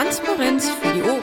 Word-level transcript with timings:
Transparenz 0.00 0.70
für 0.70 0.94
die 0.94 1.02
Ohren. 1.02 1.22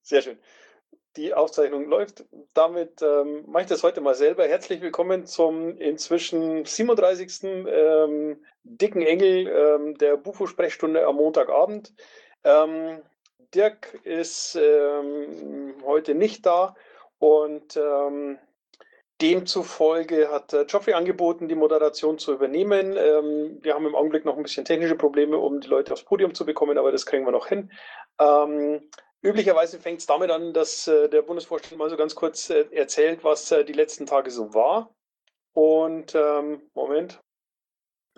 Sehr 0.00 0.22
schön. 0.22 0.38
Die 1.16 1.34
Aufzeichnung 1.34 1.88
läuft. 1.88 2.26
Damit 2.54 3.02
ähm, 3.02 3.42
mache 3.48 3.62
ich 3.64 3.68
das 3.68 3.82
heute 3.82 4.00
mal 4.00 4.14
selber. 4.14 4.46
Herzlich 4.46 4.80
willkommen 4.80 5.26
zum 5.26 5.78
inzwischen 5.78 6.64
37. 6.64 7.42
Ähm, 7.42 8.44
dicken 8.62 9.02
Engel 9.02 9.48
ähm, 9.48 9.98
der 9.98 10.16
Bufo-Sprechstunde 10.16 11.04
am 11.04 11.16
Montagabend. 11.16 11.92
Ähm, 12.44 13.02
Dirk 13.52 13.98
ist 14.04 14.54
ähm, 14.54 15.74
heute 15.84 16.14
nicht 16.14 16.46
da 16.46 16.76
und 17.18 17.76
ähm, 17.76 18.38
demzufolge 19.20 20.30
hat 20.30 20.52
äh, 20.52 20.64
Geoffrey 20.64 20.94
angeboten, 20.94 21.48
die 21.48 21.54
Moderation 21.54 22.18
zu 22.18 22.32
übernehmen. 22.32 22.96
Ähm, 22.96 23.58
wir 23.62 23.74
haben 23.74 23.86
im 23.86 23.94
Augenblick 23.94 24.24
noch 24.24 24.36
ein 24.36 24.42
bisschen 24.42 24.64
technische 24.64 24.96
Probleme, 24.96 25.38
um 25.38 25.60
die 25.60 25.68
Leute 25.68 25.92
aufs 25.92 26.04
Podium 26.04 26.34
zu 26.34 26.46
bekommen, 26.46 26.78
aber 26.78 26.92
das 26.92 27.06
kriegen 27.06 27.24
wir 27.24 27.32
noch 27.32 27.48
hin. 27.48 27.70
Ähm, 28.18 28.88
üblicherweise 29.22 29.78
fängt 29.78 30.00
es 30.00 30.06
damit 30.06 30.30
an, 30.30 30.52
dass 30.52 30.88
äh, 30.88 31.08
der 31.08 31.22
Bundesvorstand 31.22 31.78
mal 31.78 31.90
so 31.90 31.96
ganz 31.96 32.14
kurz 32.14 32.50
äh, 32.50 32.66
erzählt, 32.70 33.22
was 33.22 33.50
äh, 33.50 33.64
die 33.64 33.72
letzten 33.72 34.06
Tage 34.06 34.30
so 34.30 34.54
war. 34.54 34.94
Und 35.52 36.14
ähm, 36.14 36.62
Moment. 36.74 37.20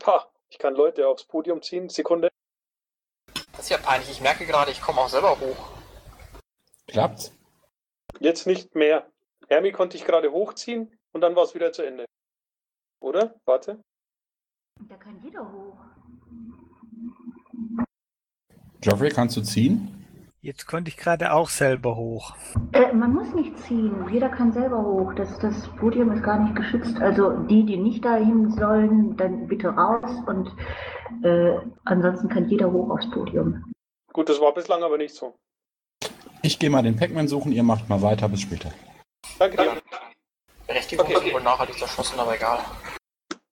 Ha, 0.06 0.30
ich 0.48 0.58
kann 0.58 0.74
Leute 0.74 1.08
aufs 1.08 1.24
Podium 1.24 1.62
ziehen. 1.62 1.88
Sekunde. 1.88 2.28
Das 3.52 3.64
ist 3.64 3.70
ja 3.70 3.78
peinlich. 3.78 4.10
Ich 4.10 4.20
merke 4.20 4.46
gerade, 4.46 4.70
ich 4.70 4.80
komme 4.80 5.00
auch 5.00 5.08
selber 5.08 5.38
hoch. 5.40 5.70
Klappt's? 6.86 7.32
Jetzt 8.20 8.46
nicht 8.46 8.74
mehr. 8.74 9.10
Hermi 9.48 9.72
konnte 9.72 9.96
ich 9.96 10.04
gerade 10.04 10.32
hochziehen 10.32 10.98
und 11.12 11.20
dann 11.20 11.36
war 11.36 11.44
es 11.44 11.54
wieder 11.54 11.72
zu 11.72 11.82
Ende. 11.82 12.04
Oder? 13.00 13.34
Warte. 13.44 13.80
Da 14.88 14.96
kann 14.96 15.20
jeder 15.22 15.50
hoch. 15.52 15.78
Geoffrey, 18.80 19.10
kannst 19.10 19.36
du 19.36 19.42
ziehen? 19.42 20.02
Jetzt 20.40 20.66
konnte 20.66 20.88
ich 20.88 20.96
gerade 20.96 21.32
auch 21.32 21.48
selber 21.48 21.94
hoch. 21.94 22.34
Äh, 22.72 22.92
man 22.92 23.12
muss 23.12 23.32
nicht 23.32 23.56
ziehen. 23.58 24.08
Jeder 24.10 24.28
kann 24.28 24.52
selber 24.52 24.82
hoch. 24.82 25.14
Das, 25.14 25.38
das 25.38 25.68
Podium 25.76 26.10
ist 26.10 26.24
gar 26.24 26.40
nicht 26.40 26.56
geschützt. 26.56 26.96
Also 27.00 27.30
die, 27.44 27.64
die 27.64 27.76
nicht 27.76 28.04
dahin 28.04 28.50
sollen, 28.50 29.16
dann 29.16 29.46
bitte 29.46 29.68
raus. 29.68 30.10
Und 30.26 30.50
äh, 31.22 31.58
ansonsten 31.84 32.28
kann 32.28 32.48
jeder 32.48 32.72
hoch 32.72 32.90
aufs 32.90 33.08
Podium. 33.12 33.72
Gut, 34.12 34.28
das 34.28 34.40
war 34.40 34.52
bislang 34.52 34.82
aber 34.82 34.98
nicht 34.98 35.14
so. 35.14 35.36
Ich 36.42 36.58
gehe 36.58 36.70
mal 36.70 36.82
den 36.82 36.96
Pac-Man 36.96 37.28
suchen, 37.28 37.52
ihr 37.52 37.62
macht 37.62 37.88
mal 37.88 38.02
weiter, 38.02 38.28
bis 38.28 38.40
später. 38.40 38.72
Danke 39.38 39.58
dir. 39.58 39.82
Berechtigung 40.66 41.06
Okay. 41.06 41.32
wohl 41.32 41.42
nachhaltig 41.42 41.78
zerschossen, 41.78 42.18
aber 42.18 42.34
egal. 42.34 42.64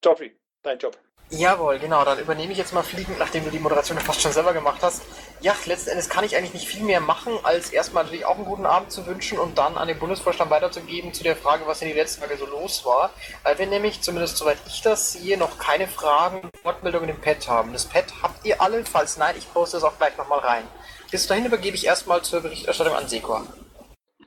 Geoffrey, 0.01 0.37
dein 0.63 0.79
Job. 0.79 0.97
Jawohl, 1.33 1.79
genau, 1.79 2.05
dann 2.05 2.19
übernehme 2.19 2.51
ich 2.51 2.59
jetzt 2.59 2.75
mal 2.75 2.83
fliegend, 2.83 3.17
nachdem 3.21 3.45
du 3.45 3.51
die 3.51 3.61
Moderation 3.61 3.97
fast 4.01 4.21
schon 4.21 4.33
selber 4.33 4.53
gemacht 4.53 4.81
hast. 4.83 5.03
Ja, 5.41 5.55
letzten 5.65 5.91
Endes 5.91 6.09
kann 6.09 6.25
ich 6.25 6.37
eigentlich 6.37 6.55
nicht 6.55 6.67
viel 6.67 6.83
mehr 6.83 7.01
machen, 7.01 7.33
als 7.45 7.71
erstmal 7.71 8.03
natürlich 8.03 8.25
auch 8.25 8.35
einen 8.35 8.47
guten 8.47 8.67
Abend 8.67 8.91
zu 8.91 9.07
wünschen 9.07 9.39
und 9.39 9.57
dann 9.57 9.79
an 9.79 9.87
den 9.87 10.01
Bundesvorstand 10.01 10.51
weiterzugeben 10.51 11.15
zu 11.15 11.23
der 11.23 11.37
Frage, 11.37 11.69
was 11.69 11.83
in 11.83 11.89
den 11.89 11.97
letzten 11.97 12.23
Tagen 12.23 12.37
so 12.37 12.47
los 12.47 12.85
war. 12.85 13.11
Weil 13.45 13.57
wir 13.59 13.67
nämlich, 13.69 14.01
zumindest 14.01 14.39
soweit 14.39 14.59
ich 14.67 14.83
das 14.83 15.13
sehe, 15.13 15.39
noch 15.39 15.57
keine 15.59 15.87
Fragen, 15.87 16.51
Wortmeldungen 16.65 17.11
im 17.11 17.21
Pad 17.21 17.47
haben. 17.47 17.73
Das 17.73 17.85
Pad 17.85 18.07
habt 18.23 18.45
ihr 18.45 18.61
alle, 18.61 18.85
falls 18.85 19.17
nein, 19.17 19.37
ich 19.39 19.53
poste 19.53 19.77
es 19.77 19.85
auch 19.85 19.99
gleich 19.99 20.17
nochmal 20.17 20.41
rein. 20.41 20.65
Bis 21.13 21.29
dahin 21.29 21.47
übergebe 21.47 21.77
ich 21.77 21.87
erstmal 21.87 22.23
zur 22.23 22.41
Berichterstattung 22.41 22.95
an 22.95 23.09
Sekor. 23.09 23.47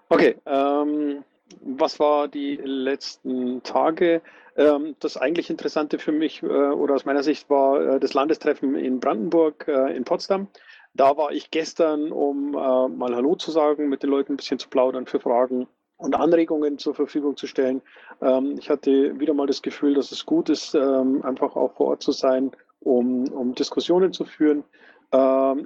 Okay, 0.08 0.36
ähm, 0.46 1.24
was 1.66 1.98
war 1.98 2.28
die 2.28 2.56
letzten 2.56 3.62
Tage? 3.62 4.22
Ähm, 4.56 4.96
das 5.00 5.16
eigentlich 5.16 5.50
Interessante 5.50 5.98
für 5.98 6.12
mich 6.12 6.42
äh, 6.42 6.46
oder 6.46 6.94
aus 6.94 7.04
meiner 7.04 7.22
Sicht 7.22 7.50
war 7.50 7.80
äh, 7.80 8.00
das 8.00 8.14
Landestreffen 8.14 8.74
in 8.74 9.00
Brandenburg, 9.00 9.66
äh, 9.68 9.94
in 9.94 10.04
Potsdam. 10.04 10.48
Da 10.94 11.16
war 11.18 11.30
ich 11.30 11.50
gestern, 11.50 12.10
um 12.10 12.52
mal 12.52 13.14
Hallo 13.14 13.34
zu 13.34 13.50
sagen, 13.50 13.90
mit 13.90 14.02
den 14.02 14.08
Leuten 14.08 14.32
ein 14.32 14.36
bisschen 14.38 14.58
zu 14.58 14.70
plaudern, 14.70 15.04
für 15.04 15.20
Fragen 15.20 15.66
und 15.98 16.14
Anregungen 16.14 16.78
zur 16.78 16.94
Verfügung 16.94 17.36
zu 17.36 17.46
stellen. 17.46 17.82
Ähm, 18.22 18.56
ich 18.58 18.70
hatte 18.70 19.20
wieder 19.20 19.34
mal 19.34 19.46
das 19.46 19.60
Gefühl, 19.60 19.92
dass 19.92 20.10
es 20.10 20.24
gut 20.24 20.48
ist, 20.48 20.74
ähm, 20.74 21.22
einfach 21.22 21.54
auch 21.54 21.74
vor 21.74 21.88
Ort 21.88 22.02
zu 22.02 22.12
sein, 22.12 22.50
um, 22.80 23.28
um 23.28 23.54
Diskussionen 23.54 24.14
zu 24.14 24.24
führen. 24.24 24.64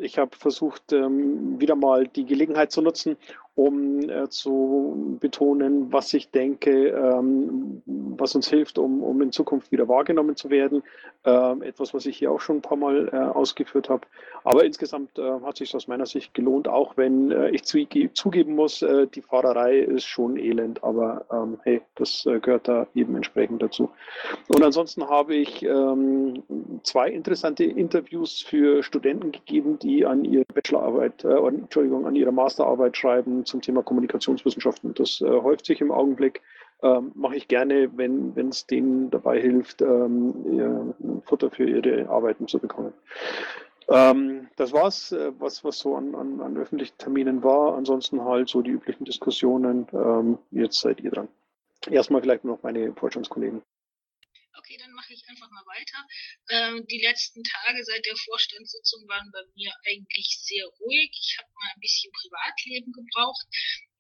Ich 0.01 0.19
habe 0.19 0.37
versucht, 0.37 0.93
wieder 0.93 1.75
mal 1.75 2.07
die 2.07 2.27
Gelegenheit 2.27 2.71
zu 2.71 2.83
nutzen, 2.83 3.17
um 3.61 4.09
äh, 4.09 4.31
zu 4.31 5.19
betonen, 5.21 5.93
was 5.93 6.15
ich 6.15 6.31
denke, 6.31 6.89
ähm, 6.89 7.83
was 7.85 8.35
uns 8.35 8.49
hilft, 8.49 8.79
um, 8.79 9.03
um 9.03 9.21
in 9.21 9.33
Zukunft 9.33 9.71
wieder 9.71 9.87
wahrgenommen 9.87 10.35
zu 10.35 10.49
werden. 10.49 10.83
Ähm, 11.27 11.61
etwas, 11.61 11.93
was 11.93 12.07
ich 12.07 12.17
hier 12.17 12.33
auch 12.33 12.41
schon 12.41 12.57
ein 12.57 12.63
paar 12.63 12.79
Mal 12.79 13.11
äh, 13.13 13.17
ausgeführt 13.17 13.91
habe. 13.91 14.07
Aber 14.45 14.65
insgesamt 14.65 15.19
äh, 15.19 15.41
hat 15.43 15.59
sich 15.59 15.77
aus 15.77 15.89
meiner 15.89 16.07
Sicht 16.07 16.33
gelohnt, 16.33 16.69
auch 16.69 16.97
wenn 16.97 17.31
äh, 17.31 17.51
ich 17.51 17.65
zuge 17.65 18.11
zugeben 18.15 18.55
muss, 18.55 18.81
äh, 18.81 19.07
die 19.07 19.21
Fahrerei 19.21 19.81
ist 19.81 20.07
schon 20.07 20.39
elend, 20.39 20.83
aber 20.83 21.27
ähm, 21.31 21.59
hey, 21.65 21.83
das 21.97 22.25
äh, 22.25 22.41
gehört 22.41 22.67
da 22.67 22.87
eben 22.95 23.15
entsprechend 23.15 23.61
dazu. 23.61 23.91
Und 24.49 24.65
ansonsten 24.65 25.07
habe 25.07 25.35
ich 25.35 25.63
ähm, 25.63 26.43
zwei 26.83 27.11
interessante 27.11 27.65
Interviews 27.65 28.41
für 28.41 28.83
Studenten 28.83 29.33
gegeben, 29.33 29.79
die 29.79 30.07
an 30.07 30.25
ihrer 30.25 30.45
Bachelorarbeit, 30.55 31.23
Entschuldigung, 31.25 32.07
an 32.07 32.17
ihrer 32.17 32.33
Masterarbeit 32.33 32.97
schreiben 32.97 33.45
zum 33.51 33.61
Thema 33.61 33.83
Kommunikationswissenschaften. 33.83 34.95
Das 34.95 35.21
äh, 35.21 35.29
häuft 35.29 35.67
sich 35.67 35.81
im 35.81 35.93
Augenblick. 35.93 36.41
Ähm, 36.83 37.13
mache 37.15 37.37
ich 37.37 37.49
gerne, 37.49 37.91
wenn 37.97 38.49
es 38.49 38.67
denen 38.67 39.11
dabei 39.11 39.39
hilft, 39.41 39.83
ähm, 39.83 40.95
Futter 41.27 41.51
für 41.51 41.69
ihre 41.69 42.09
Arbeiten 42.09 42.49
zu 42.49 42.59
bekommen. 42.59 42.95
Ähm, 43.91 44.49
das 44.57 44.73
war's, 44.73 45.13
äh, 45.13 45.33
was, 45.39 45.65
was 45.65 45.79
so 45.79 45.97
an, 45.97 46.15
an, 46.15 46.41
an 46.41 46.57
öffentlichen 46.57 46.97
Terminen 46.97 47.43
war. 47.43 47.77
Ansonsten 47.77 48.25
halt 48.25 48.49
so 48.49 48.63
die 48.63 48.71
üblichen 48.71 49.05
Diskussionen. 49.05 49.87
Ähm, 49.93 50.39
jetzt 50.53 50.81
seid 50.81 51.01
ihr 51.01 51.11
dran. 51.11 51.29
Erstmal 51.91 52.23
vielleicht 52.23 52.45
noch 52.45 52.63
meine 52.63 52.93
Vorstandskollegen. 52.95 53.63
Okay, 54.61 54.77
dann 54.77 54.93
mache 54.93 55.15
ich 55.15 55.27
einfach 55.27 55.49
mal 55.51 55.65
weiter. 55.65 56.07
Ähm, 56.51 56.87
die 56.87 57.01
letzten 57.01 57.43
Tage 57.43 57.83
seit 57.83 58.05
der 58.05 58.17
Vorstandssitzung 58.17 59.09
waren 59.09 59.31
bei 59.33 59.41
mir 59.55 59.73
eigentlich 59.89 60.37
sehr 60.43 60.67
ruhig. 60.67 61.11
Ich 61.13 61.39
habe 61.39 61.49
mal 61.55 61.73
ein 61.75 61.81
bisschen 61.81 62.13
Privatleben 62.13 62.93
gebraucht. 62.93 63.47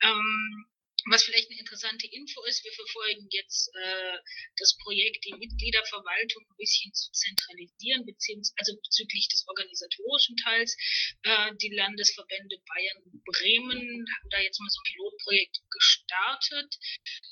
Ähm, 0.02 0.66
was 1.08 1.24
vielleicht 1.24 1.50
eine 1.50 1.60
interessante 1.60 2.06
Info 2.06 2.42
ist, 2.44 2.64
wir 2.64 2.72
verfolgen 2.72 3.26
jetzt 3.30 3.70
äh, 3.74 4.18
das 4.56 4.76
Projekt, 4.82 5.24
die 5.24 5.34
Mitgliederverwaltung 5.34 6.44
ein 6.44 6.56
bisschen 6.56 6.92
zu 6.92 7.10
zentralisieren, 7.12 8.04
beziehungsweise 8.04 8.54
also 8.58 8.76
bezüglich 8.82 9.28
des 9.28 9.46
organisatorischen 9.48 10.36
Teils. 10.36 10.76
Äh, 11.22 11.54
die 11.56 11.74
Landesverbände 11.74 12.56
Bayern 12.66 13.02
und 13.04 13.24
Bremen 13.24 13.80
haben 13.80 14.30
da 14.30 14.40
jetzt 14.40 14.60
mal 14.60 14.68
so 14.68 14.80
ein 14.80 14.90
Pilotprojekt 14.92 15.60
gestartet. 15.70 16.78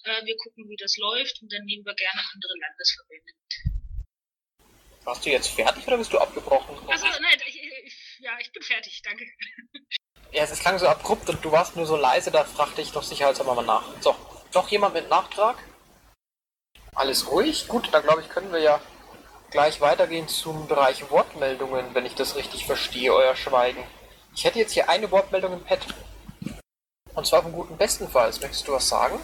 Äh, 0.05 0.25
wir 0.25 0.37
gucken, 0.37 0.69
wie 0.69 0.77
das 0.77 0.97
läuft 0.97 1.43
und 1.43 1.53
dann 1.53 1.65
nehmen 1.65 1.85
wir 1.85 1.95
gerne 1.95 2.23
andere 2.33 2.55
Landesverbände 2.59 3.33
mit. 3.37 3.79
Warst 5.05 5.25
du 5.25 5.31
jetzt 5.31 5.49
fertig 5.49 5.87
oder 5.87 5.99
bist 5.99 6.13
du 6.13 6.19
abgebrochen? 6.19 6.77
Also 6.89 7.07
nein, 7.07 7.41
ich, 7.47 8.19
ja, 8.21 8.39
ich 8.41 8.53
bin 8.53 8.63
fertig, 8.63 9.01
danke. 9.03 9.25
Ja, 10.31 10.45
es 10.45 10.59
klang 10.59 10.79
so 10.79 10.87
abrupt 10.87 11.29
und 11.31 11.43
du 11.45 11.51
warst 11.53 11.77
nur 11.77 11.87
so 11.87 11.97
leise, 11.97 12.31
da 12.31 12.45
fragte 12.45 12.83
ich 12.83 12.93
doch 12.93 13.03
sicherheitshalber 13.03 13.55
mal 13.55 13.65
nach. 13.65 13.85
So, 14.01 14.15
noch 14.55 14.69
jemand 14.69 14.95
mit 14.95 15.09
Nachtrag? 15.09 15.57
Alles 16.95 17.31
ruhig? 17.31 17.69
Gut, 17.69 17.89
dann 17.93 18.03
glaube 18.03 18.21
ich, 18.21 18.29
können 18.29 18.53
wir 18.53 18.61
ja 18.61 18.81
gleich 19.51 19.81
weitergehen 19.81 20.29
zum 20.29 20.69
Bereich 20.69 21.11
Wortmeldungen, 21.11 21.95
wenn 21.95 22.05
ich 22.05 22.15
das 22.15 22.37
richtig 22.37 22.67
verstehe, 22.67 23.15
euer 23.15 23.37
Schweigen. 23.37 23.83
Ich 24.35 24.45
hätte 24.45 24.59
jetzt 24.59 24.73
hier 24.73 24.89
eine 24.89 25.11
Wortmeldung 25.11 25.55
im 25.55 25.65
Pad. 25.65 25.81
Und 27.15 27.27
zwar 27.27 27.43
vom 27.43 27.53
guten 27.53 27.77
bestenfalls. 27.77 28.41
Möchtest 28.41 28.69
du 28.69 28.73
was 28.73 28.89
sagen? 28.89 29.19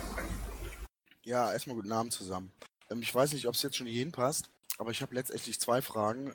Ja, 1.23 1.52
erstmal 1.52 1.76
guten 1.76 1.93
Abend 1.93 2.12
zusammen. 2.12 2.52
Ähm, 2.90 3.02
ich 3.02 3.14
weiß 3.14 3.32
nicht, 3.32 3.46
ob 3.46 3.55
es 3.55 3.62
jetzt 3.62 3.76
schon 3.76 3.87
hierhin 3.87 4.12
passt, 4.12 4.49
aber 4.79 4.90
ich 4.90 5.02
habe 5.02 5.14
letztendlich 5.14 5.61
zwei 5.61 5.82
Fragen. 5.82 6.34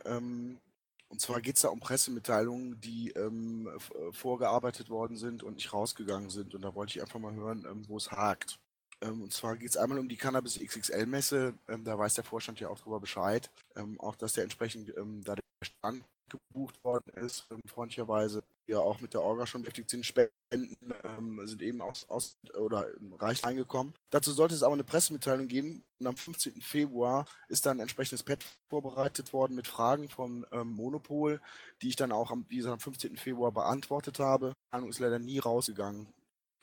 Und 1.09 1.19
zwar 1.19 1.41
geht 1.41 1.55
es 1.55 1.63
da 1.63 1.69
um 1.69 1.79
Pressemitteilungen, 1.79 2.79
die 2.81 3.11
ähm, 3.11 3.67
äh, 3.67 4.11
vorgearbeitet 4.11 4.89
worden 4.89 5.17
sind 5.17 5.43
und 5.43 5.55
nicht 5.55 5.73
rausgegangen 5.73 6.29
sind. 6.29 6.53
Und 6.53 6.61
da 6.61 6.75
wollte 6.75 6.95
ich 6.95 7.01
einfach 7.01 7.19
mal 7.19 7.33
hören, 7.33 7.65
ähm, 7.69 7.83
wo 7.87 7.97
es 7.97 8.11
hakt. 8.11 8.59
Ähm, 9.01 9.23
und 9.23 9.33
zwar 9.33 9.57
geht 9.57 9.69
es 9.69 9.77
einmal 9.77 9.99
um 9.99 10.07
die 10.07 10.17
Cannabis 10.17 10.59
XXL-Messe. 10.59 11.55
Ähm, 11.67 11.83
da 11.83 11.97
weiß 11.97 12.13
der 12.13 12.23
Vorstand 12.23 12.59
ja 12.59 12.69
auch 12.69 12.79
drüber 12.79 12.99
Bescheid. 12.99 13.49
Ähm, 13.75 13.99
auch, 13.99 14.15
dass 14.15 14.33
der 14.33 14.43
entsprechend 14.43 14.95
ähm, 14.97 15.23
da 15.23 15.35
der 15.35 15.43
Stand 15.63 16.03
gebucht 16.37 16.83
worden 16.83 17.11
ist, 17.15 17.47
ähm, 17.51 17.61
freundlicherweise. 17.65 18.43
Ja, 18.67 18.79
auch 18.79 19.01
mit 19.01 19.13
der 19.13 19.21
Orga 19.21 19.47
schon 19.47 19.61
beschäftigt 19.61 19.89
sind. 19.89 20.05
Spenden 20.05 20.93
ähm, 21.03 21.41
sind 21.45 21.61
eben 21.61 21.81
aus, 21.81 22.07
aus 22.07 22.37
oder 22.57 22.87
ähm, 22.97 23.13
reich 23.13 23.43
reingekommen. 23.43 23.93
Dazu 24.11 24.31
sollte 24.31 24.53
es 24.53 24.63
aber 24.63 24.73
eine 24.73 24.83
Pressemitteilung 24.83 25.47
geben. 25.47 25.83
Und 25.99 26.07
am 26.07 26.15
15. 26.15 26.61
Februar 26.61 27.25
ist 27.47 27.65
dann 27.65 27.77
ein 27.77 27.81
entsprechendes 27.81 28.23
Pad 28.23 28.45
vorbereitet 28.69 29.33
worden 29.33 29.55
mit 29.55 29.67
Fragen 29.67 30.09
vom 30.09 30.45
ähm, 30.51 30.69
Monopol, 30.69 31.41
die 31.81 31.89
ich 31.89 31.95
dann 31.95 32.11
auch 32.11 32.31
am, 32.31 32.45
wie 32.49 32.57
gesagt, 32.57 32.73
am 32.73 32.79
15. 32.79 33.17
Februar 33.17 33.51
beantwortet 33.51 34.19
habe. 34.19 34.53
Die 34.53 34.75
Ahnung 34.75 34.89
ist 34.89 34.99
leider 34.99 35.19
nie 35.19 35.39
rausgegangen. 35.39 36.07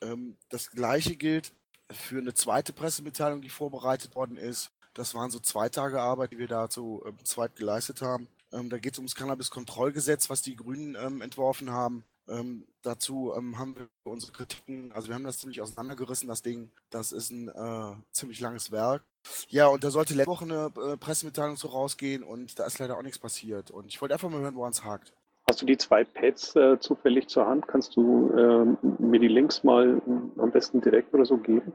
Ähm, 0.01 0.37
das 0.49 0.71
gleiche 0.71 1.17
gilt 1.17 1.53
für 1.91 2.19
eine 2.19 2.35
zweite 2.35 2.73
Pressemitteilung, 2.73 3.43
die 3.43 3.49
vorbereitet 3.49 4.15
worden 4.15 4.37
ist. 4.37 4.71
Das 4.95 5.15
waren 5.15 5.31
so 5.31 5.39
zwei 5.39 5.69
Tage 5.69 6.01
Arbeit, 6.01 6.33
die 6.33 6.39
wir 6.39 6.49
da 6.49 6.71
zu 6.71 7.03
ähm, 7.07 7.23
zweit 7.25 7.55
geleistet 7.57 8.01
haben. 8.01 8.29
Ähm, 8.53 8.71
da 8.71 8.79
geht 8.79 8.93
es 8.93 8.99
ums 8.99 9.15
Cannabis-Kontrollgesetz, 9.15 10.31
was 10.31 10.43
die 10.43 10.57
Grünen 10.57 10.97
ähm, 11.01 11.21
entworfen 11.21 11.71
haben. 11.71 12.05
Ähm, 12.29 12.67
dazu 12.83 13.33
ähm, 13.37 13.59
haben 13.59 13.77
wir 13.77 13.89
unsere 14.05 14.33
Kritiken, 14.33 14.91
also 14.93 15.09
wir 15.09 15.15
haben 15.15 15.25
das 15.25 15.39
ziemlich 15.39 15.61
auseinandergerissen, 15.61 16.29
das 16.29 16.43
Ding. 16.43 16.71
Das 16.91 17.13
ist 17.13 17.31
ein 17.31 17.49
äh, 17.49 17.95
ziemlich 18.13 18.41
langes 18.41 18.73
Werk. 18.73 19.05
Ja, 19.49 19.69
und 19.69 19.85
da 19.85 19.91
sollte 19.91 20.15
letzte 20.15 20.31
Woche 20.31 20.45
eine 20.45 20.73
äh, 20.93 20.97
Pressemitteilung 20.97 21.57
so 21.57 21.69
rausgehen 21.69 22.23
und 22.23 22.59
da 22.59 22.67
ist 22.67 22.79
leider 22.79 22.97
auch 22.99 23.03
nichts 23.03 23.19
passiert. 23.19 23.71
Und 23.71 23.87
ich 23.87 24.01
wollte 24.01 24.15
einfach 24.15 24.29
mal 24.29 24.41
hören, 24.41 24.57
woran 24.57 24.73
es 24.73 24.85
hakt. 24.85 25.13
Hast 25.49 25.63
du 25.63 25.67
die 25.67 25.77
zwei 25.77 26.03
Pads 26.03 26.57
äh, 26.57 26.79
zufällig 26.81 27.29
zur 27.29 27.47
Hand? 27.47 27.69
Kannst 27.69 27.95
du 27.95 28.33
ähm, 28.37 28.79
mir 28.99 29.21
die 29.21 29.29
Links 29.29 29.63
mal 29.63 29.99
äh, 29.99 30.41
am 30.41 30.51
besten 30.51 30.81
direkt 30.81 31.15
oder 31.15 31.25
so 31.25 31.37
geben? 31.37 31.73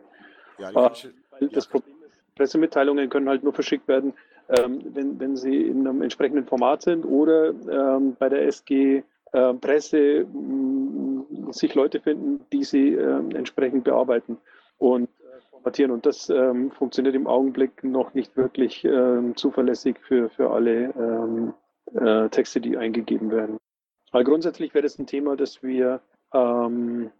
Ja, 0.57 0.71
die 0.71 0.77
Äh, 0.77 0.81
kann 0.81 0.91
ich, 0.93 1.09
weil 1.31 1.49
das 1.49 1.65
ja. 1.65 1.71
Problem 1.71 1.95
ist, 2.05 2.35
Pressemitteilungen 2.35 3.09
können 3.09 3.29
halt 3.29 3.43
nur 3.43 3.53
verschickt 3.53 3.87
werden, 3.87 4.13
ähm, 4.51 4.81
wenn, 4.93 5.19
wenn 5.19 5.35
sie 5.35 5.61
in 5.61 5.87
einem 5.87 6.01
entsprechenden 6.01 6.45
Format 6.45 6.81
sind 6.81 7.05
oder 7.05 7.49
ähm, 7.49 8.15
bei 8.19 8.29
der 8.29 8.45
SG 8.47 9.03
äh, 9.31 9.53
Presse 9.53 10.25
mh, 10.25 11.51
sich 11.53 11.73
Leute 11.73 11.99
finden, 12.01 12.45
die 12.51 12.63
sie 12.63 12.93
ähm, 12.93 13.31
entsprechend 13.31 13.85
bearbeiten 13.85 14.37
und 14.77 15.03
äh, 15.03 15.41
formatieren. 15.49 15.91
Und 15.91 16.05
das 16.05 16.29
ähm, 16.29 16.71
funktioniert 16.71 17.15
im 17.15 17.27
Augenblick 17.27 17.83
noch 17.83 18.13
nicht 18.13 18.35
wirklich 18.35 18.83
ähm, 18.83 19.35
zuverlässig 19.35 19.97
für, 20.01 20.29
für 20.29 20.51
alle 20.51 20.93
ähm, 20.97 21.53
äh, 21.93 22.29
Texte, 22.29 22.59
die 22.59 22.77
eingegeben 22.77 23.31
werden. 23.31 23.57
Aber 24.11 24.23
grundsätzlich 24.25 24.73
wäre 24.73 24.83
das 24.83 24.99
ein 24.99 25.07
Thema, 25.07 25.37
das 25.37 25.63
wir 25.63 26.01
ähm, 26.33 27.11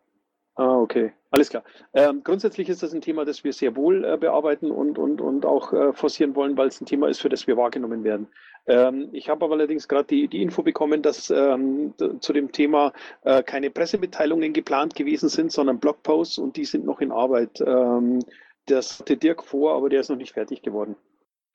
Ah, 0.61 0.77
okay. 0.77 1.11
Alles 1.31 1.49
klar. 1.49 1.63
Ähm, 1.91 2.23
grundsätzlich 2.23 2.69
ist 2.69 2.83
das 2.83 2.93
ein 2.93 3.01
Thema, 3.01 3.25
das 3.25 3.43
wir 3.43 3.51
sehr 3.51 3.75
wohl 3.75 4.05
äh, 4.05 4.15
bearbeiten 4.15 4.69
und, 4.69 4.99
und, 4.99 5.19
und 5.19 5.43
auch 5.43 5.73
äh, 5.73 5.91
forcieren 5.91 6.35
wollen, 6.35 6.55
weil 6.55 6.67
es 6.67 6.79
ein 6.79 6.85
Thema 6.85 7.07
ist, 7.07 7.19
für 7.19 7.29
das 7.29 7.47
wir 7.47 7.57
wahrgenommen 7.57 8.03
werden. 8.03 8.27
Ähm, 8.67 9.09
ich 9.11 9.27
habe 9.27 9.43
aber 9.43 9.55
allerdings 9.55 9.87
gerade 9.87 10.05
die, 10.05 10.27
die 10.27 10.43
Info 10.43 10.61
bekommen, 10.61 11.01
dass 11.01 11.31
ähm, 11.31 11.95
zu 12.19 12.31
dem 12.31 12.51
Thema 12.51 12.93
äh, 13.23 13.41
keine 13.41 13.71
Pressemitteilungen 13.71 14.53
geplant 14.53 14.93
gewesen 14.93 15.29
sind, 15.29 15.51
sondern 15.51 15.79
Blogposts 15.79 16.37
und 16.37 16.57
die 16.57 16.65
sind 16.65 16.85
noch 16.85 17.01
in 17.01 17.11
Arbeit. 17.11 17.59
Ähm, 17.61 18.19
das 18.67 18.99
hatte 18.99 19.17
Dirk 19.17 19.43
vor, 19.43 19.75
aber 19.75 19.89
der 19.89 20.01
ist 20.01 20.09
noch 20.09 20.17
nicht 20.17 20.33
fertig 20.33 20.61
geworden. 20.61 20.95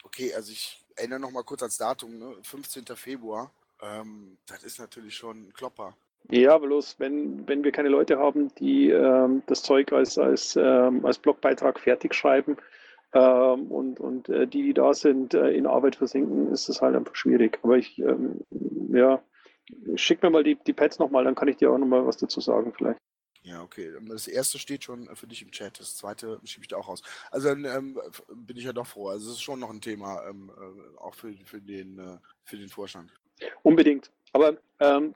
Okay, 0.02 0.34
also 0.34 0.50
ich 0.50 0.84
erinnere 0.96 1.20
noch 1.20 1.30
mal 1.30 1.44
kurz 1.44 1.62
ans 1.62 1.76
Datum, 1.76 2.18
ne? 2.18 2.34
15. 2.42 2.86
Februar. 2.96 3.52
Ähm, 3.80 4.36
das 4.46 4.64
ist 4.64 4.80
natürlich 4.80 5.14
schon 5.14 5.46
ein 5.46 5.52
Klopper. 5.52 5.96
Ja, 6.30 6.58
bloß 6.58 6.96
wenn, 6.98 7.46
wenn 7.46 7.62
wir 7.62 7.72
keine 7.72 7.88
Leute 7.88 8.18
haben, 8.18 8.52
die 8.56 8.90
ähm, 8.90 9.42
das 9.46 9.62
Zeug 9.62 9.92
als, 9.92 10.18
als, 10.18 10.56
ähm, 10.60 11.04
als 11.04 11.18
Blogbeitrag 11.18 11.78
fertig 11.78 12.14
schreiben 12.14 12.56
ähm, 13.12 13.70
und, 13.70 14.00
und 14.00 14.28
äh, 14.28 14.46
die, 14.46 14.62
die 14.62 14.74
da 14.74 14.92
sind, 14.92 15.34
äh, 15.34 15.50
in 15.50 15.66
Arbeit 15.66 15.96
versinken, 15.96 16.50
ist 16.52 16.68
es 16.68 16.82
halt 16.82 16.96
einfach 16.96 17.14
schwierig. 17.14 17.60
Aber 17.62 17.76
ich, 17.76 17.98
ähm, 18.00 18.40
ja, 18.90 19.22
schick 19.94 20.22
mir 20.22 20.30
mal 20.30 20.42
die, 20.42 20.56
die 20.56 20.72
Pads 20.72 20.98
nochmal, 20.98 21.24
dann 21.24 21.36
kann 21.36 21.48
ich 21.48 21.58
dir 21.58 21.70
auch 21.70 21.78
nochmal 21.78 22.06
was 22.06 22.16
dazu 22.16 22.40
sagen 22.40 22.72
vielleicht. 22.76 22.98
Ja, 23.42 23.62
okay. 23.62 23.92
Das 24.08 24.26
erste 24.26 24.58
steht 24.58 24.82
schon 24.82 25.08
für 25.14 25.28
dich 25.28 25.42
im 25.42 25.52
Chat. 25.52 25.78
Das 25.78 25.94
zweite 25.94 26.40
schiebe 26.42 26.64
ich 26.64 26.68
da 26.68 26.78
auch 26.78 26.88
raus. 26.88 27.02
Also 27.30 27.48
dann 27.48 27.64
ähm, 27.64 28.00
bin 28.34 28.56
ich 28.56 28.64
ja 28.64 28.72
doch 28.72 28.88
froh. 28.88 29.10
Also 29.10 29.30
es 29.30 29.36
ist 29.36 29.42
schon 29.42 29.60
noch 29.60 29.70
ein 29.70 29.80
Thema, 29.80 30.28
ähm, 30.28 30.50
äh, 30.50 30.98
auch 30.98 31.14
für, 31.14 31.32
für, 31.44 31.60
den, 31.60 32.00
äh, 32.00 32.18
für 32.42 32.56
den 32.56 32.68
Vorstand. 32.68 33.12
Unbedingt. 33.62 34.10
Aber 34.36 34.58
ähm, 34.80 35.14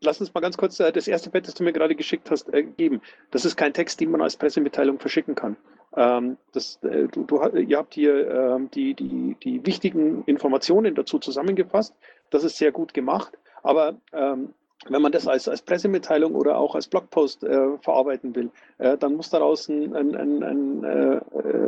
lass 0.00 0.20
uns 0.20 0.32
mal 0.32 0.38
ganz 0.38 0.56
kurz 0.56 0.78
äh, 0.78 0.92
das 0.92 1.08
erste 1.08 1.28
Pad, 1.28 1.48
das 1.48 1.54
du 1.54 1.64
mir 1.64 1.72
gerade 1.72 1.96
geschickt 1.96 2.30
hast, 2.30 2.54
äh, 2.54 2.62
geben. 2.62 3.02
Das 3.32 3.44
ist 3.44 3.56
kein 3.56 3.72
Text, 3.72 3.98
den 3.98 4.12
man 4.12 4.22
als 4.22 4.36
Pressemitteilung 4.36 5.00
verschicken 5.00 5.34
kann. 5.34 5.56
Ähm, 5.96 6.36
das, 6.52 6.78
äh, 6.84 7.08
du, 7.08 7.24
du, 7.24 7.44
ihr 7.56 7.78
habt 7.78 7.94
hier 7.94 8.30
ähm, 8.30 8.70
die, 8.70 8.94
die, 8.94 9.36
die 9.42 9.66
wichtigen 9.66 10.22
Informationen 10.26 10.94
dazu 10.94 11.18
zusammengefasst. 11.18 11.96
Das 12.30 12.44
ist 12.44 12.58
sehr 12.58 12.70
gut 12.70 12.94
gemacht. 12.94 13.36
Aber 13.64 13.96
ähm, 14.12 14.54
wenn 14.88 15.02
man 15.02 15.10
das 15.10 15.26
als, 15.26 15.48
als 15.48 15.62
Pressemitteilung 15.62 16.36
oder 16.36 16.58
auch 16.58 16.76
als 16.76 16.86
Blogpost 16.86 17.42
äh, 17.42 17.76
verarbeiten 17.78 18.36
will, 18.36 18.50
äh, 18.78 18.96
dann 18.96 19.16
muss 19.16 19.30
daraus 19.30 19.68
ein, 19.68 19.96
ein, 19.96 20.14
ein, 20.14 20.44
ein, 20.44 20.84
äh, 20.84 21.20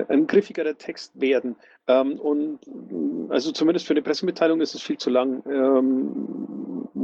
ein 0.09 0.29
griffigerer 0.29 0.79
Text 0.79 1.21
werden. 1.21 1.57
Ähm, 1.89 2.21
und 2.21 2.61
also 3.31 3.51
zumindest 3.51 3.87
für 3.87 3.95
eine 3.95 4.03
Pressemitteilung 4.03 4.61
ist 4.61 4.77
es 4.77 4.83
viel 4.83 4.99
zu 4.99 5.11
lang. 5.11 5.43
Ähm, 5.47 6.60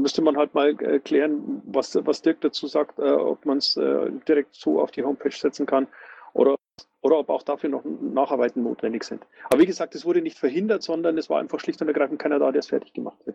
müsste 0.06 0.22
man 0.22 0.36
halt 0.36 0.54
mal 0.54 0.70
äh, 0.84 1.00
klären, 1.00 1.60
was, 1.66 1.98
was 2.06 2.22
Dirk 2.22 2.40
dazu 2.40 2.68
sagt, 2.68 3.00
äh, 3.00 3.10
ob 3.10 3.44
man 3.44 3.58
es 3.58 3.76
äh, 3.76 4.12
direkt 4.28 4.54
so 4.54 4.80
auf 4.80 4.92
die 4.92 5.02
Homepage 5.02 5.36
setzen 5.36 5.66
kann 5.66 5.88
oder, 6.32 6.54
oder 7.00 7.18
ob 7.18 7.28
auch 7.28 7.42
dafür 7.42 7.70
noch 7.70 7.82
Nacharbeiten 7.84 8.62
notwendig 8.62 9.02
sind. 9.02 9.26
Aber 9.50 9.60
wie 9.60 9.66
gesagt, 9.66 9.96
es 9.96 10.04
wurde 10.04 10.22
nicht 10.22 10.38
verhindert, 10.38 10.84
sondern 10.84 11.18
es 11.18 11.28
war 11.28 11.40
einfach 11.40 11.58
schlicht 11.58 11.82
und 11.82 11.88
ergreifend 11.88 12.20
keiner 12.20 12.38
da, 12.38 12.52
der 12.52 12.60
es 12.60 12.68
fertig 12.68 12.92
gemacht 12.92 13.18
hat. 13.26 13.34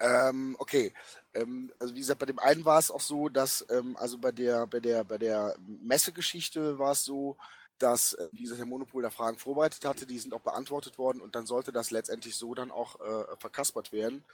Ähm, 0.00 0.56
okay. 0.58 0.94
Ähm, 1.34 1.70
also 1.78 1.94
wie 1.94 1.98
gesagt, 1.98 2.20
bei 2.20 2.26
dem 2.26 2.38
einen 2.38 2.64
war 2.64 2.78
es 2.78 2.90
auch 2.90 3.02
so, 3.02 3.28
dass 3.28 3.66
ähm, 3.68 3.94
also 3.98 4.16
bei 4.16 4.32
der 4.32 4.66
bei 4.66 4.80
der 4.80 5.04
bei 5.04 5.18
der 5.18 5.56
Messegeschichte 5.82 6.78
war 6.78 6.92
es 6.92 7.04
so, 7.04 7.36
dass 7.78 8.14
äh, 8.14 8.28
der 8.32 8.66
Monopol 8.66 9.02
da 9.02 9.10
Fragen 9.10 9.38
vorbereitet 9.38 9.84
hatte, 9.84 10.06
die 10.06 10.18
sind 10.18 10.34
auch 10.34 10.40
beantwortet 10.40 10.98
worden 10.98 11.20
und 11.20 11.34
dann 11.34 11.46
sollte 11.46 11.72
das 11.72 11.90
letztendlich 11.90 12.36
so 12.36 12.54
dann 12.54 12.70
auch 12.70 13.00
äh, 13.00 13.36
verkaspert 13.38 13.92
werden. 13.92 14.24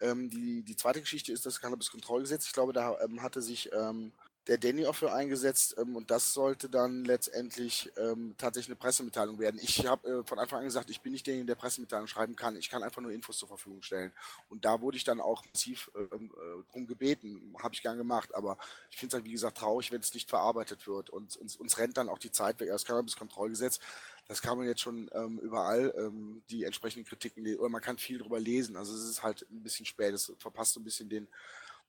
Ähm, 0.00 0.28
die, 0.30 0.62
die 0.62 0.76
zweite 0.76 1.00
Geschichte 1.00 1.32
ist 1.32 1.46
das 1.46 1.60
Cannabis-Kontrollgesetz. 1.60 2.46
Ich 2.46 2.52
glaube, 2.52 2.72
da 2.72 2.98
ähm, 3.00 3.22
hatte 3.22 3.42
sich 3.42 3.70
ähm, 3.72 4.12
der 4.46 4.58
Danny 4.58 4.86
auch 4.86 4.94
für 4.94 5.12
eingesetzt 5.12 5.74
ähm, 5.78 5.96
und 5.96 6.10
das 6.10 6.34
sollte 6.34 6.68
dann 6.68 7.04
letztendlich 7.04 7.90
ähm, 7.96 8.34
tatsächlich 8.36 8.70
eine 8.70 8.76
Pressemitteilung 8.76 9.38
werden. 9.38 9.58
Ich 9.62 9.86
habe 9.86 10.08
äh, 10.08 10.24
von 10.24 10.38
Anfang 10.38 10.58
an 10.58 10.64
gesagt, 10.66 10.90
ich 10.90 11.00
bin 11.00 11.12
nicht 11.12 11.26
derjenige, 11.26 11.46
der 11.46 11.54
Pressemitteilung 11.54 12.06
schreiben 12.06 12.36
kann. 12.36 12.56
Ich 12.56 12.68
kann 12.68 12.82
einfach 12.82 13.00
nur 13.00 13.10
Infos 13.10 13.38
zur 13.38 13.48
Verfügung 13.48 13.82
stellen. 13.82 14.12
Und 14.50 14.64
da 14.64 14.80
wurde 14.80 14.96
ich 14.98 15.04
dann 15.04 15.20
auch 15.20 15.44
massiv 15.46 15.90
äh, 15.94 16.02
äh, 16.02 16.28
drum 16.70 16.86
gebeten, 16.86 17.54
habe 17.62 17.74
ich 17.74 17.82
gern 17.82 17.96
gemacht. 17.96 18.34
Aber 18.34 18.58
ich 18.90 18.98
finde 18.98 19.08
es 19.08 19.14
halt, 19.14 19.24
wie 19.24 19.32
gesagt, 19.32 19.58
traurig, 19.58 19.90
wenn 19.92 20.00
es 20.00 20.12
nicht 20.12 20.28
verarbeitet 20.28 20.86
wird. 20.86 21.08
Und 21.08 21.36
uns, 21.36 21.56
uns 21.56 21.78
rennt 21.78 21.96
dann 21.96 22.10
auch 22.10 22.18
die 22.18 22.32
Zeit 22.32 22.60
weg. 22.60 22.68
Das 22.68 22.84
Cannabis-Kontrollgesetz, 22.84 23.80
das 24.28 24.42
kann 24.42 24.58
man 24.58 24.66
jetzt 24.66 24.80
schon 24.82 25.08
ähm, 25.14 25.38
überall 25.38 25.94
ähm, 25.96 26.42
die 26.50 26.64
entsprechenden 26.64 27.06
Kritiken, 27.06 27.44
le- 27.44 27.58
oder 27.58 27.70
man 27.70 27.82
kann 27.82 27.96
viel 27.96 28.18
drüber 28.18 28.40
lesen. 28.40 28.76
Also 28.76 28.94
es 28.94 29.04
ist 29.04 29.22
halt 29.22 29.46
ein 29.50 29.62
bisschen 29.62 29.86
spät, 29.86 30.12
es 30.12 30.32
verpasst 30.38 30.74
so 30.74 30.80
ein 30.80 30.84
bisschen 30.84 31.08
den, 31.08 31.28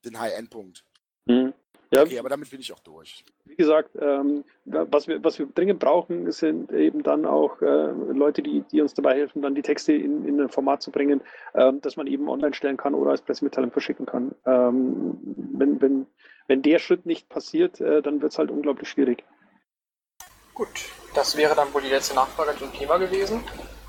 den 0.05 0.17
High-End-Punkt. 0.17 0.85
Mhm. 1.25 1.53
Ja, 1.91 2.01
Okay, 2.01 2.19
aber 2.19 2.29
damit 2.29 2.50
bin 2.50 2.60
ich 2.60 2.74
auch 2.74 2.79
durch. 2.79 3.24
wie 3.45 3.55
gesagt, 3.55 3.91
ähm, 4.00 4.43
was, 4.65 5.07
wir, 5.07 5.24
was 5.24 5.39
wir 5.39 5.48
dringend 5.48 5.79
brauchen, 5.79 6.31
sind 6.31 6.71
eben 6.71 7.03
dann 7.03 7.25
auch 7.25 7.62
äh, 7.62 7.91
Leute, 8.12 8.41
die, 8.41 8.63
die 8.71 8.81
uns 8.81 8.93
dabei 8.93 9.15
helfen, 9.15 9.41
dann 9.41 9.55
die 9.55 9.62
Texte 9.62 9.93
in, 9.93 10.25
in 10.27 10.41
ein 10.41 10.50
Format 10.50 10.81
zu 10.81 10.91
bringen, 10.91 11.21
ähm, 11.53 11.81
dass 11.81 11.95
man 11.95 12.07
eben 12.07 12.27
online 12.29 12.53
stellen 12.53 12.77
kann 12.77 12.93
oder 12.93 13.12
als 13.12 13.21
Pressemitteilung 13.21 13.71
verschicken 13.71 14.05
kann. 14.05 14.33
Ähm, 14.45 15.17
wenn, 15.53 15.81
wenn, 15.81 16.07
wenn 16.48 16.62
der 16.62 16.79
Schritt 16.79 17.05
nicht 17.05 17.29
passiert, 17.29 17.79
äh, 17.81 18.01
dann 18.01 18.21
wird 18.21 18.31
es 18.31 18.39
halt 18.39 18.51
unglaublich 18.51 18.89
schwierig. 18.89 19.24
Gut, 20.53 20.89
das 21.13 21.36
wäre 21.38 21.55
dann 21.55 21.74
wohl 21.74 21.81
die 21.81 21.89
letzte 21.89 22.15
Nachfrage 22.15 22.57
zum 22.57 22.71
Thema 22.74 22.98
gewesen. 22.98 23.43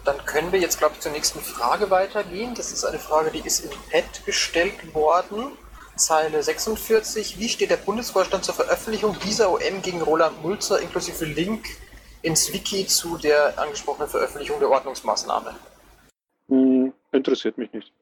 Dann 0.04 0.18
können 0.24 0.52
wir 0.52 0.60
jetzt, 0.60 0.78
glaube 0.78 0.94
ich, 0.94 1.00
zur 1.00 1.12
nächsten 1.12 1.40
Frage 1.40 1.90
weitergehen. 1.90 2.54
Das 2.54 2.72
ist 2.72 2.84
eine 2.84 2.98
Frage, 2.98 3.30
die 3.30 3.44
ist 3.44 3.64
im 3.64 3.70
Pad 3.90 4.24
gestellt 4.24 4.94
worden. 4.94 5.52
Zeile 5.96 6.42
46. 6.42 7.38
Wie 7.38 7.48
steht 7.48 7.70
der 7.70 7.78
Bundesvorstand 7.78 8.44
zur 8.44 8.54
Veröffentlichung 8.54 9.16
dieser 9.24 9.50
OM 9.50 9.82
gegen 9.82 10.02
Roland 10.02 10.42
Mulzer 10.42 10.80
inklusive 10.80 11.24
Link 11.24 11.66
ins 12.22 12.52
Wiki 12.52 12.86
zu 12.86 13.16
der 13.18 13.58
angesprochenen 13.58 14.08
Veröffentlichung 14.08 14.60
der 14.60 14.70
Ordnungsmaßnahme? 14.70 15.54
Hm, 16.48 16.92
interessiert 17.12 17.58
mich 17.58 17.72
nicht. 17.72 17.92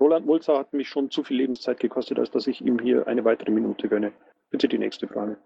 Roland 0.00 0.24
Mulzer 0.24 0.58
hat 0.58 0.72
mich 0.72 0.88
schon 0.88 1.10
zu 1.10 1.22
viel 1.22 1.36
Lebenszeit 1.36 1.78
gekostet, 1.78 2.18
als 2.18 2.30
dass 2.30 2.46
ich 2.46 2.62
ihm 2.62 2.78
hier 2.78 3.06
eine 3.06 3.22
weitere 3.26 3.50
Minute 3.50 3.86
gönne. 3.86 4.12
Bitte 4.50 4.66
die 4.66 4.78
nächste 4.78 5.06
Frage. 5.06 5.36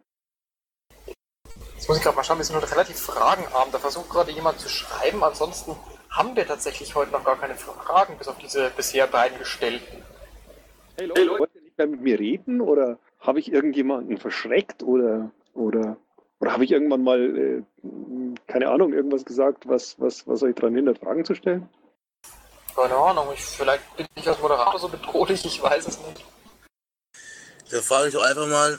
Jetzt 1.74 1.88
muss 1.88 1.98
ich 1.98 2.04
gerade 2.04 2.16
mal 2.16 2.22
schauen, 2.22 2.38
wir 2.38 2.44
sind 2.44 2.56
heute 2.56 2.70
relativ 2.70 2.96
fragenarm. 2.96 3.72
Da 3.72 3.78
versucht 3.80 4.08
gerade 4.08 4.30
jemand 4.30 4.60
zu 4.60 4.68
schreiben. 4.68 5.24
Ansonsten 5.24 5.74
haben 6.08 6.36
wir 6.36 6.46
tatsächlich 6.46 6.94
heute 6.94 7.10
noch 7.10 7.24
gar 7.24 7.36
keine 7.36 7.56
Fragen, 7.56 8.16
bis 8.16 8.28
auf 8.28 8.38
diese 8.38 8.70
bisher 8.76 9.08
beiden 9.08 9.38
gestellten. 9.38 10.04
Hey 10.96 11.06
Leute, 11.06 11.30
wollt 11.30 11.54
ihr 11.56 11.63
nicht 11.74 11.78
mehr 11.78 11.86
mit 11.86 12.02
mir 12.02 12.18
reden 12.18 12.60
oder 12.60 12.98
habe 13.20 13.40
ich 13.40 13.52
irgendjemanden 13.52 14.18
verschreckt 14.18 14.82
oder 14.82 15.30
oder 15.54 15.96
oder 16.40 16.52
habe 16.52 16.64
ich 16.64 16.72
irgendwann 16.72 17.02
mal 17.02 17.36
äh, 17.36 17.62
keine 18.46 18.68
Ahnung 18.68 18.92
irgendwas 18.92 19.24
gesagt, 19.24 19.66
was 19.66 19.98
was 19.98 20.26
was 20.26 20.42
euch 20.42 20.54
daran 20.54 20.74
hindert, 20.74 20.98
Fragen 20.98 21.24
zu 21.24 21.34
stellen? 21.34 21.68
Keine 22.76 22.96
Ahnung, 22.96 23.26
ich, 23.32 23.40
vielleicht 23.40 23.96
bin 23.96 24.06
ich 24.16 24.28
als 24.28 24.40
Moderator 24.40 24.78
so 24.78 24.88
bedrohlich, 24.88 25.44
ich 25.44 25.62
weiß 25.62 25.86
es 25.86 25.98
nicht. 26.08 26.24
Da 27.70 27.80
frage 27.80 28.08
ich 28.08 28.14
doch 28.14 28.24
einfach 28.24 28.48
mal, 28.48 28.78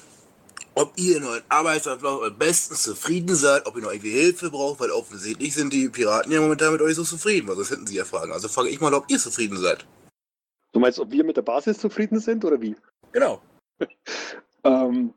ob 0.76 0.92
ihr 0.98 1.18
in 1.18 1.24
euren 1.24 1.44
Arbeitsablauf 1.48 2.24
am 2.24 2.38
besten 2.38 2.76
zufrieden 2.76 3.36
seid, 3.36 3.66
ob 3.66 3.78
ihr 3.78 3.84
noch 3.84 3.92
irgendwie 3.92 4.12
Hilfe 4.12 4.52
braucht, 4.52 4.82
weil 4.82 4.92
offensichtlich 4.92 5.54
sind 5.54 5.72
die 5.72 5.88
Piraten 5.88 6.32
ja 6.32 6.42
momentan 6.42 6.74
mit 6.74 6.82
euch 6.82 6.96
so 6.96 7.06
zufrieden, 7.06 7.48
weil 7.48 7.56
sonst 7.56 7.72
hätten 7.72 7.88
sie 7.88 7.96
ja 7.96 8.04
Fragen. 8.04 8.34
Also 8.34 8.50
frage 8.50 8.70
ich 8.70 8.82
mal, 8.82 8.94
ob 8.94 9.10
ihr 9.10 9.18
zufrieden 9.18 9.58
seid. 9.58 9.86
Du 10.76 10.82
meinst, 10.82 11.00
ob 11.00 11.10
wir 11.10 11.24
mit 11.24 11.38
der 11.38 11.42
Basis 11.42 11.78
zufrieden 11.78 12.20
sind 12.20 12.44
oder 12.44 12.62
wie? 12.62 12.76
Genau. 13.14 13.40
Ähm, 14.68 15.14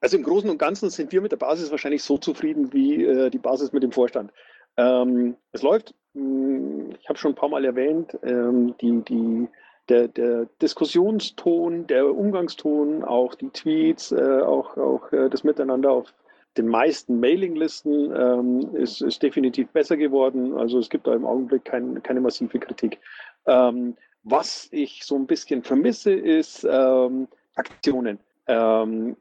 also 0.00 0.16
im 0.16 0.22
Großen 0.22 0.48
und 0.48 0.58
Ganzen 0.58 0.88
sind 0.88 1.10
wir 1.10 1.20
mit 1.20 1.32
der 1.32 1.36
Basis 1.36 1.72
wahrscheinlich 1.72 2.04
so 2.04 2.18
zufrieden 2.18 2.72
wie 2.72 3.04
äh, 3.04 3.30
die 3.30 3.38
Basis 3.38 3.72
mit 3.72 3.82
dem 3.82 3.90
Vorstand. 3.90 4.32
Ähm, 4.76 5.34
es 5.50 5.62
läuft, 5.62 5.92
mh, 6.14 6.94
ich 7.00 7.08
habe 7.08 7.18
schon 7.18 7.32
ein 7.32 7.34
paar 7.34 7.48
Mal 7.48 7.64
erwähnt, 7.64 8.16
ähm, 8.22 8.76
die, 8.80 9.02
die, 9.02 9.48
der, 9.88 10.06
der 10.06 10.46
Diskussionston, 10.62 11.88
der 11.88 12.06
Umgangston, 12.06 13.02
auch 13.02 13.34
die 13.34 13.50
Tweets, 13.50 14.12
äh, 14.12 14.42
auch, 14.42 14.76
auch 14.76 15.10
äh, 15.10 15.28
das 15.28 15.42
Miteinander 15.42 15.90
auf 15.90 16.14
den 16.56 16.68
meisten 16.68 17.18
Mailinglisten 17.18 18.14
ähm, 18.16 18.76
ist, 18.76 19.00
ist 19.02 19.20
definitiv 19.20 19.68
besser 19.70 19.96
geworden. 19.96 20.56
Also 20.56 20.78
es 20.78 20.88
gibt 20.90 21.08
da 21.08 21.14
im 21.14 21.26
Augenblick 21.26 21.64
kein, 21.64 22.04
keine 22.04 22.20
massive 22.20 22.60
Kritik. 22.60 23.00
Ähm, 23.46 23.96
was 24.24 24.68
ich 24.70 25.04
so 25.04 25.16
ein 25.16 25.26
bisschen 25.26 25.62
vermisse, 25.62 26.12
ist 26.12 26.66
ähm, 26.68 27.28
Aktionen. 27.54 28.18
Ähm, 28.46 29.16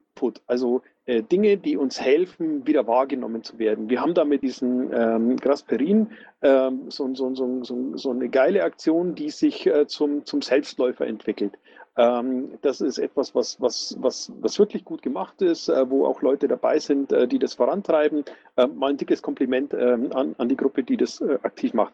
also 0.48 0.82
äh, 1.06 1.24
Dinge, 1.24 1.58
die 1.58 1.78
uns 1.78 2.00
helfen, 2.00 2.68
wieder 2.68 2.86
wahrgenommen 2.86 3.44
zu 3.44 3.58
werden. 3.58 3.90
Wir 3.90 4.02
haben 4.02 4.14
da 4.14 4.24
mit 4.24 4.44
diesem 4.44 4.94
ähm, 4.94 5.36
Grasperin 5.38 6.12
ähm, 6.44 6.90
so, 6.90 7.14
so, 7.16 7.34
so, 7.34 7.96
so, 7.96 8.12
eine 8.12 8.30
geile 8.30 8.64
Aktion, 8.64 9.16
die 9.16 9.32
sich 9.32 9.66
äh, 9.66 9.88
zum, 9.88 10.26
zum 10.26 10.42
Selbstläufer 10.44 11.08
entwickelt. 11.08 11.58
Ähm, 11.98 12.52
das 12.62 12.82
ist 12.82 13.00
etwas, 13.00 13.36
was, 13.36 13.60
was, 13.60 13.98
was, 14.00 14.32
was 14.40 14.60
wirklich 14.60 14.86
gut 14.86 15.02
gemacht 15.02 15.42
ist, 15.42 15.70
äh, 15.70 15.90
wo 15.90 16.06
auch 16.06 16.22
Leute 16.22 16.48
dabei 16.48 16.80
sind, 16.80 17.12
äh, 17.12 17.28
die 17.28 17.40
das 17.40 17.56
vorantreiben. 17.56 18.24
Äh, 18.56 18.68
mal 18.68 18.92
ein 18.92 18.98
dickes 18.98 19.22
Kompliment 19.22 19.74
ähm, 19.74 20.12
an, 20.14 20.36
an 20.38 20.50
die 20.50 20.56
Gruppe, 20.56 20.84
die 20.84 20.98
das 20.98 21.20
äh, 21.20 21.40
aktiv 21.42 21.74
macht. 21.74 21.94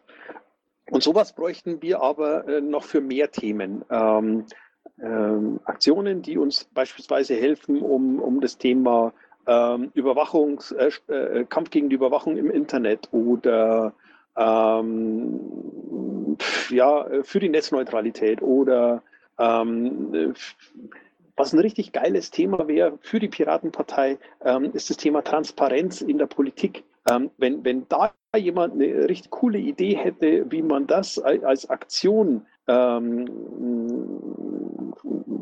Und 0.90 1.02
sowas 1.02 1.34
bräuchten 1.34 1.82
wir 1.82 2.02
aber 2.02 2.48
äh, 2.48 2.60
noch 2.60 2.84
für 2.84 3.00
mehr 3.00 3.30
Themen. 3.30 3.84
Ähm, 3.90 4.46
ähm, 5.00 5.60
Aktionen, 5.64 6.22
die 6.22 6.38
uns 6.38 6.64
beispielsweise 6.64 7.34
helfen, 7.34 7.82
um, 7.82 8.20
um 8.20 8.40
das 8.40 8.58
Thema 8.58 9.12
ähm, 9.46 9.90
Überwachungs, 9.94 10.72
äh, 10.72 10.90
äh, 11.12 11.44
Kampf 11.44 11.70
gegen 11.70 11.88
die 11.88 11.94
Überwachung 11.94 12.36
im 12.36 12.50
Internet 12.50 13.08
oder 13.12 13.92
ähm, 14.36 15.40
ja, 16.70 17.06
für 17.22 17.40
die 17.40 17.48
Netzneutralität 17.48 18.42
oder 18.42 19.02
ähm, 19.38 20.34
was 21.38 21.52
ein 21.52 21.60
richtig 21.60 21.92
geiles 21.92 22.30
Thema 22.30 22.68
wäre 22.68 22.98
für 23.00 23.20
die 23.20 23.28
Piratenpartei, 23.28 24.18
ähm, 24.44 24.70
ist 24.74 24.90
das 24.90 24.96
Thema 24.96 25.22
Transparenz 25.22 26.00
in 26.00 26.18
der 26.18 26.26
Politik. 26.26 26.84
Ähm, 27.10 27.30
wenn, 27.38 27.64
wenn 27.64 27.86
da 27.88 28.12
jemand 28.36 28.74
eine 28.74 29.08
richtig 29.08 29.30
coole 29.30 29.58
Idee 29.58 29.96
hätte, 29.96 30.50
wie 30.50 30.62
man 30.62 30.86
das 30.86 31.18
als 31.18 31.70
Aktion 31.70 32.46
ähm, 32.66 33.24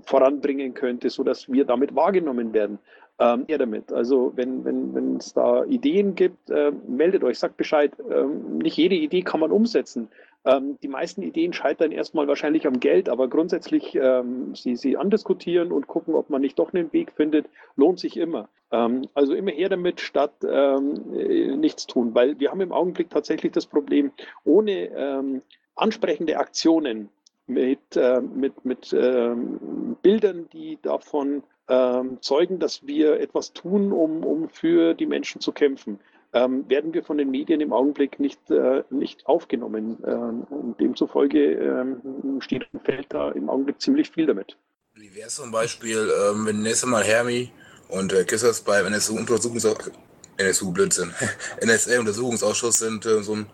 voranbringen 0.05 0.75
könnte, 0.75 1.11
sodass 1.11 1.51
wir 1.51 1.65
damit 1.65 1.95
wahrgenommen 1.95 2.53
werden. 2.53 2.79
Ähm, 3.19 3.45
eher 3.47 3.59
damit. 3.59 3.93
Also 3.93 4.33
wenn 4.37 4.65
wenn 4.65 4.95
wenn, 4.95 5.17
es 5.17 5.33
da 5.33 5.65
Ideen 5.65 6.15
gibt, 6.15 6.51
äh, 6.51 6.71
meldet 6.87 7.25
euch, 7.25 7.39
sagt 7.39 7.57
Bescheid. 7.57 7.93
Ähm, 8.11 8.59
nicht 8.59 8.77
jede 8.77 8.95
Idee 8.95 9.23
kann 9.23 9.41
man 9.41 9.51
umsetzen. 9.51 10.09
Ähm, 10.47 10.79
die 10.81 10.89
meisten 10.89 11.23
Ideen 11.23 11.53
scheitern 11.53 11.91
erstmal 11.91 12.29
wahrscheinlich 12.29 12.69
am 12.69 12.79
Geld, 12.79 13.09
aber 13.09 13.27
grundsätzlich 13.27 13.97
ähm, 13.97 14.55
sie, 14.55 14.77
sie 14.77 14.97
andiskutieren 14.97 15.73
und 15.73 15.89
gucken, 15.89 16.15
ob 16.15 16.31
man 16.31 16.41
nicht 16.41 16.59
doch 16.61 16.73
einen 16.73 16.93
Weg 16.93 17.13
findet, 17.13 17.47
lohnt 17.75 17.99
sich 17.99 18.17
immer. 18.17 18.49
Ähm, 18.71 19.09
also 19.13 19.35
immer 19.35 19.51
her 19.51 19.69
damit, 19.69 20.01
statt 20.01 20.35
ähm, 20.49 21.13
äh, 21.19 21.57
nichts 21.57 21.89
tun, 21.89 22.15
weil 22.15 22.39
wir 22.39 22.53
haben 22.53 22.61
im 22.61 22.73
Augenblick 22.73 23.11
tatsächlich 23.11 23.51
das 23.51 23.67
Problem, 23.67 24.13
ohne 24.45 24.87
ähm, 24.97 25.43
ansprechende 25.75 26.39
Aktionen 26.39 27.09
mit, 27.49 27.97
äh, 27.97 28.21
mit, 28.21 28.65
mit 28.65 28.93
ähm, 28.93 29.97
Bildern, 30.01 30.49
die 30.53 30.79
davon 30.81 31.43
ähm, 31.69 32.19
zeugen, 32.21 32.61
dass 32.61 32.87
wir 32.87 33.19
etwas 33.19 33.53
tun, 33.53 33.91
um, 33.91 34.25
um 34.25 34.49
für 34.49 34.95
die 34.95 35.07
Menschen 35.07 35.41
zu 35.41 35.51
kämpfen, 35.51 35.99
ähm, 36.33 36.69
werden 36.69 36.93
wir 36.95 37.03
von 37.03 37.19
den 37.19 37.31
Medien 37.31 37.61
im 37.61 37.73
Augenblick 37.73 38.19
nicht, 38.21 38.51
äh, 38.51 38.83
nicht 38.91 39.27
aufgenommen. 39.27 39.99
Ähm, 40.07 40.43
und 40.51 40.81
demzufolge 40.81 41.53
ähm, 41.53 42.41
steht 42.41 42.67
und 42.73 42.85
fällt 42.85 43.07
da 43.13 43.31
im 43.33 43.49
Augenblick 43.49 43.81
ziemlich 43.81 44.11
viel 44.11 44.27
damit. 44.27 44.57
Wie 44.95 45.15
wäre 45.15 45.29
es 45.29 45.37
zum 45.37 45.51
Beispiel, 45.51 46.11
ähm, 46.31 46.47
wenn 46.47 46.63
nächstes 46.63 46.89
Mal 46.89 47.05
Hermi 47.05 47.51
und 47.89 48.13
äh, 48.13 48.25
Kissers 48.25 48.63
beim 48.63 48.87
NSU-Untersuchungsausschuss, 48.87 49.93
NSU 50.39 50.73
Blödsinn, 50.73 51.13
NSA-Untersuchungsausschuss 51.65 52.79
sind, 52.79 53.05
äh, 53.07 53.23
so 53.23 53.35
ein 53.35 53.47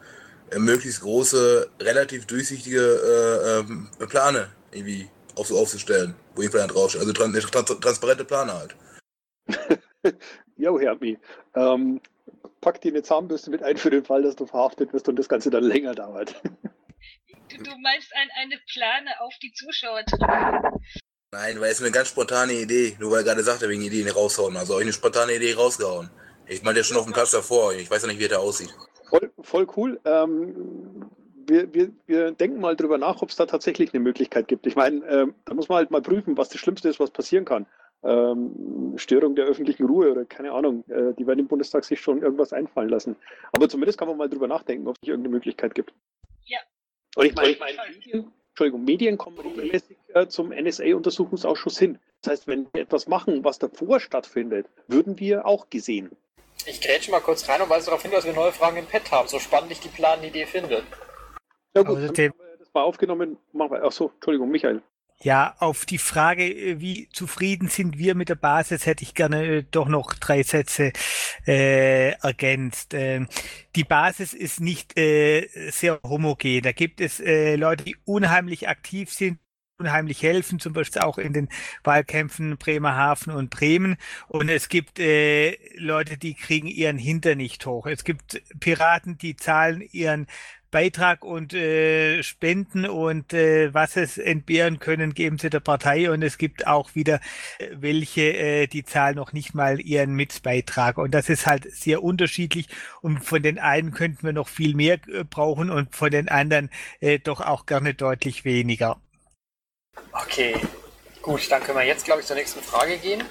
äh, 0.50 0.58
möglichst 0.58 1.00
große, 1.00 1.68
relativ 1.80 2.26
durchsichtige 2.26 2.80
äh, 2.80 3.60
ähm, 3.60 3.88
Plane 4.08 4.48
irgendwie 4.70 5.08
auf, 5.36 5.46
so 5.46 5.58
aufzustellen, 5.58 6.14
wo 6.34 6.42
irgendwann 6.42 6.68
draufsteht. 6.68 7.00
Also 7.00 7.12
trans 7.12 7.38
trans 7.50 7.80
transparente 7.80 8.24
Plane 8.24 8.52
halt. 8.52 8.76
Jo, 10.56 10.78
Hermi. 10.78 11.18
Ähm, 11.54 12.00
pack 12.60 12.80
dir 12.80 12.92
eine 12.92 13.02
Zahnbürste 13.02 13.50
mit 13.50 13.62
ein 13.62 13.76
für 13.76 13.90
den 13.90 14.04
Fall, 14.04 14.22
dass 14.22 14.36
du 14.36 14.46
verhaftet 14.46 14.92
wirst 14.92 15.08
und 15.08 15.16
das 15.16 15.28
Ganze 15.28 15.50
dann 15.50 15.64
länger 15.64 15.94
dauert. 15.94 16.34
Du, 17.48 17.58
du 17.58 17.70
meinst 17.78 18.12
ein, 18.14 18.28
eine 18.40 18.58
Plane 18.72 19.10
auf 19.20 19.34
die 19.42 19.52
Zuschauer 19.52 20.02
Nein, 21.32 21.60
weil 21.60 21.72
es 21.72 21.80
eine 21.80 21.90
ganz 21.90 22.08
spontane 22.08 22.52
Idee, 22.52 22.96
nur 22.98 23.10
weil 23.10 23.20
er 23.20 23.24
gerade 23.24 23.42
sagte, 23.42 23.68
wegen 23.68 23.82
Ideen 23.82 24.08
raushauen. 24.08 24.56
Also 24.56 24.74
habe 24.74 24.82
ich 24.82 24.86
eine 24.86 24.92
spontane 24.92 25.34
Idee 25.34 25.54
rausgehauen. 25.54 26.10
Ich 26.46 26.62
meinte 26.62 26.80
ja 26.80 26.84
schon 26.84 26.98
auf 26.98 27.04
dem 27.04 27.14
Platz 27.14 27.30
davor. 27.30 27.72
Ich 27.74 27.90
weiß 27.90 28.02
ja 28.02 28.08
nicht, 28.08 28.20
wie 28.20 28.28
der 28.28 28.40
aussieht. 28.40 28.74
Voll, 29.08 29.32
voll 29.40 29.66
cool. 29.76 30.00
Ähm, 30.04 31.10
wir, 31.46 31.72
wir, 31.72 31.90
wir 32.06 32.32
denken 32.32 32.60
mal 32.60 32.76
drüber 32.76 32.98
nach, 32.98 33.22
ob 33.22 33.30
es 33.30 33.36
da 33.36 33.46
tatsächlich 33.46 33.94
eine 33.94 34.02
Möglichkeit 34.02 34.48
gibt. 34.48 34.66
Ich 34.66 34.76
meine, 34.76 35.04
ähm, 35.06 35.34
da 35.44 35.54
muss 35.54 35.68
man 35.68 35.76
halt 35.76 35.90
mal 35.90 36.02
prüfen, 36.02 36.36
was 36.36 36.50
das 36.50 36.60
Schlimmste 36.60 36.88
ist, 36.88 37.00
was 37.00 37.10
passieren 37.10 37.44
kann. 37.44 37.66
Ähm, 38.04 38.94
Störung 38.96 39.34
der 39.36 39.46
öffentlichen 39.46 39.86
Ruhe 39.86 40.10
oder 40.10 40.24
keine 40.24 40.52
Ahnung. 40.52 40.84
Äh, 40.88 41.14
die 41.14 41.26
werden 41.26 41.40
im 41.40 41.48
Bundestag 41.48 41.84
sich 41.84 42.00
schon 42.00 42.22
irgendwas 42.22 42.52
einfallen 42.52 42.88
lassen. 42.88 43.16
Aber 43.52 43.68
zumindest 43.68 43.98
kann 43.98 44.08
man 44.08 44.16
mal 44.16 44.28
drüber 44.28 44.48
nachdenken, 44.48 44.88
ob 44.88 44.96
es 45.00 45.08
irgendeine 45.08 45.34
Möglichkeit 45.34 45.74
gibt. 45.74 45.92
Ja. 46.44 46.58
Und 47.14 47.26
ich 47.26 47.34
meine, 47.34 47.50
ich 47.50 47.60
mein, 47.60 47.76
Medien, 47.92 48.32
Entschuldigung, 48.48 48.84
Medien 48.84 49.18
kommen 49.18 49.38
regelmäßig 49.38 49.96
äh, 50.14 50.26
zum 50.26 50.50
NSA-Untersuchungsausschuss 50.50 51.78
hin. 51.78 51.98
Das 52.22 52.32
heißt, 52.32 52.46
wenn 52.48 52.66
wir 52.72 52.82
etwas 52.82 53.06
machen, 53.06 53.44
was 53.44 53.58
davor 53.58 54.00
stattfindet, 54.00 54.66
würden 54.88 55.18
wir 55.18 55.46
auch 55.46 55.70
gesehen. 55.70 56.10
Ich 56.66 56.80
grätsche 56.80 57.10
mal 57.10 57.20
kurz 57.20 57.48
rein 57.48 57.60
und 57.60 57.70
weise 57.70 57.86
darauf 57.86 58.02
hin, 58.02 58.10
dass 58.10 58.24
wir 58.24 58.32
neue 58.32 58.52
Fragen 58.52 58.76
im 58.76 58.86
Pad 58.86 59.10
haben, 59.10 59.28
so 59.28 59.38
spannend 59.38 59.72
ich 59.72 59.80
die 59.80 59.88
Planidee 59.88 60.46
finde. 60.46 60.82
Ja 61.74 61.82
gut, 61.82 61.96
also, 61.96 62.12
dann 62.12 62.32
das 62.58 62.72
mal 62.74 62.82
aufgenommen. 62.82 63.38
Machen 63.52 63.72
wir. 63.72 63.84
Achso, 63.84 64.12
Entschuldigung, 64.14 64.50
Michael. 64.50 64.82
Ja, 65.24 65.54
auf 65.60 65.86
die 65.86 65.98
Frage, 65.98 66.44
äh, 66.44 66.80
wie 66.80 67.08
zufrieden 67.10 67.68
sind 67.68 67.96
wir 67.96 68.16
mit 68.16 68.28
der 68.28 68.34
Basis, 68.34 68.86
hätte 68.86 69.04
ich 69.04 69.14
gerne 69.14 69.44
äh, 69.46 69.64
doch 69.70 69.86
noch 69.86 70.14
drei 70.14 70.42
Sätze 70.42 70.92
äh, 71.46 72.10
ergänzt. 72.10 72.92
Äh, 72.92 73.26
die 73.76 73.84
Basis 73.84 74.32
ist 74.32 74.60
nicht 74.60 74.98
äh, 74.98 75.46
sehr 75.70 76.00
homogen. 76.02 76.62
Da 76.62 76.72
gibt 76.72 77.00
es 77.00 77.20
äh, 77.20 77.54
Leute, 77.54 77.84
die 77.84 77.96
unheimlich 78.04 78.68
aktiv 78.68 79.12
sind, 79.12 79.38
unheimlich 79.78 80.22
helfen, 80.22 80.58
zum 80.58 80.72
Beispiel 80.72 81.02
auch 81.02 81.18
in 81.18 81.32
den 81.32 81.48
Wahlkämpfen 81.84 82.56
Bremerhaven 82.56 83.32
und 83.32 83.50
Bremen. 83.50 83.96
Und 84.26 84.48
es 84.48 84.68
gibt 84.68 84.98
äh, 84.98 85.56
Leute, 85.76 86.18
die 86.18 86.34
kriegen 86.34 86.66
ihren 86.66 86.98
Hinter 86.98 87.36
nicht 87.36 87.64
hoch. 87.64 87.86
Es 87.86 88.02
gibt 88.02 88.42
Piraten, 88.58 89.18
die 89.18 89.36
zahlen 89.36 89.82
ihren 89.92 90.26
Beitrag 90.72 91.24
und 91.24 91.54
äh, 91.54 92.22
Spenden 92.24 92.86
und 92.86 93.32
äh, 93.32 93.72
was 93.72 93.96
es 93.96 94.18
entbehren 94.18 94.80
können, 94.80 95.14
geben 95.14 95.38
sie 95.38 95.50
der 95.50 95.60
Partei. 95.60 96.10
Und 96.10 96.22
es 96.22 96.38
gibt 96.38 96.66
auch 96.66 96.96
wieder 96.96 97.20
äh, 97.58 97.68
welche, 97.74 98.32
äh, 98.32 98.66
die 98.66 98.82
zahlen 98.82 99.14
noch 99.14 99.32
nicht 99.32 99.54
mal 99.54 99.80
ihren 99.80 100.14
Mitbeitrag. 100.14 100.98
Und 100.98 101.12
das 101.12 101.28
ist 101.28 101.46
halt 101.46 101.72
sehr 101.72 102.02
unterschiedlich. 102.02 102.66
Und 103.02 103.24
von 103.24 103.42
den 103.42 103.60
einen 103.60 103.92
könnten 103.92 104.24
wir 104.24 104.32
noch 104.32 104.48
viel 104.48 104.74
mehr 104.74 104.98
äh, 105.06 105.22
brauchen 105.22 105.70
und 105.70 105.94
von 105.94 106.10
den 106.10 106.28
anderen 106.28 106.70
äh, 107.00 107.20
doch 107.20 107.40
auch 107.40 107.66
gerne 107.66 107.94
deutlich 107.94 108.44
weniger. 108.44 109.00
Okay, 110.12 110.56
gut, 111.20 111.50
dann 111.50 111.62
können 111.62 111.78
wir 111.78 111.84
jetzt, 111.84 112.06
glaube 112.06 112.22
ich, 112.22 112.26
zur 112.26 112.36
nächsten 112.36 112.62
Frage 112.62 112.96
gehen. 112.96 113.22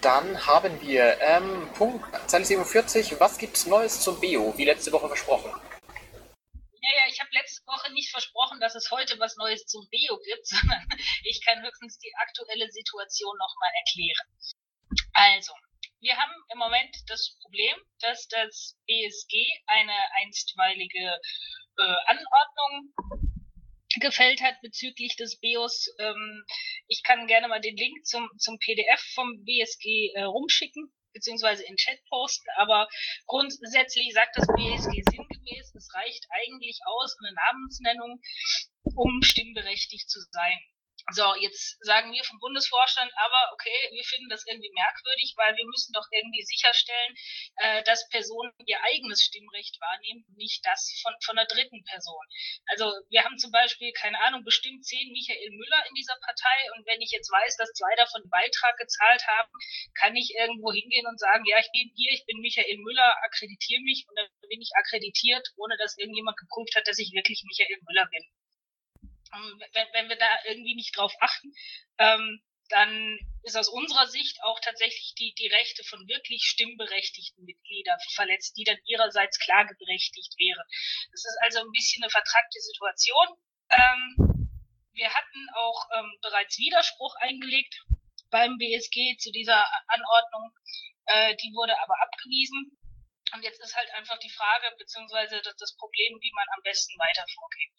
Dann 0.00 0.46
haben 0.46 0.72
wir 0.80 1.18
ähm, 1.20 1.68
Punkt 1.76 2.04
Zeile 2.26 2.44
47. 2.44 3.16
Was 3.20 3.36
gibt 3.38 3.56
es 3.56 3.66
Neues 3.66 4.00
zum 4.00 4.18
BEO, 4.18 4.54
wie 4.56 4.64
letzte 4.64 4.92
Woche 4.92 5.08
versprochen? 5.08 5.50
Ja, 6.84 7.06
ich 7.08 7.18
habe 7.18 7.30
letzte 7.32 7.64
Woche 7.66 7.90
nicht 7.94 8.10
versprochen, 8.10 8.60
dass 8.60 8.74
es 8.74 8.90
heute 8.90 9.18
was 9.18 9.36
Neues 9.36 9.64
zum 9.64 9.88
BEO 9.88 10.18
gibt, 10.18 10.46
sondern 10.46 10.86
ich 11.22 11.40
kann 11.44 11.62
höchstens 11.62 11.98
die 11.98 12.12
aktuelle 12.16 12.70
Situation 12.70 13.36
nochmal 13.38 13.72
erklären. 13.74 14.28
Also, 15.14 15.54
wir 16.00 16.16
haben 16.18 16.32
im 16.52 16.58
Moment 16.58 16.94
das 17.06 17.38
Problem, 17.40 17.74
dass 18.00 18.28
das 18.28 18.76
BSG 18.86 19.46
eine 19.66 19.96
einstweilige 20.22 21.20
äh, 21.78 21.94
Anordnung 22.06 22.92
gefällt 24.00 24.42
hat 24.42 24.60
bezüglich 24.60 25.16
des 25.16 25.40
BIOS. 25.40 25.88
Ähm, 25.98 26.44
ich 26.88 27.02
kann 27.02 27.26
gerne 27.26 27.48
mal 27.48 27.60
den 27.62 27.76
Link 27.76 28.04
zum, 28.04 28.28
zum 28.38 28.58
PDF 28.58 29.00
vom 29.14 29.42
BSG 29.44 30.12
äh, 30.14 30.22
rumschicken, 30.24 30.92
beziehungsweise 31.14 31.64
in 31.64 31.76
Chat 31.76 31.98
posten, 32.10 32.48
aber 32.56 32.88
grundsätzlich 33.26 34.12
sagt 34.12 34.36
das 34.36 34.46
BSG 34.46 35.02
sinngemäß, 35.10 35.74
es 35.74 35.94
reicht 35.94 36.26
eigentlich 36.30 36.80
aus, 36.84 37.16
eine 37.20 37.34
Namensnennung, 37.34 38.20
um 38.94 39.22
stimmberechtigt 39.22 40.10
zu 40.10 40.20
sein. 40.30 40.58
So, 41.12 41.34
jetzt 41.36 41.76
sagen 41.84 42.12
wir 42.12 42.24
vom 42.24 42.40
Bundesvorstand 42.40 43.12
aber, 43.16 43.52
okay, 43.52 43.90
wir 43.92 44.04
finden 44.04 44.30
das 44.30 44.46
irgendwie 44.46 44.72
merkwürdig, 44.72 45.34
weil 45.36 45.54
wir 45.54 45.66
müssen 45.66 45.92
doch 45.92 46.06
irgendwie 46.10 46.42
sicherstellen, 46.42 47.14
äh, 47.56 47.82
dass 47.84 48.08
Personen 48.08 48.52
ihr 48.64 48.80
eigenes 48.82 49.20
Stimmrecht 49.20 49.76
wahrnehmen, 49.80 50.24
nicht 50.36 50.64
das 50.64 50.96
von, 51.02 51.12
von 51.20 51.36
einer 51.36 51.46
dritten 51.46 51.84
Person. 51.84 52.24
Also 52.72 52.88
wir 53.10 53.22
haben 53.22 53.36
zum 53.36 53.52
Beispiel, 53.52 53.92
keine 53.92 54.18
Ahnung, 54.20 54.44
bestimmt 54.44 54.86
zehn 54.86 55.12
Michael 55.12 55.50
Müller 55.50 55.84
in 55.88 55.94
dieser 55.94 56.16
Partei 56.24 56.72
und 56.72 56.86
wenn 56.86 57.02
ich 57.02 57.10
jetzt 57.10 57.30
weiß, 57.30 57.56
dass 57.58 57.76
zwei 57.76 57.94
davon 57.96 58.24
Beitrag 58.30 58.78
gezahlt 58.78 59.26
haben, 59.28 59.52
kann 60.00 60.16
ich 60.16 60.32
irgendwo 60.32 60.72
hingehen 60.72 61.06
und 61.06 61.20
sagen, 61.20 61.44
ja, 61.44 61.58
ich 61.60 61.68
bin 61.70 61.92
hier, 61.94 62.12
ich 62.12 62.24
bin 62.24 62.40
Michael 62.40 62.78
Müller, 62.78 63.12
akkreditiere 63.24 63.82
mich 63.82 64.06
und 64.08 64.16
dann 64.16 64.28
bin 64.48 64.62
ich 64.62 64.72
akkreditiert, 64.74 65.52
ohne 65.56 65.76
dass 65.76 65.98
irgendjemand 65.98 66.38
geprüft 66.38 66.74
hat, 66.76 66.88
dass 66.88 66.98
ich 66.98 67.12
wirklich 67.12 67.44
Michael 67.44 67.76
Müller 67.84 68.08
bin. 68.08 68.24
Ähm, 69.34 69.62
wenn, 69.72 69.86
wenn 69.92 70.08
wir 70.08 70.16
da 70.16 70.28
irgendwie 70.46 70.74
nicht 70.74 70.96
drauf 70.96 71.12
achten, 71.20 71.52
ähm, 71.98 72.42
dann 72.70 73.18
ist 73.42 73.56
aus 73.56 73.68
unserer 73.68 74.06
Sicht 74.06 74.42
auch 74.42 74.58
tatsächlich 74.60 75.14
die, 75.18 75.34
die 75.34 75.48
Rechte 75.48 75.84
von 75.84 76.00
wirklich 76.08 76.44
stimmberechtigten 76.44 77.44
Mitgliedern 77.44 77.98
verletzt, 78.14 78.56
die 78.56 78.64
dann 78.64 78.78
ihrerseits 78.86 79.38
klageberechtigt 79.38 80.34
wäre. 80.38 80.64
Das 81.12 81.24
ist 81.24 81.38
also 81.42 81.60
ein 81.60 81.72
bisschen 81.72 82.02
eine 82.02 82.10
vertragte 82.10 82.60
Situation. 82.60 83.28
Ähm, 83.70 84.50
wir 84.94 85.12
hatten 85.12 85.46
auch 85.56 85.88
ähm, 85.98 86.18
bereits 86.22 86.56
Widerspruch 86.58 87.14
eingelegt 87.16 87.74
beim 88.30 88.56
BSG 88.56 89.16
zu 89.18 89.30
dieser 89.32 89.64
Anordnung. 89.88 90.50
Äh, 91.06 91.36
die 91.36 91.52
wurde 91.52 91.78
aber 91.78 91.94
abgewiesen. 92.00 92.78
Und 93.34 93.42
jetzt 93.42 93.60
ist 93.60 93.74
halt 93.74 93.90
einfach 93.94 94.18
die 94.18 94.30
Frage, 94.30 94.74
beziehungsweise 94.78 95.42
das 95.42 95.76
Problem, 95.76 96.18
wie 96.20 96.32
man 96.34 96.46
am 96.56 96.62
besten 96.62 96.98
weiter 96.98 97.24
vorgeht. 97.34 97.72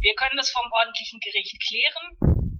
Wir 0.00 0.14
können 0.14 0.36
das 0.36 0.50
vom 0.50 0.70
ordentlichen 0.72 1.20
Gericht 1.20 1.56
klären. 1.66 2.50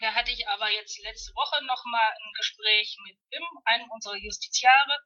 Da 0.00 0.14
hatte 0.14 0.30
ich 0.30 0.46
aber 0.46 0.70
jetzt 0.70 0.96
letzte 1.02 1.34
Woche 1.34 1.64
nochmal 1.64 2.08
ein 2.08 2.32
Gespräch 2.36 2.96
mit 3.04 3.18
BIM, 3.30 3.42
einem 3.64 3.90
unserer 3.90 4.16
Justiziare. 4.16 4.98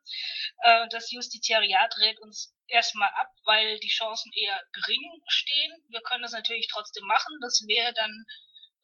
Äh, 0.58 0.86
das 0.90 1.10
Justiziariat 1.10 1.96
rät 1.98 2.20
uns 2.20 2.54
erstmal 2.68 3.08
ab, 3.08 3.30
weil 3.44 3.78
die 3.78 3.88
Chancen 3.88 4.30
eher 4.34 4.60
gering 4.72 5.22
stehen. 5.28 5.72
Wir 5.88 6.02
können 6.02 6.22
das 6.22 6.32
natürlich 6.32 6.68
trotzdem 6.70 7.06
machen. 7.06 7.38
Das 7.40 7.64
wäre 7.66 7.94
dann 7.94 8.24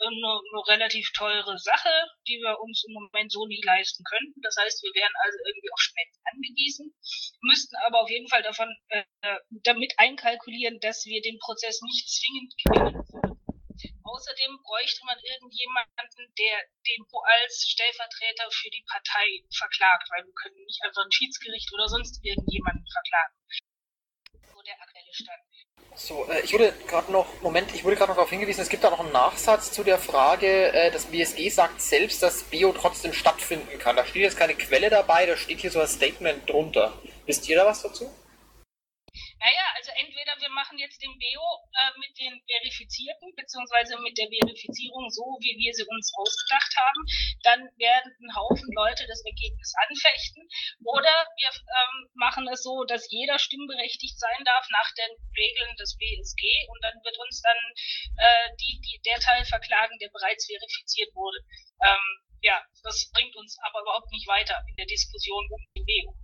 eine, 0.01 0.41
eine 0.41 0.61
relativ 0.69 1.11
teure 1.13 1.59
Sache, 1.59 1.93
die 2.27 2.39
wir 2.39 2.59
uns 2.61 2.85
im 2.87 2.95
Moment 2.95 3.33
so 3.33 3.47
nie 3.47 3.63
leisten 3.65 4.05
könnten. 4.05 4.41
Das 4.43 4.57
heißt, 4.57 4.83
wir 4.83 4.95
wären 4.95 5.13
also 5.25 5.39
irgendwie 5.47 5.73
auf 5.73 5.81
Spenden 5.81 6.21
angewiesen, 6.25 6.95
müssten 7.43 7.77
aber 7.87 8.03
auf 8.03 8.11
jeden 8.11 8.29
Fall 8.29 8.43
davon 8.43 8.69
äh, 8.89 9.05
damit 9.65 9.93
einkalkulieren, 9.97 10.79
dass 10.81 11.05
wir 11.07 11.21
den 11.23 11.39
Prozess 11.39 11.81
nicht 11.83 12.09
zwingend 12.09 12.55
gewinnen 12.65 12.95
würden. 12.95 13.39
Außerdem 14.03 14.59
bräuchte 14.65 15.05
man 15.05 15.19
irgendjemanden, 15.23 16.33
der 16.39 16.57
den 16.83 17.07
Pro 17.07 17.21
als 17.21 17.69
Stellvertreter 17.69 18.51
für 18.51 18.71
die 18.71 18.85
Partei 18.89 19.45
verklagt, 19.53 20.09
weil 20.11 20.25
wir 20.25 20.33
können 20.35 20.65
nicht 20.65 20.83
einfach 20.83 21.05
ein 21.05 21.13
Schiedsgericht 21.13 21.71
oder 21.75 21.89
sonst 21.89 22.19
irgendjemanden 22.25 22.87
verklagen. 22.89 23.35
So 24.51 24.63
der 24.63 24.81
aktuelle 24.81 25.15
Stand. 25.15 25.45
So, 25.95 26.27
äh, 26.31 26.41
ich 26.43 26.53
wurde 26.53 26.73
gerade 26.87 27.11
noch, 27.11 27.27
Moment, 27.43 27.75
ich 27.75 27.85
wurde 27.85 27.97
gerade 27.97 28.11
noch 28.11 28.17
darauf 28.17 28.31
hingewiesen, 28.31 28.61
es 28.61 28.69
gibt 28.69 28.85
da 28.85 28.91
noch 28.91 29.01
einen 29.01 29.13
Nachsatz 29.13 29.73
zu 29.73 29.83
der 29.83 29.99
Frage, 29.99 30.73
äh, 30.73 30.93
das 30.93 31.07
BSG 31.07 31.49
sagt 31.51 31.83
selbst, 31.83 32.23
dass 32.23 32.45
Bio 32.45 32.73
trotzdem 32.73 33.13
stattfinden 33.13 33.79
kann. 33.79 33.97
Da 33.97 34.07
steht 34.07 34.23
jetzt 34.23 34.37
keine 34.37 34.55
Quelle 34.55 34.91
dabei, 34.91 35.27
da 35.27 35.37
steht 35.37 35.59
hier 35.59 35.73
so 35.73 35.81
ein 35.81 35.89
Statement 35.89 36.49
drunter. 36.49 36.93
Wisst 37.27 37.49
ihr 37.49 37.57
da 37.57 37.67
was 37.67 37.83
dazu? 37.83 38.09
Naja, 39.39 39.67
also 39.79 39.93
entweder 39.95 40.35
wir 40.43 40.51
machen 40.51 40.79
jetzt 40.79 40.99
den 40.99 41.15
BEO 41.15 41.47
äh, 41.71 41.95
mit 42.03 42.11
den 42.19 42.43
Verifizierten, 42.43 43.31
beziehungsweise 43.39 43.95
mit 44.03 44.19
der 44.19 44.27
Verifizierung 44.27 45.07
so, 45.11 45.39
wie 45.39 45.55
wir 45.55 45.73
sie 45.75 45.87
uns 45.87 46.11
ausgedacht 46.19 46.75
haben, 46.75 47.03
dann 47.47 47.61
werden 47.79 48.11
ein 48.19 48.35
Haufen 48.35 48.67
Leute 48.75 49.07
das 49.07 49.23
Ergebnis 49.23 49.73
anfechten. 49.79 50.43
Oder 50.83 51.15
wir 51.39 51.51
ähm, 51.55 52.11
machen 52.19 52.51
es 52.51 52.67
so, 52.67 52.83
dass 52.83 53.07
jeder 53.11 53.39
stimmberechtigt 53.39 54.19
sein 54.19 54.43
darf 54.45 54.67
nach 54.75 54.91
den 54.99 55.15
Regeln 55.39 55.75
des 55.79 55.95
BSG 55.95 56.43
und 56.75 56.83
dann 56.83 56.99
wird 57.07 57.19
uns 57.23 57.41
dann 57.41 57.61
äh, 58.19 58.51
die, 58.59 58.83
die, 58.83 58.99
der 59.07 59.21
Teil 59.23 59.45
verklagen, 59.47 59.99
der 60.03 60.11
bereits 60.11 60.47
verifiziert 60.47 61.15
wurde. 61.15 61.39
Ähm, 61.79 62.27
ja, 62.43 62.59
das 62.83 63.11
bringt 63.15 63.35
uns 63.37 63.57
aber 63.63 63.83
überhaupt 63.83 64.11
nicht 64.11 64.27
weiter 64.27 64.63
in 64.67 64.77
der 64.77 64.87
Diskussion 64.87 65.47
um 65.51 65.63
den 65.75 65.85
BEO. 65.87 66.15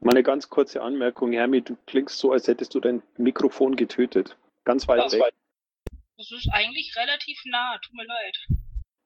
Mal 0.00 0.12
eine 0.12 0.22
ganz 0.22 0.48
kurze 0.48 0.82
Anmerkung, 0.82 1.32
Hermi, 1.32 1.60
du 1.60 1.76
klingst 1.86 2.18
so, 2.18 2.32
als 2.32 2.46
hättest 2.46 2.74
du 2.74 2.80
dein 2.80 3.02
Mikrofon 3.16 3.76
getötet. 3.76 4.36
Ganz 4.64 4.86
weit 4.86 5.00
ganz 5.00 5.12
weg. 5.14 5.22
Weit. 5.22 5.34
Das 6.16 6.30
ist 6.30 6.48
eigentlich 6.52 6.94
relativ 6.96 7.40
nah, 7.46 7.78
tut 7.78 7.94
mir 7.94 8.06
leid. 8.06 8.38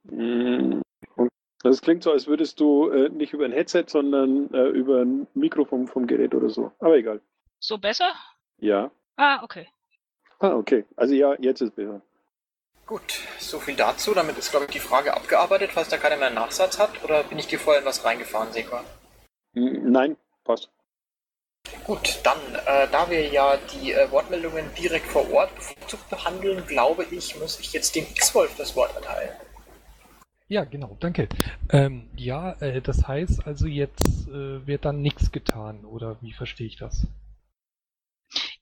Mm, 0.05 0.81
das 1.63 1.81
klingt 1.81 2.03
so, 2.03 2.11
als 2.11 2.27
würdest 2.27 2.59
du 2.61 2.91
äh, 2.91 3.09
nicht 3.09 3.33
über 3.33 3.45
ein 3.45 3.53
Headset, 3.53 3.85
sondern 3.87 4.53
äh, 4.53 4.69
über 4.69 5.03
ein 5.03 5.27
Mikrofon 5.35 5.87
vom 5.87 6.07
Gerät 6.07 6.35
oder 6.35 6.51
so. 6.51 6.73
Aber 6.81 6.97
egal. 6.97 7.21
So 7.59 7.79
besser? 7.79 8.13
Ja. 8.59 8.91
Ah, 9.17 9.43
okay. 9.43 9.69
Ah, 10.41 10.55
okay. 10.55 10.85
Also 10.97 11.15
ja, 11.15 11.35
jetzt 11.39 11.61
ist 11.61 11.77
besser. 11.77 12.03
Gut, 12.87 13.21
so 13.39 13.61
viel 13.61 13.77
dazu. 13.77 14.13
Damit 14.13 14.37
ist, 14.39 14.51
glaube 14.51 14.67
ich, 14.67 14.73
die 14.73 14.81
Frage 14.81 15.15
abgearbeitet, 15.15 15.71
falls 15.73 15.89
da 15.89 15.97
keiner 15.97 16.17
mehr 16.17 16.27
einen 16.27 16.35
Nachsatz 16.35 16.79
hat. 16.79 17.03
Oder 17.05 17.23
bin 17.23 17.39
ich 17.39 17.47
dir 17.47 17.61
vorher 17.61 17.81
in 17.81 17.87
was 17.87 18.05
reingefahren, 18.05 18.53
Sekor? 18.53 18.85
Nein, 19.55 20.17
passt. 20.45 20.71
Gut, 21.85 22.21
dann, 22.23 22.39
äh, 22.67 22.87
da 22.93 23.11
wir 23.11 23.29
ja 23.29 23.57
die 23.57 23.93
äh, 23.93 24.09
Wortmeldungen 24.11 24.65
direkt 24.79 25.07
vor 25.07 25.31
Ort 25.33 25.55
bevorzugt 25.57 26.09
behandeln, 26.11 26.65
glaube 26.67 27.05
ich, 27.11 27.39
muss 27.41 27.59
ich 27.59 27.73
jetzt 27.73 27.97
dem 27.97 28.05
X-Wolf 28.05 28.55
das 28.57 28.77
Wort 28.77 28.95
erteilen. 28.95 29.31
Ja, 30.49 30.65
genau, 30.65 30.97
danke. 31.01 31.29
Ähm, 31.71 32.09
ja, 32.17 32.53
äh, 32.61 32.81
das 32.81 33.09
heißt 33.09 33.47
also 33.47 33.67
jetzt 33.67 34.29
äh, 34.29 34.67
wird 34.67 34.85
dann 34.85 35.03
nichts 35.03 35.33
getan, 35.33 35.85
oder 35.85 36.17
wie 36.21 36.33
verstehe 36.33 36.67
ich 36.67 36.77
das? 36.77 37.07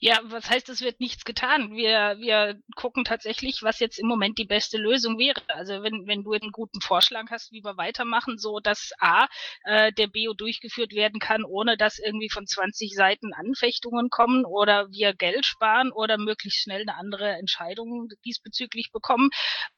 Ja, 0.02 0.18
was 0.22 0.48
heißt, 0.48 0.70
es 0.70 0.80
wird 0.80 0.98
nichts 0.98 1.26
getan? 1.26 1.72
Wir, 1.76 2.16
wir 2.18 2.58
gucken 2.74 3.04
tatsächlich, 3.04 3.62
was 3.62 3.80
jetzt 3.80 3.98
im 3.98 4.06
Moment 4.06 4.38
die 4.38 4.46
beste 4.46 4.78
Lösung 4.78 5.18
wäre. 5.18 5.42
Also 5.48 5.82
wenn, 5.82 6.06
wenn 6.06 6.22
du 6.22 6.32
einen 6.32 6.52
guten 6.52 6.80
Vorschlag 6.80 7.26
hast, 7.30 7.52
wie 7.52 7.62
wir 7.62 7.76
weitermachen, 7.76 8.38
so 8.38 8.60
dass 8.60 8.92
A, 8.98 9.26
äh, 9.64 9.92
der 9.92 10.06
BO 10.06 10.32
durchgeführt 10.32 10.94
werden 10.94 11.20
kann, 11.20 11.44
ohne 11.44 11.76
dass 11.76 11.98
irgendwie 11.98 12.30
von 12.30 12.46
20 12.46 12.94
Seiten 12.94 13.34
Anfechtungen 13.34 14.08
kommen 14.08 14.46
oder 14.46 14.88
wir 14.90 15.12
Geld 15.12 15.44
sparen 15.44 15.92
oder 15.92 16.16
möglichst 16.16 16.62
schnell 16.62 16.80
eine 16.80 16.96
andere 16.96 17.32
Entscheidung 17.32 18.08
diesbezüglich 18.24 18.92
bekommen, 18.92 19.28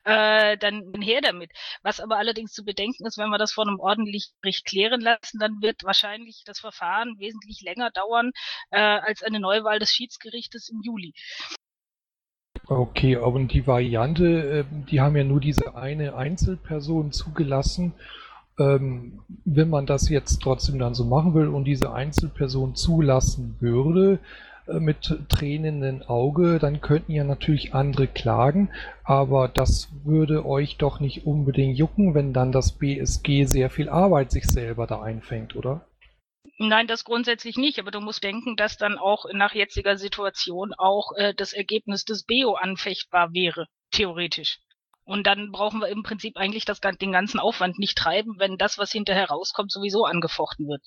äh, 0.05 0.57
dann 0.57 0.93
her 1.01 1.21
damit. 1.21 1.51
Was 1.83 1.99
aber 1.99 2.17
allerdings 2.19 2.53
zu 2.53 2.63
bedenken 2.65 3.07
ist, 3.07 3.19
wenn 3.19 3.31
wir 3.31 3.39
das 3.39 3.51
vor 3.51 3.67
einem 3.67 3.81
ordentlichen 3.81 4.33
Gericht 4.41 4.67
klären 4.67 5.01
lassen, 5.01 5.41
dann 5.41 5.61
wird 5.63 5.83
wahrscheinlich 5.83 6.45
das 6.47 6.61
Verfahren 6.61 7.19
wesentlich 7.19 7.61
länger 7.63 7.91
dauern 7.91 8.31
äh, 8.71 8.79
als 8.79 9.25
eine 9.25 9.41
Neuwahl 9.41 9.81
des 9.81 9.91
Schiedsrichters 9.91 10.12
Justizgerichtes 10.13 10.69
im 10.69 10.81
Juli. 10.83 11.13
Okay, 12.67 13.17
aber 13.17 13.41
die 13.41 13.67
Variante, 13.67 14.65
ähm, 14.71 14.87
die 14.87 15.01
haben 15.01 15.17
ja 15.17 15.25
nur 15.25 15.41
diese 15.41 15.75
eine 15.75 16.15
Einzelperson 16.15 17.13
zugelassen. 17.13 17.95
Ähm, 18.59 19.21
wenn 19.45 19.71
man 19.71 19.87
das 19.87 20.09
jetzt 20.11 20.43
trotzdem 20.43 20.79
dann 20.79 20.95
so 20.95 21.05
machen 21.05 21.35
will 21.35 21.49
und 21.49 21.65
diese 21.65 21.93
Einzelperson 21.93 22.75
zulassen 22.75 23.57
würde, 23.61 24.21
äh, 24.69 24.79
mit 24.79 25.19
tränenden 25.29 26.03
Auge, 26.03 26.59
dann 26.59 26.81
könnten 26.83 27.13
ja 27.13 27.25
natürlich 27.25 27.75
andere 27.75 28.07
klagen, 28.07 28.69
aber 29.05 29.49
das 29.49 29.89
würde 30.05 30.45
euch 30.47 30.77
doch 30.77 31.01
nicht 31.01 31.27
unbedingt 31.27 31.79
jucken, 31.79 32.15
wenn 32.15 32.33
dann 32.33 32.53
das 32.53 32.73
BSG 32.73 33.47
sehr 33.47 33.71
viel 33.71 33.89
Arbeit 33.89 34.31
sich 34.31 34.45
selber 34.45 34.87
da 34.87 35.03
einfängt, 35.03 35.57
oder? 35.57 35.87
Nein, 36.69 36.87
das 36.87 37.03
grundsätzlich 37.03 37.57
nicht, 37.57 37.81
aber 37.81 37.91
du 37.91 38.01
musst 38.01 38.23
denken, 38.23 38.55
dass 38.57 38.77
dann 38.77 38.97
auch 38.97 39.25
nach 39.33 39.53
jetziger 39.53 39.97
Situation 39.97 40.73
auch 40.79 41.11
äh, 41.17 41.35
das 41.35 41.53
Ergebnis 41.53 42.05
des 42.05 42.25
BEO 42.25 42.55
anfechtbar 42.55 43.33
wäre, 43.33 43.67
theoretisch. 43.91 44.61
Und 45.05 45.27
dann 45.27 45.51
brauchen 45.51 45.81
wir 45.81 45.89
im 45.89 46.05
Prinzip 46.05 46.37
eigentlich 46.37 46.65
das, 46.65 46.81
den 46.81 47.11
ganzen 47.11 47.41
Aufwand 47.41 47.81
nicht 47.81 47.99
treiben, 47.99 48.37
wenn 48.39 48.59
das, 48.59 48.79
was 48.79 48.93
hinterher 48.93 49.29
rauskommt, 49.29 49.73
sowieso 49.73 50.05
angefochten 50.05 50.69
wird. 50.69 50.83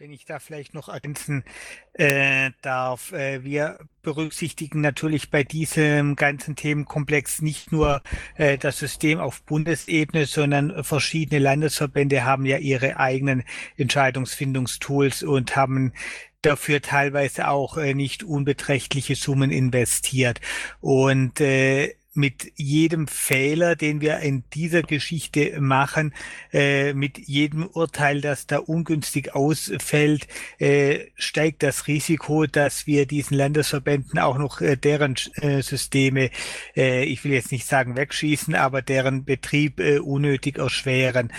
Wenn 0.00 0.14
ich 0.14 0.24
da 0.24 0.38
vielleicht 0.38 0.72
noch 0.72 0.88
ergänzen 0.88 1.44
äh, 1.92 2.52
darf, 2.62 3.12
äh, 3.12 3.44
wir 3.44 3.80
berücksichtigen 4.00 4.80
natürlich 4.80 5.30
bei 5.30 5.44
diesem 5.44 6.16
ganzen 6.16 6.56
Themenkomplex 6.56 7.42
nicht 7.42 7.70
nur 7.70 8.00
äh, 8.36 8.56
das 8.56 8.78
System 8.78 9.20
auf 9.20 9.42
Bundesebene, 9.42 10.24
sondern 10.24 10.84
verschiedene 10.84 11.38
Landesverbände 11.38 12.24
haben 12.24 12.46
ja 12.46 12.56
ihre 12.56 12.96
eigenen 12.96 13.42
Entscheidungsfindungstools 13.76 15.22
und 15.22 15.54
haben 15.54 15.92
dafür 16.40 16.80
teilweise 16.80 17.48
auch 17.48 17.76
äh, 17.76 17.92
nicht 17.92 18.22
unbeträchtliche 18.22 19.16
Summen 19.16 19.50
investiert. 19.50 20.40
Und 20.80 21.42
äh, 21.42 21.94
mit 22.20 22.52
jedem 22.56 23.08
Fehler, 23.08 23.74
den 23.74 24.00
wir 24.00 24.18
in 24.18 24.44
dieser 24.52 24.82
Geschichte 24.82 25.60
machen, 25.60 26.14
äh, 26.52 26.92
mit 26.92 27.18
jedem 27.18 27.66
Urteil, 27.66 28.20
das 28.20 28.46
da 28.46 28.58
ungünstig 28.58 29.34
ausfällt, 29.34 30.28
äh, 30.58 31.06
steigt 31.16 31.62
das 31.62 31.86
Risiko, 31.86 32.46
dass 32.46 32.86
wir 32.86 33.06
diesen 33.06 33.36
Landesverbänden 33.36 34.18
auch 34.18 34.38
noch 34.38 34.60
äh, 34.60 34.76
deren 34.76 35.16
äh, 35.36 35.62
Systeme, 35.62 36.30
äh, 36.76 37.04
ich 37.04 37.24
will 37.24 37.32
jetzt 37.32 37.52
nicht 37.52 37.66
sagen 37.66 37.96
wegschießen, 37.96 38.54
aber 38.54 38.82
deren 38.82 39.24
Betrieb 39.24 39.80
äh, 39.80 39.98
unnötig 39.98 40.58
erschweren. 40.58 41.32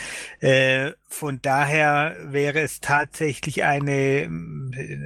Von 1.07 1.41
daher 1.41 2.15
wäre 2.23 2.61
es 2.61 2.79
tatsächlich 2.79 3.63
eine 3.63 4.29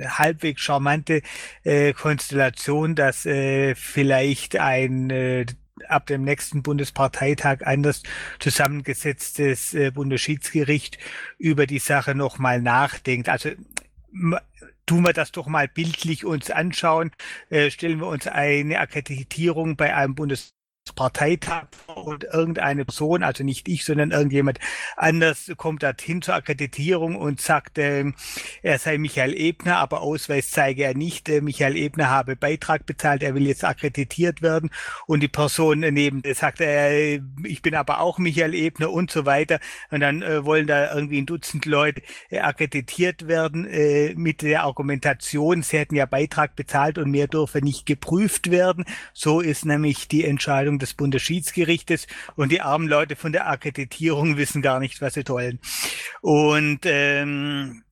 halbwegs 0.07 0.61
charmante 0.61 1.21
äh, 1.63 1.93
Konstellation, 1.93 2.95
dass 2.95 3.25
äh, 3.25 3.73
vielleicht 3.75 4.55
ein 4.55 5.09
äh, 5.09 5.45
ab 5.89 6.05
dem 6.07 6.23
nächsten 6.23 6.63
Bundesparteitag 6.63 7.61
anders 7.65 8.03
zusammengesetztes 8.39 9.73
äh, 9.73 9.91
Bundesschiedsgericht 9.91 10.97
über 11.37 11.67
die 11.67 11.79
Sache 11.79 12.15
nochmal 12.15 12.61
nachdenkt. 12.61 13.29
Also 13.29 13.51
tun 14.85 15.03
wir 15.03 15.13
das 15.13 15.31
doch 15.31 15.47
mal 15.47 15.67
bildlich 15.67 16.25
uns 16.25 16.51
anschauen. 16.51 17.11
Äh, 17.49 17.71
stellen 17.71 17.99
wir 17.99 18.07
uns 18.07 18.27
eine 18.27 18.79
Akkreditierung 18.79 19.75
bei 19.75 19.95
einem 19.95 20.15
Bundes 20.15 20.54
Parteitag 20.93 21.65
und 21.95 22.25
irgendeine 22.25 22.85
Person, 22.85 23.23
also 23.23 23.43
nicht 23.43 23.67
ich, 23.67 23.85
sondern 23.85 24.11
irgendjemand 24.11 24.59
anders 24.95 25.51
kommt 25.57 25.81
dorthin 25.81 26.21
zur 26.21 26.35
Akkreditierung 26.35 27.15
und 27.15 27.41
sagt, 27.41 27.79
äh, 27.79 28.11
er 28.61 28.77
sei 28.77 28.99
Michael 28.99 29.33
Ebner, 29.33 29.77
aber 29.77 30.01
Ausweis 30.01 30.51
zeige 30.51 30.83
er 30.83 30.95
nicht. 30.95 31.27
Äh, 31.27 31.41
Michael 31.41 31.75
Ebner 31.75 32.09
habe 32.11 32.35
Beitrag 32.35 32.85
bezahlt, 32.85 33.23
er 33.23 33.33
will 33.33 33.47
jetzt 33.47 33.63
akkreditiert 33.65 34.43
werden 34.43 34.69
und 35.07 35.21
die 35.21 35.27
Person 35.27 35.79
neben 35.79 36.21
sagt, 36.33 36.61
äh, 36.61 37.19
ich 37.43 37.61
bin 37.63 37.73
aber 37.73 37.99
auch 37.99 38.19
Michael 38.19 38.53
Ebner 38.53 38.91
und 38.91 39.09
so 39.09 39.25
weiter 39.25 39.59
und 39.89 40.01
dann 40.01 40.21
äh, 40.21 40.45
wollen 40.45 40.67
da 40.67 40.93
irgendwie 40.93 41.19
ein 41.19 41.25
Dutzend 41.25 41.65
Leute 41.65 42.03
äh, 42.29 42.39
akkreditiert 42.39 43.27
werden 43.27 43.65
äh, 43.65 44.13
mit 44.15 44.43
der 44.43 44.63
Argumentation, 44.63 45.63
sie 45.63 45.79
hätten 45.79 45.95
ja 45.95 46.05
Beitrag 46.05 46.55
bezahlt 46.55 46.99
und 46.99 47.09
mehr 47.09 47.27
dürfe 47.27 47.59
nicht 47.59 47.87
geprüft 47.87 48.51
werden. 48.51 48.85
So 49.13 49.39
ist 49.41 49.65
nämlich 49.65 50.07
die 50.07 50.25
Entscheidung 50.25 50.74
Entscheidung 50.75 50.79
des 50.79 50.93
Bundesschiedsgerichtes 50.93 52.07
und 52.35 52.51
die 52.51 52.61
armen 52.61 52.87
Leute 52.87 53.15
von 53.15 53.31
der 53.31 53.47
Akkreditierung 53.47 54.37
wissen 54.37 54.61
gar 54.61 54.79
nicht, 54.79 55.01
was 55.01 55.13
sie 55.13 55.23
tollen. 55.23 55.59
Und 56.21 56.81
ähm, 56.85 57.83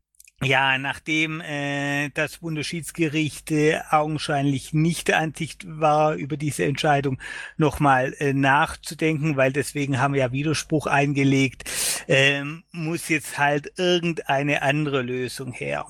ja, 0.41 0.77
nachdem 0.77 1.39
äh, 1.39 2.09
das 2.09 2.39
Bundesschiedsgericht 2.39 3.51
äh, 3.51 3.79
augenscheinlich 3.89 4.73
nicht 4.73 5.07
der 5.07 5.19
Ansicht 5.19 5.65
war, 5.65 6.15
über 6.15 6.35
diese 6.35 6.65
Entscheidung 6.65 7.17
nochmal 7.57 8.13
äh, 8.19 8.33
nachzudenken, 8.33 9.37
weil 9.37 9.53
deswegen 9.53 9.99
haben 9.99 10.13
wir 10.13 10.21
ja 10.21 10.31
Widerspruch 10.33 10.87
eingelegt, 10.87 11.69
äh, 12.07 12.43
muss 12.71 13.07
jetzt 13.07 13.37
halt 13.37 13.71
irgendeine 13.77 14.61
andere 14.61 15.01
Lösung 15.01 15.53
her. 15.53 15.85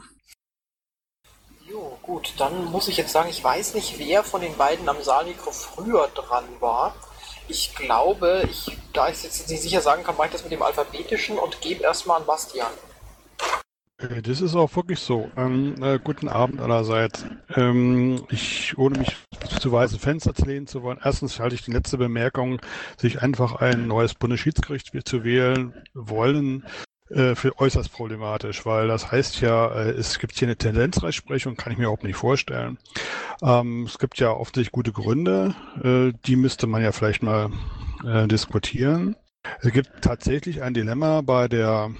Gut, 2.04 2.34
dann 2.38 2.66
muss 2.66 2.90
ich 2.90 2.98
jetzt 2.98 3.14
sagen, 3.14 3.30
ich 3.30 3.42
weiß 3.42 3.76
nicht, 3.76 3.98
wer 3.98 4.24
von 4.24 4.42
den 4.42 4.58
beiden 4.58 4.90
am 4.90 5.02
Saalmikro 5.02 5.52
früher 5.52 6.10
dran 6.14 6.44
war. 6.60 6.94
Ich 7.48 7.74
glaube, 7.76 8.44
ich, 8.52 8.78
da 8.92 9.08
ich 9.08 9.24
jetzt 9.24 9.50
nicht 9.50 9.62
sicher 9.62 9.80
sagen 9.80 10.04
kann, 10.04 10.18
mache 10.18 10.28
ich 10.28 10.34
das 10.34 10.44
mit 10.44 10.52
dem 10.52 10.62
Alphabetischen 10.62 11.38
und 11.40 11.62
gebe 11.62 11.84
erstmal 11.84 12.20
an 12.20 12.26
Bastian. 12.26 12.72
Äh, 14.00 14.22
das 14.22 14.42
ist 14.42 14.54
auch 14.54 14.76
wirklich 14.76 15.00
so. 15.00 15.30
Ähm, 15.38 15.82
äh, 15.82 15.98
guten 15.98 16.28
Abend 16.28 16.60
allerseits. 16.60 17.26
Ähm, 17.56 18.26
ich, 18.30 18.78
ohne 18.78 19.00
mich 19.00 19.16
zu 19.62 19.72
weißen 19.72 19.98
Fenster 19.98 20.34
lehnen 20.46 20.68
zu 20.68 20.84
wollen, 20.84 21.00
erstens 21.02 21.40
halte 21.40 21.56
ich 21.56 21.64
die 21.64 21.72
letzte 21.72 21.98
Bemerkung, 21.98 22.60
sich 22.98 23.22
einfach 23.22 23.56
ein 23.56 23.88
neues 23.88 24.14
Bundesschiedsgericht 24.14 24.92
zu 25.08 25.24
wählen 25.24 25.74
wollen, 25.94 26.66
äh, 27.14 27.36
für 27.36 27.60
äußerst 27.60 27.94
problematisch, 27.94 28.66
weil 28.66 28.88
das 28.88 29.12
heißt 29.12 29.42
ja, 29.42 29.68
äh, 29.68 29.92
es 29.92 30.20
gibt 30.20 30.34
hier 30.38 30.48
eine 30.48 30.56
Tendenzrechtsprechung, 30.56 31.56
kann 31.56 31.72
ich 31.72 31.78
mir 31.78 31.86
überhaupt 31.86 32.04
nicht 32.04 32.16
vorstellen. 32.16 32.78
Ähm, 33.42 33.84
es 33.84 34.00
gibt 34.00 34.20
ja 34.20 34.32
offensichtlich 34.32 34.72
gute 34.72 34.92
Gründe, 34.92 35.54
äh, 35.84 36.18
die 36.26 36.36
müsste 36.36 36.66
man 36.66 36.82
ja 36.82 36.92
vielleicht 36.92 37.22
mal 37.22 37.52
äh, 38.06 38.28
diskutieren. 38.28 39.16
Es 39.62 39.72
gibt 39.72 39.90
tatsächlich 40.02 40.64
ein 40.64 40.74
Dilemma 40.74 41.22
bei 41.22 41.48
der 41.48 41.92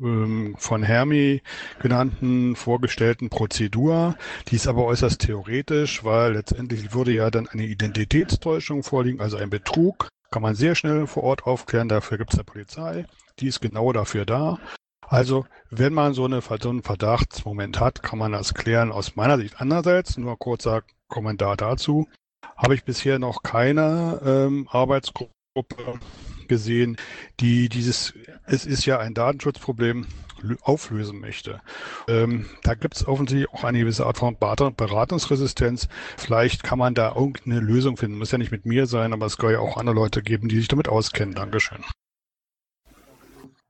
ähm, 0.00 0.54
von 0.58 0.82
Hermi 0.82 1.42
genannten 1.80 2.54
vorgestellten 2.56 3.30
Prozedur. 3.30 4.16
Die 4.48 4.56
ist 4.56 4.66
aber 4.66 4.84
äußerst 4.84 5.20
theoretisch, 5.20 6.04
weil 6.04 6.34
letztendlich 6.34 6.92
würde 6.92 7.12
ja 7.12 7.30
dann 7.30 7.48
eine 7.48 7.64
Identitätstäuschung 7.64 8.82
vorliegen, 8.82 9.20
also 9.20 9.36
ein 9.36 9.50
Betrug. 9.50 10.08
Kann 10.30 10.42
man 10.42 10.54
sehr 10.54 10.74
schnell 10.74 11.06
vor 11.06 11.22
Ort 11.22 11.46
aufklären, 11.46 11.88
dafür 11.88 12.18
gibt 12.18 12.32
es 12.32 12.38
eine 12.38 12.44
Polizei 12.44 13.06
die 13.40 13.48
ist 13.48 13.60
genau 13.60 13.92
dafür 13.92 14.24
da. 14.26 14.58
Also, 15.06 15.44
wenn 15.70 15.92
man 15.92 16.14
so, 16.14 16.24
eine, 16.24 16.40
so 16.40 16.70
einen 16.70 16.82
Verdachtsmoment 16.82 17.80
hat, 17.80 18.02
kann 18.02 18.18
man 18.18 18.32
das 18.32 18.54
klären 18.54 18.92
aus 18.92 19.14
meiner 19.16 19.36
Sicht. 19.36 19.56
Andererseits, 19.58 20.16
nur 20.16 20.38
kurzer 20.38 20.82
Kommentar 21.08 21.56
dazu, 21.56 22.08
habe 22.56 22.74
ich 22.74 22.84
bisher 22.84 23.18
noch 23.18 23.42
keine 23.42 24.20
ähm, 24.24 24.68
Arbeitsgruppe 24.70 26.00
gesehen, 26.48 26.96
die 27.40 27.68
dieses, 27.68 28.14
es 28.46 28.64
ist 28.64 28.86
ja 28.86 28.98
ein 28.98 29.14
Datenschutzproblem, 29.14 30.06
auflösen 30.62 31.20
möchte. 31.20 31.60
Ähm, 32.08 32.46
da 32.62 32.74
gibt 32.74 32.96
es 32.96 33.06
offensichtlich 33.06 33.48
auch 33.50 33.64
eine 33.64 33.78
gewisse 33.78 34.06
Art 34.06 34.18
von 34.18 34.36
Beratungsresistenz. 34.38 35.88
Vielleicht 36.16 36.62
kann 36.62 36.78
man 36.78 36.94
da 36.94 37.14
irgendeine 37.14 37.60
Lösung 37.60 37.96
finden. 37.96 38.18
Muss 38.18 38.32
ja 38.32 38.38
nicht 38.38 38.52
mit 38.52 38.66
mir 38.66 38.86
sein, 38.86 39.12
aber 39.12 39.26
es 39.26 39.34
soll 39.34 39.52
ja 39.52 39.60
auch 39.60 39.76
andere 39.76 39.94
Leute 39.94 40.22
geben, 40.22 40.48
die 40.48 40.56
sich 40.56 40.68
damit 40.68 40.88
auskennen. 40.88 41.34
Dankeschön. 41.34 41.84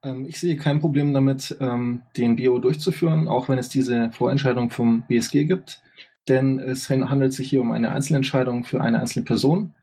Ähm, 0.02 0.26
ich 0.28 0.38
sehe 0.40 0.56
kein 0.56 0.80
Problem 0.80 1.12
damit, 1.14 1.56
ähm, 1.60 2.02
den 2.16 2.36
BO 2.36 2.58
durchzuführen, 2.58 3.28
auch 3.28 3.48
wenn 3.48 3.58
es 3.58 3.68
diese 3.68 4.10
Vorentscheidung 4.12 4.70
vom 4.70 5.02
BSG 5.08 5.44
gibt. 5.44 5.82
Denn 6.28 6.58
es 6.60 6.88
handelt 6.88 7.32
sich 7.32 7.50
hier 7.50 7.60
um 7.60 7.72
eine 7.72 7.90
Einzelentscheidung 7.90 8.64
für 8.64 8.80
eine 8.80 9.00
einzelne 9.00 9.24
Person. 9.24 9.74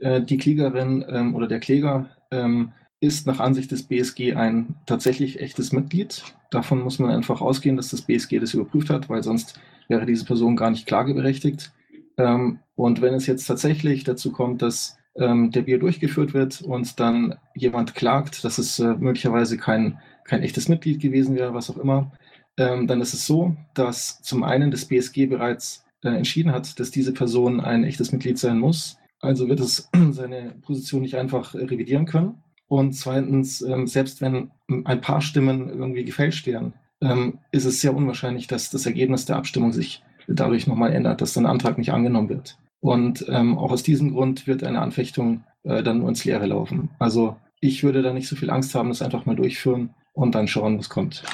Äh, 0.00 0.22
die 0.22 0.38
Klägerin 0.38 1.04
ähm, 1.08 1.34
oder 1.34 1.46
der 1.46 1.60
Kläger 1.60 2.10
ist 2.98 3.28
nach 3.28 3.38
Ansicht 3.38 3.70
des 3.70 3.84
BSG 3.84 4.34
ein 4.34 4.74
tatsächlich 4.86 5.38
echtes 5.38 5.70
Mitglied. 5.70 6.24
Davon 6.50 6.82
muss 6.82 6.98
man 6.98 7.10
einfach 7.10 7.40
ausgehen, 7.40 7.76
dass 7.76 7.90
das 7.90 8.02
BSG 8.02 8.40
das 8.40 8.54
überprüft 8.54 8.90
hat, 8.90 9.08
weil 9.08 9.22
sonst 9.22 9.60
wäre 9.86 10.04
diese 10.04 10.24
Person 10.24 10.56
gar 10.56 10.70
nicht 10.70 10.84
klageberechtigt. 10.84 11.72
und 12.16 12.58
wenn 13.02 13.14
es 13.14 13.28
jetzt 13.28 13.46
tatsächlich 13.46 14.02
dazu 14.02 14.32
kommt, 14.32 14.62
dass 14.62 14.98
ähm, 15.16 15.50
der 15.50 15.62
Bier 15.62 15.78
durchgeführt 15.78 16.34
wird 16.34 16.62
und 16.62 16.98
dann 17.00 17.36
jemand 17.54 17.94
klagt, 17.94 18.44
dass 18.44 18.58
es 18.58 18.78
äh, 18.78 18.94
möglicherweise 18.94 19.56
kein, 19.56 19.98
kein 20.24 20.42
echtes 20.42 20.68
Mitglied 20.68 21.00
gewesen 21.00 21.36
wäre, 21.36 21.54
was 21.54 21.70
auch 21.70 21.78
immer, 21.78 22.12
ähm, 22.56 22.86
dann 22.86 23.00
ist 23.00 23.14
es 23.14 23.26
so, 23.26 23.56
dass 23.74 24.20
zum 24.22 24.42
einen 24.44 24.70
das 24.70 24.86
BSG 24.86 25.26
bereits 25.26 25.84
äh, 26.02 26.08
entschieden 26.08 26.52
hat, 26.52 26.78
dass 26.78 26.90
diese 26.90 27.12
Person 27.12 27.60
ein 27.60 27.84
echtes 27.84 28.12
Mitglied 28.12 28.38
sein 28.38 28.58
muss. 28.58 28.98
Also 29.20 29.48
wird 29.48 29.60
es 29.60 29.90
seine 30.10 30.54
Position 30.62 31.02
nicht 31.02 31.16
einfach 31.16 31.54
äh, 31.54 31.64
revidieren 31.64 32.06
können. 32.06 32.42
Und 32.66 32.92
zweitens, 32.92 33.60
ähm, 33.62 33.86
selbst 33.86 34.20
wenn 34.20 34.50
ein 34.84 35.00
paar 35.00 35.20
Stimmen 35.20 35.68
irgendwie 35.68 36.04
gefälscht 36.04 36.46
wären, 36.46 36.74
ähm, 37.00 37.38
ist 37.50 37.64
es 37.64 37.80
sehr 37.80 37.94
unwahrscheinlich, 37.94 38.46
dass 38.46 38.70
das 38.70 38.86
Ergebnis 38.86 39.26
der 39.26 39.36
Abstimmung 39.36 39.72
sich 39.72 40.02
dadurch 40.26 40.66
nochmal 40.66 40.92
ändert, 40.92 41.20
dass 41.20 41.36
ein 41.36 41.46
Antrag 41.46 41.76
nicht 41.76 41.92
angenommen 41.92 42.30
wird. 42.30 42.56
Und 42.84 43.24
ähm, 43.30 43.56
auch 43.56 43.72
aus 43.72 43.82
diesem 43.82 44.12
Grund 44.12 44.46
wird 44.46 44.62
eine 44.62 44.82
Anfechtung 44.82 45.42
äh, 45.62 45.82
dann 45.82 46.00
nur 46.00 46.10
ins 46.10 46.26
Leere 46.26 46.44
laufen. 46.44 46.90
Also 46.98 47.34
ich 47.58 47.82
würde 47.82 48.02
da 48.02 48.12
nicht 48.12 48.28
so 48.28 48.36
viel 48.36 48.50
Angst 48.50 48.74
haben, 48.74 48.90
das 48.90 49.00
einfach 49.00 49.24
mal 49.24 49.34
durchführen 49.34 49.94
und 50.12 50.34
dann 50.34 50.48
schauen, 50.48 50.78
was 50.78 50.90
kommt. 50.90 51.24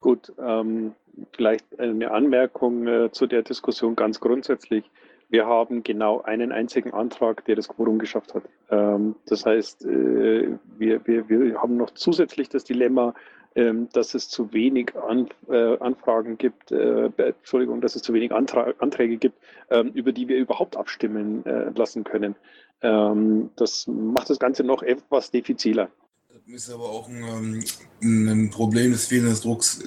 Gut, 0.00 0.32
ähm, 0.42 0.92
vielleicht 1.36 1.78
eine 1.78 2.10
Anmerkung 2.10 2.86
äh, 2.86 3.12
zu 3.12 3.26
der 3.26 3.42
Diskussion 3.42 3.94
ganz 3.94 4.20
grundsätzlich. 4.20 4.90
Wir 5.28 5.44
haben 5.44 5.82
genau 5.82 6.22
einen 6.22 6.50
einzigen 6.50 6.94
Antrag, 6.94 7.44
der 7.44 7.56
das 7.56 7.68
Quorum 7.68 7.98
geschafft 7.98 8.32
hat. 8.32 8.44
Ähm, 8.70 9.16
das 9.26 9.44
heißt, 9.44 9.84
äh, 9.84 10.56
wir, 10.78 11.06
wir, 11.06 11.28
wir 11.28 11.60
haben 11.60 11.76
noch 11.76 11.90
zusätzlich 11.90 12.48
das 12.48 12.64
Dilemma, 12.64 13.12
dass 13.54 14.14
es 14.14 14.28
zu 14.28 14.52
wenig 14.52 14.92
äh, 15.48 15.76
Anfragen 15.78 16.38
gibt, 16.38 16.72
äh, 16.72 17.10
Entschuldigung, 17.16 17.80
dass 17.80 17.94
es 17.94 18.02
zu 18.02 18.12
wenig 18.12 18.32
Anträge 18.32 19.16
gibt, 19.16 19.38
ähm, 19.70 19.92
über 19.94 20.12
die 20.12 20.26
wir 20.26 20.36
überhaupt 20.38 20.76
abstimmen 20.76 21.46
äh, 21.46 21.70
lassen 21.70 22.02
können. 22.02 22.34
Ähm, 22.82 23.50
das 23.56 23.86
macht 23.86 24.30
das 24.30 24.40
Ganze 24.40 24.64
noch 24.64 24.82
etwas 24.82 25.30
diffiziler. 25.30 25.88
Das 26.28 26.54
ist 26.54 26.70
aber 26.70 26.84
auch 26.84 27.08
ein, 27.08 27.62
ähm, 28.02 28.28
ein 28.28 28.50
Problem 28.50 28.90
des 28.90 29.06
fehlenden 29.06 29.40
Drucks, 29.40 29.82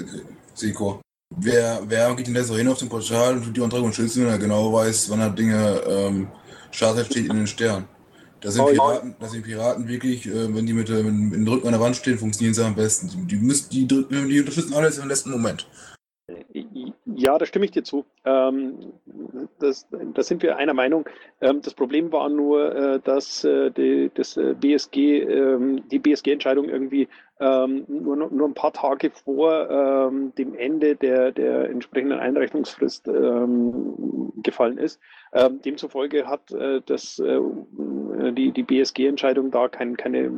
Seko. 0.54 1.02
Wer, 1.36 1.82
wer 1.88 2.16
geht 2.16 2.28
denn 2.28 2.34
da 2.34 2.44
so 2.44 2.56
hin 2.56 2.70
auf 2.70 2.80
dem 2.80 2.88
Portal 2.88 3.36
und 3.36 3.44
tut 3.44 3.58
die 3.58 3.62
Anträge 3.62 3.84
und 3.84 3.94
schützen, 3.94 4.24
wenn 4.24 4.32
er 4.32 4.38
genau 4.38 4.72
weiß, 4.72 5.10
wann 5.10 5.20
er 5.20 5.30
Dinge 5.30 5.82
ähm, 5.86 6.28
steht 6.72 7.18
in 7.18 7.36
den 7.36 7.48
Sternen? 7.48 7.86
Da 8.42 8.52
sind, 8.52 8.66
Piraten, 8.68 9.16
da 9.20 9.28
sind 9.28 9.44
Piraten 9.44 9.88
wirklich, 9.88 10.28
äh, 10.28 10.54
wenn 10.56 10.66
die 10.66 10.74
mit, 10.74 10.90
äh, 10.90 11.02
mit, 11.04 11.14
mit 11.14 11.34
dem 11.34 11.48
Rücken 11.48 11.68
an 11.68 11.74
der 11.74 11.82
Wand 11.82 11.96
stehen, 11.96 12.20
funktionieren 12.20 12.54
sie 12.54 12.64
am 12.64 12.76
besten. 12.76 13.28
Die, 13.28 13.36
müssen, 13.36 13.70
die, 13.72 13.88
die 13.88 14.40
unterstützen 14.40 14.74
alles 14.74 15.00
im 15.00 15.08
letzten 15.08 15.32
Moment. 15.32 15.68
Ja, 17.06 17.38
da 17.38 17.46
stimme 17.46 17.66
ich 17.66 17.72
dir 17.72 17.84
zu. 17.84 18.06
Ähm, 18.26 18.94
das, 19.60 19.88
da 20.14 20.22
sind 20.22 20.44
wir 20.44 20.58
einer 20.58 20.74
Meinung. 20.74 21.08
Ähm, 21.42 21.62
das 21.62 21.74
Problem 21.74 22.12
war 22.12 22.30
nur, 22.30 22.76
äh, 22.76 23.00
dass 23.00 23.44
äh, 23.44 23.72
die, 23.72 24.12
das 24.14 24.38
äh, 24.38 24.54
BSG, 24.54 25.22
ähm, 25.24 25.88
die 25.90 26.00
BSG-Entscheidung 26.00 26.70
irgendwie 26.70 27.08
ähm, 27.40 27.86
nur, 27.88 28.16
nur 28.16 28.48
ein 28.48 28.54
paar 28.54 28.74
Tage 28.74 29.12
vor 29.12 29.70
ähm, 29.70 30.34
dem 30.38 30.56
Ende 30.56 30.96
der, 30.96 31.32
der 31.32 31.70
entsprechenden 31.70 32.20
Einreichungsfrist 32.20 33.08
ähm, 33.08 34.32
gefallen 34.42 34.78
ist. 34.78 35.00
Ähm, 35.34 35.62
demzufolge 35.62 36.28
hat 36.28 36.52
äh, 36.52 36.82
das, 36.86 37.20
äh, 37.20 37.40
die, 38.32 38.52
die 38.52 38.64
BSG-Entscheidung 38.64 39.52
da 39.52 39.68
kein, 39.68 39.98
keine 39.98 40.30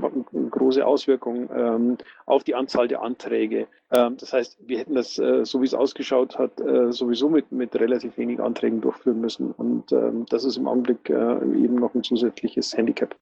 große 0.49 0.85
Auswirkung 0.85 1.49
ähm, 1.55 1.97
auf 2.25 2.43
die 2.43 2.55
Anzahl 2.55 2.87
der 2.87 3.01
Anträge. 3.01 3.67
Ähm, 3.91 4.17
das 4.17 4.33
heißt, 4.33 4.57
wir 4.67 4.79
hätten 4.79 4.95
das, 4.95 5.17
äh, 5.19 5.45
so 5.45 5.61
wie 5.61 5.65
es 5.65 5.73
ausgeschaut 5.73 6.37
hat, 6.37 6.59
äh, 6.59 6.91
sowieso 6.91 7.29
mit, 7.29 7.51
mit 7.51 7.75
relativ 7.79 8.17
wenig 8.17 8.39
Anträgen 8.39 8.81
durchführen 8.81 9.21
müssen. 9.21 9.51
Und 9.51 9.91
das 10.29 10.43
ist 10.43 10.57
im 10.57 10.67
Augenblick 10.67 11.09
äh, 11.09 11.13
eben 11.13 11.75
noch 11.75 11.93
ein 11.95 12.03
zusätzliches 12.03 12.75
Handicap. 12.75 13.15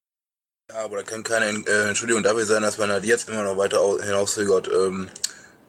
Ja, 0.70 0.84
aber 0.84 0.98
da 0.98 1.02
kann 1.02 1.22
keine 1.22 1.46
äh, 1.46 1.88
Entschuldigung 1.88 2.22
dafür 2.22 2.44
sein, 2.44 2.62
dass 2.62 2.76
man 2.76 2.90
halt 2.90 3.04
jetzt 3.04 3.28
immer 3.28 3.42
noch 3.42 3.56
weiter 3.56 3.80
hinauszögert, 4.02 4.68
ähm, 4.68 5.08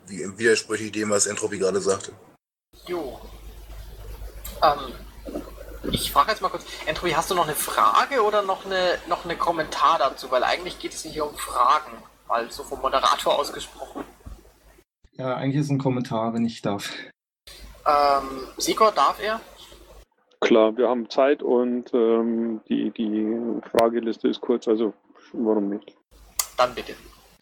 wie, 0.07 0.37
widersprüchlich 0.37 0.91
dem, 0.91 1.09
was 1.09 1.25
Entropy 1.25 1.57
gerade 1.57 1.79
sagte. 1.79 2.11
Jo. 2.85 3.19
Ähm, 4.61 4.93
ich 5.91 6.11
frage 6.11 6.31
jetzt 6.31 6.41
mal 6.41 6.49
kurz, 6.49 6.65
Entropy, 6.85 7.11
hast 7.11 7.31
du 7.31 7.35
noch 7.35 7.45
eine 7.45 7.55
Frage 7.55 8.21
oder 8.21 8.41
noch 8.41 8.65
eine 8.65 8.99
noch 9.07 9.23
eine 9.23 9.37
Kommentar 9.37 9.99
dazu? 9.99 10.29
Weil 10.31 10.43
eigentlich 10.43 10.79
geht 10.79 10.93
es 10.93 11.03
hier 11.03 11.25
um 11.25 11.37
Fragen, 11.37 11.91
mal 12.27 12.51
so 12.51 12.63
vom 12.63 12.81
Moderator 12.81 13.39
ausgesprochen. 13.39 14.03
Ja, 15.13 15.35
eigentlich 15.35 15.61
ist 15.61 15.69
ein 15.69 15.79
Kommentar, 15.79 16.33
wenn 16.33 16.45
ich 16.45 16.61
darf. 16.61 16.89
Ähm, 17.85 18.47
Sigurd, 18.57 18.97
darf 18.97 19.21
er? 19.21 19.39
Klar, 20.41 20.77
wir 20.77 20.87
haben 20.87 21.09
Zeit 21.09 21.43
und 21.43 21.93
ähm, 21.93 22.61
die, 22.69 22.91
die 22.91 23.61
Frageliste 23.71 24.29
ist 24.29 24.41
kurz, 24.41 24.67
also 24.67 24.93
warum 25.33 25.69
nicht? 25.69 25.95
Dann 26.57 26.73
bitte. 26.73 26.93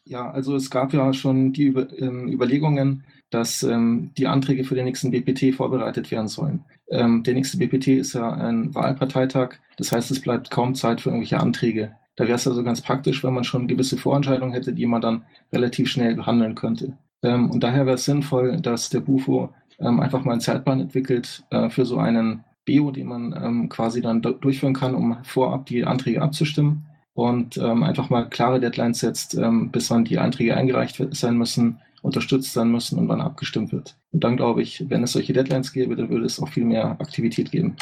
Ja, 0.06 0.32
also 0.32 0.56
es 0.56 0.70
gab 0.70 0.94
ja 0.94 1.14
schon 1.14 1.54
die 1.54 1.66
Über 1.66 1.88
ähm, 2.00 2.28
Überlegungen, 2.32 3.04
dass 3.30 3.62
ähm, 3.64 4.12
die 4.18 4.28
Anträge 4.28 4.64
für 4.64 4.76
den 4.76 4.86
nächsten 4.86 5.12
BPT 5.12 5.54
vorbereitet 5.56 6.10
werden 6.12 6.28
sollen. 6.28 6.64
Ähm, 6.90 7.24
der 7.24 7.34
nächste 7.34 7.58
BPT 7.58 7.88
ist 7.90 8.14
ja 8.14 8.32
ein 8.32 8.74
Wahlparteitag, 8.74 9.56
das 9.78 9.92
heißt, 9.92 10.10
es 10.12 10.22
bleibt 10.22 10.50
kaum 10.50 10.76
Zeit 10.76 11.02
für 11.02 11.10
irgendwelche 11.10 11.40
Anträge. 11.40 11.92
Da 12.16 12.24
wäre 12.24 12.36
es 12.36 12.48
also 12.48 12.64
ganz 12.64 12.82
praktisch, 12.82 13.24
wenn 13.24 13.34
man 13.34 13.44
schon 13.44 13.68
gewisse 13.68 13.98
Vorentscheidungen 13.98 14.54
hätte, 14.54 14.74
die 14.74 14.88
man 14.88 15.02
dann 15.02 15.26
relativ 15.54 15.90
schnell 15.90 16.16
behandeln 16.16 16.56
könnte. 16.56 16.98
Ähm, 17.22 17.52
und 17.52 17.62
daher 17.62 17.86
wäre 17.86 17.96
es 17.96 18.06
sinnvoll, 18.06 18.60
dass 18.62 18.90
der 18.90 19.02
BUFO 19.02 19.54
ähm, 19.80 20.00
einfach 20.00 20.24
mal 20.24 20.32
einen 20.32 20.42
Zeitplan 20.42 20.80
entwickelt 20.80 21.44
äh, 21.52 21.70
für 21.70 21.86
so 21.86 21.98
einen 21.98 22.44
BO, 22.68 22.92
den 22.92 23.08
man 23.08 23.34
ähm, 23.34 23.70
quasi 23.70 24.02
dann 24.02 24.22
durchführen 24.22 24.74
kann, 24.74 24.94
um 24.94 25.24
vorab 25.24 25.66
die 25.66 25.86
Anträge 25.86 26.22
abzustimmen 26.22 26.86
und 27.14 27.58
ähm, 27.58 27.82
einfach 27.82 28.12
mal 28.12 28.30
klare 28.30 28.60
Deadlines 28.60 29.00
setzt, 29.00 29.34
ähm, 29.34 29.72
bis 29.72 29.90
wann 29.90 30.06
die 30.06 30.20
Anträge 30.20 30.56
eingereicht 30.56 31.02
sein 31.12 31.38
müssen, 31.38 31.82
unterstützt 32.04 32.54
sein 32.54 32.70
müssen 32.70 33.00
und 33.00 33.08
wann 33.08 33.22
abgestimmt 33.22 33.72
wird. 33.72 33.98
Und 34.12 34.24
dann 34.24 34.38
glaube 34.38 34.62
ich, 34.62 34.90
wenn 34.90 35.04
es 35.04 35.14
solche 35.14 35.34
Deadlines 35.34 35.74
gäbe, 35.74 35.96
dann 35.96 36.10
würde 36.10 36.26
es 36.26 36.40
auch 36.40 36.50
viel 36.50 36.66
mehr 36.66 36.92
Aktivität 37.02 37.52
geben. 37.52 37.76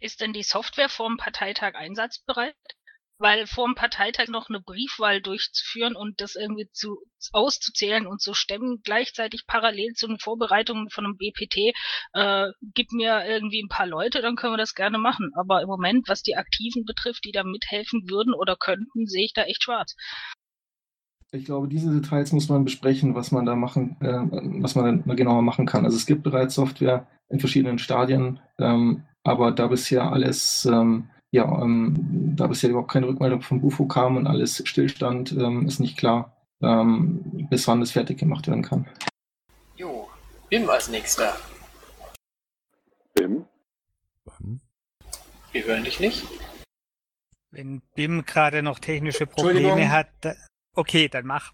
Ist 0.00 0.20
denn 0.20 0.34
die 0.34 0.42
Software 0.42 0.90
vor 0.90 1.08
dem 1.08 1.16
Parteitag 1.16 1.74
einsatzbereit? 1.74 2.54
Weil 3.18 3.46
vor 3.46 3.66
dem 3.66 3.74
Parteitag 3.74 4.28
noch 4.28 4.48
eine 4.48 4.60
Briefwahl 4.60 5.20
durchzuführen 5.20 5.96
und 5.96 6.20
das 6.20 6.34
irgendwie 6.34 6.68
zu 6.72 6.98
auszuzählen 7.32 8.06
und 8.06 8.20
zu 8.20 8.34
stemmen, 8.34 8.80
gleichzeitig 8.84 9.46
parallel 9.46 9.94
zu 9.94 10.06
den 10.06 10.18
Vorbereitungen 10.18 10.90
von 10.90 11.04
einem 11.04 11.16
BPT, 11.16 11.74
äh, 12.12 12.48
gibt 12.74 12.92
mir 12.92 13.24
irgendwie 13.26 13.62
ein 13.62 13.68
paar 13.68 13.86
Leute, 13.86 14.20
dann 14.20 14.36
können 14.36 14.52
wir 14.52 14.58
das 14.58 14.74
gerne 14.74 14.98
machen. 14.98 15.30
Aber 15.36 15.62
im 15.62 15.68
Moment, 15.68 16.08
was 16.08 16.22
die 16.22 16.36
Aktiven 16.36 16.84
betrifft, 16.84 17.24
die 17.24 17.32
da 17.32 17.42
mithelfen 17.42 18.08
würden 18.08 18.34
oder 18.34 18.56
könnten, 18.56 19.06
sehe 19.06 19.24
ich 19.24 19.32
da 19.32 19.44
echt 19.44 19.62
schwarz. 19.62 19.96
Ich 21.32 21.44
glaube, 21.44 21.68
diese 21.68 21.92
Details 21.92 22.32
muss 22.32 22.48
man 22.48 22.64
besprechen, 22.64 23.14
was 23.14 23.32
man 23.32 23.44
da 23.46 23.56
machen, 23.56 23.96
äh, 24.00 24.62
was 24.62 24.74
man 24.74 25.04
genauer 25.16 25.42
machen 25.42 25.66
kann. 25.66 25.84
Also 25.84 25.96
es 25.96 26.06
gibt 26.06 26.22
bereits 26.22 26.54
Software 26.54 27.06
in 27.28 27.40
verschiedenen 27.40 27.78
Stadien, 27.78 28.40
ähm, 28.58 29.04
aber 29.24 29.50
da 29.50 29.66
bisher 29.66 30.12
alles 30.12 30.66
ähm, 30.66 31.10
ja, 31.30 31.62
ähm, 31.62 32.34
da 32.36 32.46
bisher 32.46 32.70
überhaupt 32.70 32.90
keine 32.90 33.08
Rückmeldung 33.08 33.42
vom 33.42 33.60
Bufo 33.60 33.86
kam 33.86 34.16
und 34.16 34.26
alles 34.26 34.62
stillstand, 34.66 35.32
ähm, 35.32 35.66
ist 35.66 35.80
nicht 35.80 35.96
klar, 35.96 36.36
ähm, 36.62 37.46
bis 37.50 37.66
wann 37.68 37.80
das 37.80 37.92
fertig 37.92 38.18
gemacht 38.18 38.46
werden 38.46 38.62
kann. 38.62 38.86
Jo, 39.76 40.08
BIM 40.48 40.68
als 40.70 40.88
nächster. 40.88 41.36
BIM? 43.14 43.44
Wir 45.52 45.64
hören 45.64 45.84
dich 45.84 46.00
nicht. 46.00 46.26
Wenn 47.50 47.80
BIM 47.94 48.24
gerade 48.24 48.62
noch 48.62 48.78
technische 48.78 49.26
Probleme 49.26 49.90
hat, 49.90 50.36
okay, 50.74 51.08
dann 51.08 51.26
mach. 51.26 51.52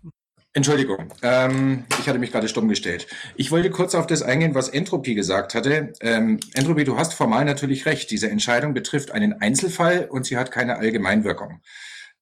Entschuldigung, 0.55 1.09
ähm, 1.23 1.85
ich 1.99 2.07
hatte 2.07 2.19
mich 2.19 2.31
gerade 2.31 2.47
stumm 2.47 2.69
gestellt. 2.69 3.07
Ich 3.37 3.51
wollte 3.51 3.71
kurz 3.71 3.95
auf 3.95 4.07
das 4.07 4.21
eingehen, 4.21 4.55
was 4.55 4.69
Entropy 4.69 5.15
gesagt 5.15 5.55
hatte. 5.55 5.95
Ähm, 6.01 6.41
Entropy, 6.53 6.85
du 6.85 6.99
hast 6.99 7.15
formal 7.15 7.47
natürlich 7.47 7.87
recht. 7.87 8.11
Diese 8.11 8.29
Entscheidung 8.29 8.75
betrifft 8.75 9.13
einen 9.13 9.41
Einzelfall 9.41 10.09
und 10.11 10.27
sie 10.27 10.37
hat 10.37 10.51
keine 10.51 10.77
Allgemeinwirkung. 10.77 11.63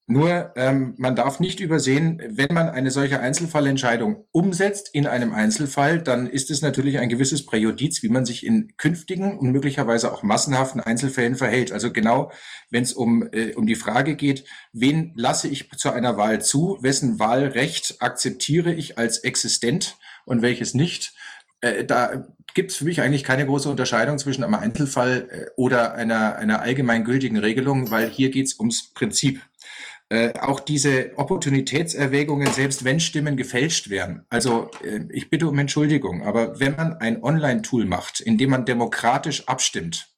Nur 0.07 0.51
ähm, 0.57 0.95
man 0.97 1.15
darf 1.15 1.39
nicht 1.39 1.59
übersehen, 1.59 2.21
wenn 2.27 2.53
man 2.53 2.69
eine 2.69 2.91
solche 2.91 3.19
Einzelfallentscheidung 3.19 4.25
umsetzt 4.31 4.89
in 4.93 5.07
einem 5.07 5.33
Einzelfall, 5.33 6.01
dann 6.01 6.27
ist 6.27 6.51
es 6.51 6.61
natürlich 6.61 6.99
ein 6.99 7.07
gewisses 7.07 7.45
Präjudiz, 7.45 8.03
wie 8.03 8.09
man 8.09 8.25
sich 8.25 8.45
in 8.45 8.75
künftigen 8.77 9.37
und 9.37 9.51
möglicherweise 9.51 10.11
auch 10.11 10.23
massenhaften 10.23 10.81
Einzelfällen 10.81 11.35
verhält. 11.35 11.71
Also 11.71 11.93
genau, 11.93 12.31
wenn 12.69 12.83
es 12.83 12.93
um, 12.93 13.27
äh, 13.31 13.53
um 13.53 13.67
die 13.67 13.75
Frage 13.75 14.15
geht, 14.15 14.43
wen 14.73 15.13
lasse 15.15 15.47
ich 15.47 15.69
zu 15.71 15.91
einer 15.91 16.17
Wahl 16.17 16.41
zu, 16.41 16.77
wessen 16.81 17.19
Wahlrecht 17.19 17.97
akzeptiere 17.99 18.73
ich 18.73 18.97
als 18.97 19.19
existent 19.19 19.97
und 20.25 20.41
welches 20.41 20.73
nicht, 20.73 21.13
äh, 21.61 21.85
da 21.85 22.27
gibt 22.53 22.71
es 22.71 22.77
für 22.77 22.85
mich 22.85 23.01
eigentlich 23.01 23.23
keine 23.23 23.45
große 23.45 23.69
Unterscheidung 23.69 24.17
zwischen 24.17 24.43
einem 24.43 24.55
Einzelfall 24.55 25.27
äh, 25.29 25.45
oder 25.55 25.93
einer, 25.93 26.35
einer 26.35 26.61
allgemeingültigen 26.61 27.37
Regelung, 27.37 27.91
weil 27.91 28.09
hier 28.09 28.29
geht 28.29 28.47
es 28.47 28.59
ums 28.59 28.93
Prinzip. 28.93 29.41
Äh, 30.11 30.33
auch 30.41 30.59
diese 30.59 31.13
Opportunitätserwägungen, 31.15 32.51
selbst 32.51 32.83
wenn 32.83 32.99
Stimmen 32.99 33.37
gefälscht 33.37 33.89
werden. 33.89 34.25
Also 34.27 34.69
äh, 34.83 35.05
ich 35.09 35.29
bitte 35.29 35.47
um 35.47 35.57
Entschuldigung, 35.57 36.23
aber 36.23 36.59
wenn 36.59 36.75
man 36.75 36.95
ein 36.95 37.23
Online-Tool 37.23 37.85
macht, 37.85 38.19
in 38.19 38.37
dem 38.37 38.49
man 38.49 38.65
demokratisch 38.65 39.47
abstimmt, 39.47 40.09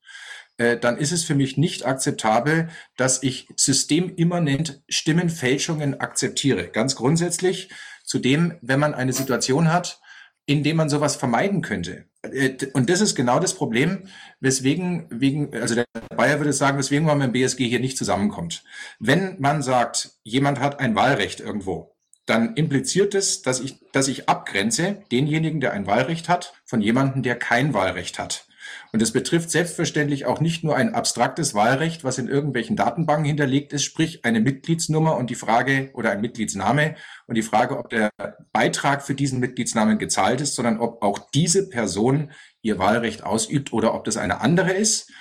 äh, 0.57 0.79
dann 0.79 0.97
ist 0.97 1.11
es 1.11 1.23
für 1.25 1.35
mich 1.35 1.57
nicht 1.57 1.85
akzeptabel, 1.85 2.69
dass 2.97 3.21
ich 3.21 3.47
systemimmanent 3.55 4.81
Stimmenfälschungen 4.89 5.99
akzeptiere. 5.99 6.69
Ganz 6.69 6.95
grundsätzlich. 6.95 7.69
Zudem, 8.03 8.57
wenn 8.63 8.79
man 8.79 8.95
eine 8.95 9.13
Situation 9.13 9.71
hat, 9.71 10.01
in 10.47 10.63
dem 10.63 10.77
man 10.77 10.89
sowas 10.89 11.17
vermeiden 11.17 11.61
könnte. 11.61 12.05
Äh, 12.31 12.57
und 12.73 12.89
das 12.89 13.01
ist 13.01 13.15
genau 13.15 13.39
das 13.39 13.53
Problem, 13.53 14.07
weswegen, 14.39 15.07
wegen, 15.09 15.53
also 15.53 15.75
der 15.75 15.85
Bayer 16.15 16.39
würde 16.39 16.53
sagen, 16.53 16.77
weswegen 16.77 17.05
man 17.05 17.17
mit 17.17 17.27
dem 17.27 17.33
BSG 17.33 17.67
hier 17.67 17.79
nicht 17.79 17.97
zusammenkommt. 17.97 18.63
Wenn 18.99 19.39
man 19.39 19.61
sagt, 19.61 20.11
jemand 20.23 20.59
hat 20.59 20.79
ein 20.79 20.95
Wahlrecht 20.95 21.39
irgendwo, 21.39 21.95
dann 22.25 22.55
impliziert 22.55 23.15
es, 23.15 23.41
dass 23.41 23.59
ich, 23.59 23.79
dass 23.91 24.07
ich 24.07 24.29
abgrenze 24.29 25.03
denjenigen, 25.11 25.59
der 25.59 25.73
ein 25.73 25.87
Wahlrecht 25.87 26.29
hat, 26.29 26.53
von 26.65 26.81
jemandem, 26.81 27.21
der 27.21 27.35
kein 27.35 27.73
Wahlrecht 27.73 28.17
hat. 28.17 28.47
Und 28.91 29.01
es 29.01 29.11
betrifft 29.11 29.51
selbstverständlich 29.51 30.25
auch 30.25 30.39
nicht 30.39 30.63
nur 30.63 30.75
ein 30.75 30.93
abstraktes 30.93 31.53
Wahlrecht, 31.53 32.03
was 32.03 32.17
in 32.17 32.27
irgendwelchen 32.27 32.75
Datenbanken 32.75 33.25
hinterlegt 33.25 33.73
ist, 33.73 33.83
sprich 33.83 34.25
eine 34.25 34.39
Mitgliedsnummer 34.39 35.17
und 35.17 35.29
die 35.29 35.35
Frage 35.35 35.91
oder 35.93 36.11
ein 36.11 36.21
Mitgliedsname 36.21 36.95
und 37.27 37.35
die 37.35 37.43
Frage, 37.43 37.77
ob 37.77 37.89
der 37.89 38.11
Beitrag 38.51 39.03
für 39.03 39.15
diesen 39.15 39.39
Mitgliedsnamen 39.39 39.97
gezahlt 39.97 40.41
ist, 40.41 40.55
sondern 40.55 40.79
ob 40.79 41.01
auch 41.01 41.19
diese 41.33 41.69
Person 41.69 42.31
ihr 42.61 42.79
Wahlrecht 42.79 43.23
ausübt 43.23 43.73
oder 43.73 43.93
ob 43.93 44.03
das 44.03 44.17
eine 44.17 44.41
andere 44.41 44.71
ist 44.71 45.11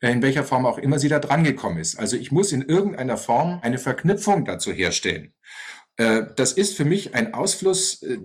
in 0.00 0.22
welcher 0.22 0.44
Form 0.44 0.66
auch 0.66 0.78
immer 0.78 0.98
sie 0.98 1.08
da 1.08 1.18
drangekommen 1.18 1.78
ist. 1.78 1.98
Also 1.98 2.16
ich 2.16 2.30
muss 2.30 2.52
in 2.52 2.62
irgendeiner 2.62 3.16
Form 3.16 3.58
eine 3.62 3.78
Verknüpfung 3.78 4.44
dazu 4.44 4.72
herstellen. 4.72 5.32
Äh, 5.98 6.22
das 6.36 6.52
ist 6.52 6.76
für 6.76 6.84
mich 6.84 7.14
ein 7.14 7.34
Ausfluss 7.34 8.02
äh, 8.02 8.18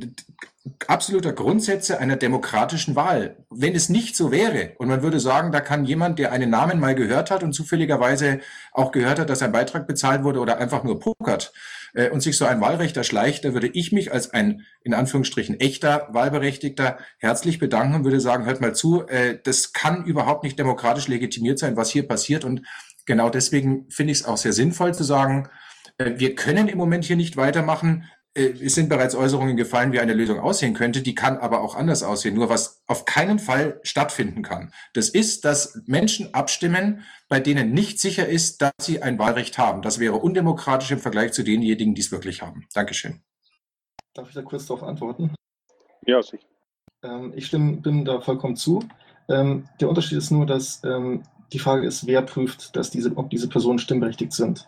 absoluter 0.87 1.33
Grundsätze 1.33 1.99
einer 1.99 2.15
demokratischen 2.15 2.95
Wahl. 2.95 3.35
Wenn 3.49 3.75
es 3.75 3.89
nicht 3.89 4.15
so 4.15 4.31
wäre 4.31 4.73
und 4.77 4.87
man 4.87 5.01
würde 5.01 5.19
sagen, 5.19 5.51
da 5.51 5.59
kann 5.59 5.83
jemand, 5.83 6.19
der 6.19 6.31
einen 6.31 6.51
Namen 6.51 6.79
mal 6.79 6.95
gehört 6.95 7.31
hat 7.31 7.43
und 7.43 7.51
zufälligerweise 7.53 8.39
auch 8.71 8.91
gehört 8.91 9.19
hat, 9.19 9.29
dass 9.29 9.41
ein 9.41 9.51
Beitrag 9.51 9.87
bezahlt 9.87 10.23
wurde 10.23 10.39
oder 10.39 10.59
einfach 10.59 10.83
nur 10.83 10.99
pokert 10.99 11.51
äh, 11.95 12.09
und 12.11 12.21
sich 12.21 12.37
so 12.37 12.45
ein 12.45 12.61
Wahlrecht 12.61 12.95
erschleicht, 12.95 13.43
da 13.43 13.53
würde 13.53 13.67
ich 13.67 13.91
mich 13.91 14.13
als 14.13 14.29
ein 14.29 14.61
in 14.83 14.93
Anführungsstrichen 14.93 15.59
echter 15.59 16.07
Wahlberechtigter 16.11 16.99
herzlich 17.17 17.57
bedanken 17.57 17.95
und 17.95 18.03
würde 18.03 18.21
sagen, 18.21 18.45
hört 18.45 18.61
mal 18.61 18.75
zu, 18.75 19.03
das 19.43 19.73
kann 19.73 20.05
überhaupt 20.05 20.43
nicht 20.43 20.59
demokratisch 20.59 21.07
legitimiert 21.07 21.57
sein, 21.57 21.75
was 21.75 21.89
hier 21.89 22.07
passiert 22.07 22.45
und 22.45 22.61
genau 23.05 23.29
deswegen 23.29 23.89
finde 23.89 24.11
ich 24.11 24.19
es 24.19 24.25
auch 24.25 24.37
sehr 24.37 24.53
sinnvoll 24.53 24.93
zu 24.93 25.03
sagen, 25.03 25.47
äh, 25.47 25.63
wir 25.97 26.35
können 26.35 26.67
im 26.67 26.77
Moment 26.77 27.05
hier 27.05 27.15
nicht 27.15 27.37
weitermachen. 27.37 28.09
äh, 28.35 28.53
es 28.63 28.75
sind 28.75 28.89
bereits 28.89 29.15
Äußerungen 29.15 29.57
gefallen, 29.57 29.91
wie 29.91 29.99
eine 29.99 30.13
Lösung 30.13 30.39
aussehen 30.39 30.73
könnte, 30.73 31.01
die 31.01 31.15
kann 31.15 31.37
aber 31.37 31.61
auch 31.61 31.75
anders 31.75 32.03
aussehen. 32.03 32.35
Nur 32.35 32.49
was 32.49 32.81
auf 32.87 33.05
keinen 33.05 33.39
Fall 33.39 33.79
stattfinden 33.83 34.41
kann, 34.41 34.73
das 34.93 35.09
ist, 35.09 35.45
dass 35.45 35.81
Menschen 35.85 36.33
abstimmen, 36.33 37.03
bei 37.29 37.39
denen 37.39 37.73
nicht 37.73 37.99
sicher 37.99 38.27
ist, 38.27 38.61
dass 38.61 38.71
sie 38.81 39.01
ein 39.01 39.19
Wahlrecht 39.19 39.57
haben. 39.57 39.81
Das 39.81 39.99
wäre 39.99 40.15
undemokratisch 40.15 40.91
im 40.91 40.99
Vergleich 40.99 41.33
zu 41.33 41.43
denjenigen, 41.43 41.95
die 41.95 42.01
es 42.01 42.11
wirklich 42.11 42.41
haben. 42.41 42.67
Dankeschön. 42.73 43.21
Darf 44.13 44.27
ich 44.29 44.35
da 44.35 44.41
kurz 44.41 44.65
darauf 44.67 44.83
antworten? 44.83 45.33
Ja, 46.05 46.21
sicher. 46.21 46.45
Ähm, 47.03 47.33
ich 47.35 47.47
stimme, 47.47 47.77
bin 47.77 48.05
da 48.05 48.21
vollkommen 48.21 48.55
zu. 48.55 48.83
Ähm, 49.29 49.67
der 49.79 49.89
Unterschied 49.89 50.17
ist 50.17 50.31
nur, 50.31 50.45
dass 50.45 50.83
ähm, 50.83 51.23
die 51.51 51.59
Frage 51.59 51.87
ist, 51.87 52.07
wer 52.07 52.21
prüft, 52.21 52.75
dass 52.75 52.89
diese, 52.89 53.15
ob 53.15 53.29
diese 53.29 53.47
Personen 53.47 53.79
stimmberechtigt 53.79 54.33
sind. 54.33 54.67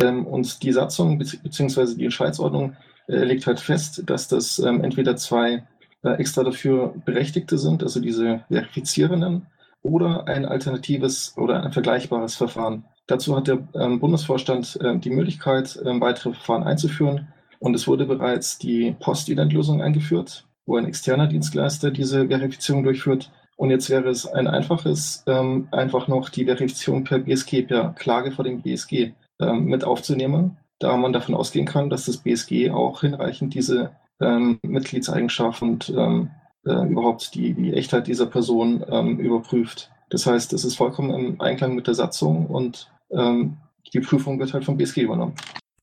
Ähm, 0.00 0.26
und 0.26 0.62
die 0.62 0.72
Satzung 0.72 1.18
bzw. 1.18 1.94
die 1.94 2.04
Entscheidsordnung 2.04 2.76
äh, 3.08 3.24
legt 3.24 3.46
halt 3.46 3.60
fest, 3.60 4.02
dass 4.06 4.28
das 4.28 4.58
ähm, 4.58 4.82
entweder 4.82 5.16
zwei 5.16 5.64
äh, 6.02 6.12
extra 6.12 6.44
dafür 6.44 6.94
Berechtigte 7.04 7.58
sind, 7.58 7.82
also 7.82 8.00
diese 8.00 8.44
Verifizierenden, 8.48 9.46
oder 9.82 10.26
ein 10.28 10.44
alternatives 10.44 11.34
oder 11.36 11.62
ein 11.62 11.72
vergleichbares 11.72 12.36
Verfahren. 12.36 12.84
Dazu 13.06 13.36
hat 13.36 13.48
der 13.48 13.66
ähm, 13.74 13.98
Bundesvorstand 13.98 14.78
äh, 14.80 14.98
die 14.98 15.10
Möglichkeit, 15.10 15.78
ähm, 15.84 16.00
weitere 16.00 16.32
Verfahren 16.34 16.62
einzuführen. 16.62 17.28
Und 17.58 17.74
es 17.74 17.88
wurde 17.88 18.06
bereits 18.06 18.58
die 18.58 18.94
Postident-Lösung 19.00 19.82
eingeführt, 19.82 20.46
wo 20.66 20.76
ein 20.76 20.86
externer 20.86 21.26
Dienstleister 21.26 21.90
diese 21.90 22.28
Verifizierung 22.28 22.84
durchführt. 22.84 23.30
Und 23.56 23.70
jetzt 23.70 23.90
wäre 23.90 24.08
es 24.08 24.26
ein 24.26 24.46
einfaches, 24.46 25.24
ähm, 25.26 25.68
einfach 25.72 26.08
noch 26.08 26.28
die 26.28 26.44
Verifizierung 26.44 27.04
per 27.04 27.18
BSG, 27.18 27.62
per 27.62 27.94
Klage 27.94 28.32
vor 28.32 28.44
dem 28.44 28.62
BSG 28.62 29.12
ähm, 29.40 29.64
mit 29.64 29.84
aufzunehmen 29.84 30.56
da 30.80 30.96
man 30.96 31.12
davon 31.12 31.36
ausgehen 31.36 31.66
kann, 31.66 31.90
dass 31.90 32.06
das 32.06 32.16
BSG 32.16 32.70
auch 32.70 33.02
hinreichend 33.02 33.54
diese 33.54 33.92
ähm, 34.20 34.58
Mitgliedseigenschaft 34.62 35.62
und 35.62 35.90
ähm, 35.90 36.30
äh, 36.66 36.88
überhaupt 36.88 37.34
die, 37.34 37.54
die 37.54 37.74
Echtheit 37.74 38.06
dieser 38.06 38.26
Person 38.26 38.84
ähm, 38.88 39.18
überprüft. 39.20 39.90
Das 40.08 40.26
heißt, 40.26 40.52
es 40.52 40.64
ist 40.64 40.76
vollkommen 40.76 41.14
im 41.14 41.40
Einklang 41.40 41.74
mit 41.74 41.86
der 41.86 41.94
Satzung 41.94 42.46
und 42.46 42.90
ähm, 43.12 43.58
die 43.92 44.00
Prüfung 44.00 44.40
wird 44.40 44.54
halt 44.54 44.64
vom 44.64 44.76
BSG 44.76 45.02
übernommen. 45.02 45.34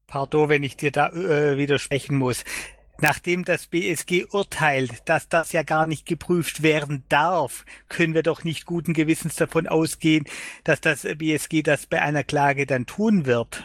Pardon, 0.07 0.49
wenn 0.49 0.63
ich 0.63 0.77
dir 0.77 0.91
da 0.91 1.09
äh, 1.09 1.57
widersprechen 1.57 2.17
muss. 2.17 2.43
Nachdem 2.99 3.45
das 3.45 3.67
BSG 3.67 4.25
urteilt, 4.31 5.03
dass 5.05 5.29
das 5.29 5.51
ja 5.51 5.63
gar 5.63 5.87
nicht 5.87 6.05
geprüft 6.05 6.63
werden 6.63 7.03
darf, 7.09 7.65
können 7.89 8.13
wir 8.13 8.23
doch 8.23 8.43
nicht 8.43 8.65
guten 8.65 8.93
Gewissens 8.93 9.35
davon 9.35 9.67
ausgehen, 9.67 10.25
dass 10.63 10.81
das 10.81 11.03
BSG 11.03 11.61
das 11.61 11.85
bei 11.85 12.01
einer 12.01 12.23
Klage 12.23 12.65
dann 12.65 12.85
tun 12.85 13.25
wird 13.25 13.63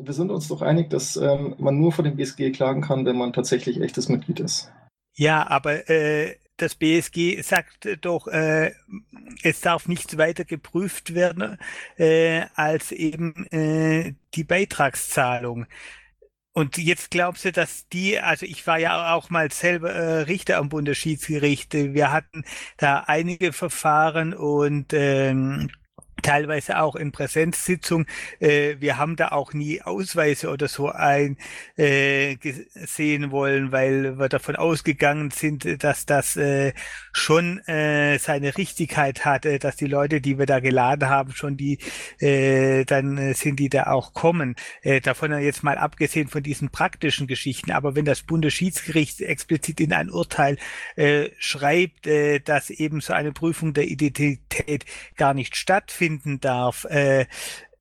wir 0.00 0.14
sind 0.14 0.30
uns 0.30 0.48
doch 0.48 0.62
einig, 0.62 0.90
dass 0.90 1.16
ähm, 1.16 1.54
man 1.58 1.78
nur 1.78 1.92
vor 1.92 2.04
dem 2.04 2.16
BSG 2.16 2.50
klagen 2.52 2.82
kann, 2.82 3.04
wenn 3.04 3.16
man 3.16 3.32
tatsächlich 3.32 3.80
echtes 3.80 4.08
Mitglied 4.08 4.40
ist. 4.40 4.72
Ja, 5.14 5.46
aber 5.48 5.88
äh, 5.90 6.36
das 6.56 6.74
BSG 6.74 7.42
sagt 7.42 7.98
doch, 8.00 8.28
äh, 8.28 8.72
es 9.42 9.60
darf 9.60 9.88
nichts 9.88 10.16
weiter 10.16 10.44
geprüft 10.44 11.14
werden 11.14 11.58
äh, 11.96 12.42
als 12.54 12.92
eben 12.92 13.46
äh, 13.50 14.14
die 14.34 14.44
Beitragszahlung. 14.44 15.66
Und 16.54 16.76
jetzt 16.76 17.10
glaubst 17.10 17.44
du, 17.46 17.52
dass 17.52 17.88
die, 17.88 18.18
also 18.20 18.44
ich 18.44 18.66
war 18.66 18.78
ja 18.78 19.14
auch 19.14 19.30
mal 19.30 19.50
selber 19.50 19.90
äh, 19.92 20.20
Richter 20.22 20.58
am 20.58 20.68
Bundesschiedsgericht. 20.68 21.72
Wir 21.72 22.12
hatten 22.12 22.44
da 22.76 23.04
einige 23.06 23.52
Verfahren 23.54 24.34
und 24.34 24.92
ähm, 24.92 25.70
teilweise 26.22 26.80
auch 26.80 26.96
in 26.96 27.12
Präsenzsitzung. 27.12 28.06
Äh, 28.40 28.76
wir 28.78 28.96
haben 28.96 29.16
da 29.16 29.28
auch 29.28 29.52
nie 29.52 29.82
Ausweise 29.82 30.50
oder 30.50 30.68
so 30.68 30.88
ein 30.88 31.36
äh, 31.76 32.36
sehen 32.74 33.30
wollen, 33.30 33.72
weil 33.72 34.18
wir 34.18 34.28
davon 34.28 34.56
ausgegangen 34.56 35.30
sind, 35.30 35.82
dass 35.82 36.06
das 36.06 36.36
äh, 36.36 36.72
schon 37.12 37.58
äh, 37.66 38.18
seine 38.18 38.56
Richtigkeit 38.56 39.24
hat, 39.24 39.44
äh, 39.46 39.58
dass 39.58 39.76
die 39.76 39.86
Leute, 39.86 40.20
die 40.20 40.38
wir 40.38 40.46
da 40.46 40.60
geladen 40.60 41.08
haben, 41.08 41.32
schon 41.32 41.56
die, 41.56 41.78
äh, 42.20 42.84
dann 42.84 43.18
äh, 43.18 43.34
sind 43.34 43.58
die 43.58 43.68
da 43.68 43.84
auch 43.88 44.14
kommen. 44.14 44.54
Äh, 44.82 45.00
davon 45.00 45.32
jetzt 45.40 45.62
mal 45.62 45.78
abgesehen 45.78 46.28
von 46.28 46.42
diesen 46.42 46.70
praktischen 46.70 47.26
Geschichten. 47.26 47.72
Aber 47.72 47.94
wenn 47.94 48.04
das 48.04 48.22
Bundesschiedsgericht 48.22 49.20
explizit 49.20 49.80
in 49.80 49.92
ein 49.92 50.10
Urteil 50.10 50.56
äh, 50.96 51.30
schreibt, 51.38 52.06
äh, 52.06 52.40
dass 52.40 52.70
eben 52.70 53.00
so 53.00 53.12
eine 53.12 53.32
Prüfung 53.32 53.74
der 53.74 53.88
Identität 53.88 54.84
gar 55.16 55.34
nicht 55.34 55.56
stattfindet, 55.56 56.11
finden 56.12 56.40
darf. 56.40 56.84
Äh, 56.84 57.26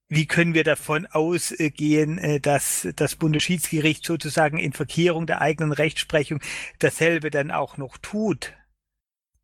wie 0.07 0.25
können 0.25 0.53
wir 0.53 0.63
davon 0.63 1.05
ausgehen, 1.05 2.17
äh, 2.17 2.39
dass 2.39 2.87
das 2.95 3.15
Bundesschiedsgericht 3.15 4.05
sozusagen 4.05 4.57
in 4.57 4.73
Verkehrung 4.73 5.25
der 5.25 5.41
eigenen 5.41 5.71
Rechtsprechung 5.71 6.39
dasselbe 6.79 7.29
dann 7.29 7.51
auch 7.51 7.77
noch 7.77 7.97
tut? 7.97 8.53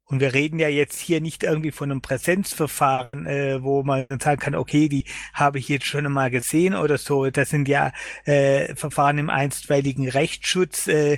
Und 0.09 0.21
wir 0.21 0.33
reden 0.33 0.57
ja 0.57 0.69
jetzt 0.69 0.99
hier 0.99 1.19
nicht 1.19 1.43
irgendwie 1.43 1.71
von 1.71 1.91
einem 1.91 2.01
Präsenzverfahren, 2.01 3.25
äh, 3.25 3.61
wo 3.61 3.83
man 3.83 4.05
sagen 4.21 4.39
kann, 4.39 4.55
okay, 4.55 4.87
die 4.87 5.03
habe 5.33 5.59
ich 5.59 5.67
jetzt 5.67 5.85
schon 5.85 6.05
einmal 6.05 6.31
gesehen 6.31 6.75
oder 6.75 6.97
so. 6.97 7.29
Das 7.29 7.49
sind 7.49 7.67
ja 7.67 7.91
äh, 8.23 8.73
Verfahren 8.75 9.17
im 9.17 9.29
einstweiligen 9.29 10.07
Rechtsschutz. 10.07 10.87
Äh, 10.87 11.17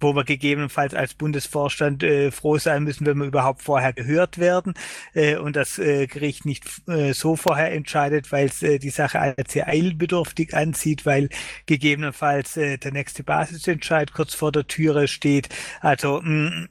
wo 0.00 0.14
wir 0.14 0.24
gegebenenfalls 0.24 0.94
als 0.94 1.14
Bundesvorstand 1.14 2.02
äh, 2.02 2.30
froh 2.30 2.58
sein 2.58 2.84
müssen, 2.84 3.06
wenn 3.06 3.18
wir 3.18 3.26
überhaupt 3.26 3.62
vorher 3.62 3.92
gehört 3.92 4.38
werden 4.38 4.74
äh, 5.14 5.36
und 5.36 5.56
das 5.56 5.78
äh, 5.78 6.06
Gericht 6.06 6.44
nicht 6.44 6.64
äh, 6.86 7.12
so 7.12 7.36
vorher 7.36 7.72
entscheidet, 7.72 8.32
weil 8.32 8.46
es 8.46 8.62
äh, 8.62 8.78
die 8.78 8.90
Sache 8.90 9.20
als 9.20 9.52
sehr 9.52 9.68
eilbedürftig 9.68 10.54
ansieht, 10.54 11.06
weil 11.06 11.28
gegebenenfalls 11.66 12.56
äh, 12.56 12.78
der 12.78 12.92
nächste 12.92 13.22
Basisentscheid 13.22 14.12
kurz 14.12 14.34
vor 14.34 14.52
der 14.52 14.66
Türe 14.66 15.08
steht. 15.08 15.48
Also 15.80 16.20
mh, 16.22 16.50
mm, 16.50 16.68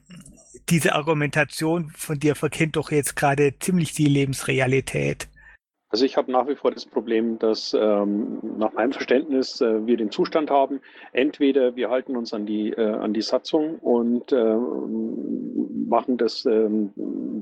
diese 0.68 0.94
Argumentation 0.94 1.90
von 1.96 2.18
dir 2.18 2.34
verkennt 2.34 2.76
doch 2.76 2.90
jetzt 2.90 3.16
gerade 3.16 3.58
ziemlich 3.58 3.92
die 3.92 4.06
Lebensrealität. 4.06 5.28
Also 5.90 6.04
ich 6.04 6.18
habe 6.18 6.30
nach 6.30 6.46
wie 6.48 6.54
vor 6.54 6.70
das 6.70 6.84
Problem, 6.84 7.38
dass 7.38 7.74
ähm, 7.78 8.40
nach 8.58 8.74
meinem 8.74 8.92
Verständnis 8.92 9.60
äh, 9.62 9.86
wir 9.86 9.96
den 9.96 10.10
Zustand 10.10 10.50
haben, 10.50 10.80
entweder 11.12 11.76
wir 11.76 11.88
halten 11.88 12.14
uns 12.14 12.34
an 12.34 12.44
die, 12.44 12.72
äh, 12.72 12.90
an 12.90 13.14
die 13.14 13.22
Satzung 13.22 13.78
und 13.78 14.30
äh, 14.32 14.56
machen 15.88 16.18
das 16.18 16.44
ähm, 16.44 16.92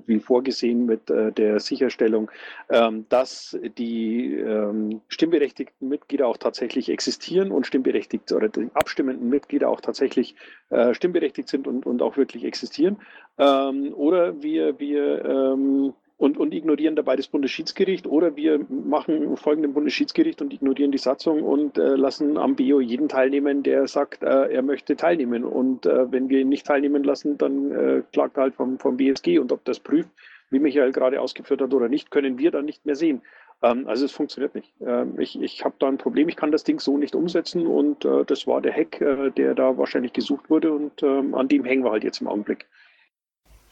wie 0.06 0.20
vorgesehen 0.20 0.86
mit 0.86 1.10
äh, 1.10 1.32
der 1.32 1.58
Sicherstellung, 1.58 2.30
ähm, 2.70 3.06
dass 3.08 3.58
die 3.76 4.34
ähm, 4.34 5.00
stimmberechtigten 5.08 5.88
Mitglieder 5.88 6.28
auch 6.28 6.36
tatsächlich 6.36 6.88
existieren 6.88 7.50
und 7.50 7.66
stimmberechtigt 7.66 8.30
oder 8.30 8.48
die 8.48 8.68
abstimmenden 8.74 9.28
Mitglieder 9.28 9.68
auch 9.68 9.80
tatsächlich 9.80 10.36
äh, 10.70 10.94
stimmberechtigt 10.94 11.48
sind 11.48 11.66
und, 11.66 11.84
und 11.84 12.00
auch 12.00 12.16
wirklich 12.16 12.44
existieren. 12.44 12.98
Oder 13.38 14.42
wir, 14.42 14.78
wir 14.78 15.94
und, 16.18 16.38
und 16.38 16.54
ignorieren 16.54 16.96
dabei 16.96 17.16
das 17.16 17.28
Bundesschiedsgericht 17.28 18.06
oder 18.06 18.36
wir 18.36 18.60
machen 18.68 19.36
folgen 19.36 19.62
dem 19.62 19.74
Bundesschiedsgericht 19.74 20.40
und 20.40 20.52
ignorieren 20.52 20.90
die 20.90 20.98
Satzung 20.98 21.42
und 21.42 21.76
äh, 21.76 21.94
lassen 21.94 22.38
am 22.38 22.56
BO 22.56 22.80
jeden 22.80 23.08
teilnehmen, 23.08 23.62
der 23.62 23.86
sagt, 23.86 24.22
äh, 24.22 24.52
er 24.52 24.62
möchte 24.62 24.96
teilnehmen. 24.96 25.44
Und 25.44 25.84
äh, 25.84 26.10
wenn 26.10 26.30
wir 26.30 26.40
ihn 26.40 26.48
nicht 26.48 26.66
teilnehmen 26.66 27.04
lassen, 27.04 27.36
dann 27.36 27.70
äh, 27.70 28.02
klagt 28.12 28.38
er 28.38 28.44
halt 28.44 28.54
vom, 28.54 28.78
vom 28.78 28.96
BSG 28.96 29.38
und 29.38 29.52
ob 29.52 29.64
das 29.66 29.78
prüft, 29.78 30.08
wie 30.50 30.58
Michael 30.58 30.92
gerade 30.92 31.20
ausgeführt 31.20 31.60
hat 31.60 31.74
oder 31.74 31.88
nicht, 31.88 32.10
können 32.10 32.38
wir 32.38 32.50
dann 32.50 32.64
nicht 32.64 32.86
mehr 32.86 32.96
sehen. 32.96 33.20
Ähm, 33.62 33.86
also 33.86 34.06
es 34.06 34.12
funktioniert 34.12 34.54
nicht. 34.54 34.72
Ähm, 34.80 35.20
ich 35.20 35.38
ich 35.40 35.64
habe 35.66 35.74
da 35.78 35.86
ein 35.86 35.98
Problem, 35.98 36.30
ich 36.30 36.36
kann 36.36 36.50
das 36.50 36.64
Ding 36.64 36.80
so 36.80 36.96
nicht 36.96 37.14
umsetzen 37.14 37.66
und 37.66 38.06
äh, 38.06 38.24
das 38.24 38.46
war 38.46 38.62
der 38.62 38.72
Hack, 38.72 39.02
äh, 39.02 39.30
der 39.32 39.54
da 39.54 39.76
wahrscheinlich 39.76 40.14
gesucht 40.14 40.48
wurde 40.48 40.72
und 40.72 41.02
ähm, 41.02 41.34
an 41.34 41.48
dem 41.48 41.64
hängen 41.66 41.84
wir 41.84 41.90
halt 41.90 42.04
jetzt 42.04 42.22
im 42.22 42.28
Augenblick. 42.28 42.66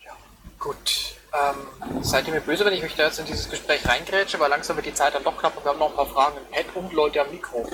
Ja, 0.04 0.12
gut. 0.58 1.23
Ähm, 1.34 2.02
seid 2.02 2.28
ihr 2.28 2.34
mir 2.34 2.40
böse, 2.40 2.64
wenn 2.64 2.74
ich 2.74 2.82
mich 2.82 2.94
da 2.94 3.06
jetzt 3.06 3.18
in 3.18 3.26
dieses 3.26 3.50
Gespräch 3.50 3.86
reingrätsche, 3.88 4.38
weil 4.38 4.50
langsam 4.50 4.76
wird 4.76 4.86
die 4.86 4.94
Zeit 4.94 5.14
dann 5.14 5.24
doch 5.24 5.36
knapp 5.36 5.56
und 5.56 5.64
wir 5.64 5.72
haben 5.72 5.80
noch 5.80 5.90
ein 5.90 5.96
paar 5.96 6.06
Fragen 6.06 6.36
im 6.38 6.46
Pad 6.50 6.76
und 6.76 6.92
Leute 6.92 7.20
am 7.22 7.30
Mikro. 7.30 7.68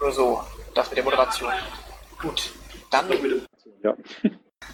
Nur 0.00 0.12
so, 0.12 0.42
das 0.74 0.88
mit 0.88 0.96
der 0.96 1.04
Moderation. 1.04 1.52
Gut, 2.20 2.50
dann. 2.90 3.08
Ja. 3.82 3.94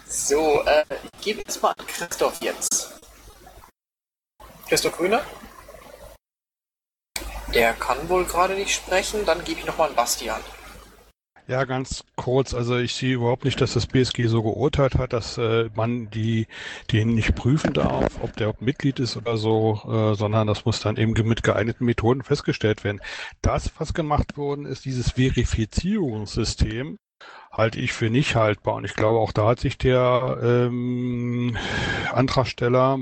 So, 0.07 0.61
äh, 0.63 0.83
ich 1.03 1.21
gebe 1.21 1.39
jetzt 1.39 1.61
mal 1.61 1.71
an 1.71 1.87
Christoph 1.87 2.41
jetzt. 2.41 2.99
Christoph 4.67 4.97
Grüner? 4.97 5.23
Der 7.53 7.73
kann 7.73 8.09
wohl 8.09 8.25
gerade 8.25 8.55
nicht 8.55 8.73
sprechen, 8.73 9.25
dann 9.25 9.43
gebe 9.43 9.59
ich 9.59 9.65
nochmal 9.65 9.89
an 9.89 9.95
Bastian. 9.95 10.41
Ja, 11.47 11.63
ganz 11.65 12.03
kurz. 12.15 12.55
Also 12.55 12.77
ich 12.77 12.95
sehe 12.95 13.13
überhaupt 13.15 13.45
nicht, 13.45 13.61
dass 13.61 13.73
das 13.73 13.85
BSG 13.85 14.25
so 14.27 14.41
geurteilt 14.41 14.95
hat, 14.95 15.13
dass 15.13 15.37
äh, 15.37 15.69
man 15.75 16.09
die 16.09 16.47
den 16.91 17.13
nicht 17.13 17.35
prüfen 17.35 17.71
darf, 17.73 18.19
ob 18.23 18.35
der 18.35 18.55
Mitglied 18.59 18.99
ist 18.99 19.15
oder 19.15 19.37
so, 19.37 19.79
äh, 19.85 20.15
sondern 20.15 20.47
das 20.47 20.65
muss 20.65 20.79
dann 20.79 20.97
eben 20.97 21.13
mit 21.27 21.43
geeigneten 21.43 21.85
Methoden 21.85 22.23
festgestellt 22.23 22.83
werden. 22.83 22.99
Das, 23.43 23.71
was 23.77 23.93
gemacht 23.93 24.37
worden 24.37 24.65
ist, 24.65 24.85
dieses 24.85 25.11
Verifizierungssystem, 25.11 26.97
halte 27.51 27.79
ich 27.79 27.93
für 27.93 28.09
nicht 28.09 28.35
haltbar. 28.35 28.75
Und 28.75 28.85
ich 28.85 28.95
glaube, 28.95 29.19
auch 29.19 29.31
da 29.31 29.47
hat 29.49 29.59
sich 29.59 29.77
der 29.77 30.39
ähm, 30.41 31.57
Antragsteller 32.11 33.01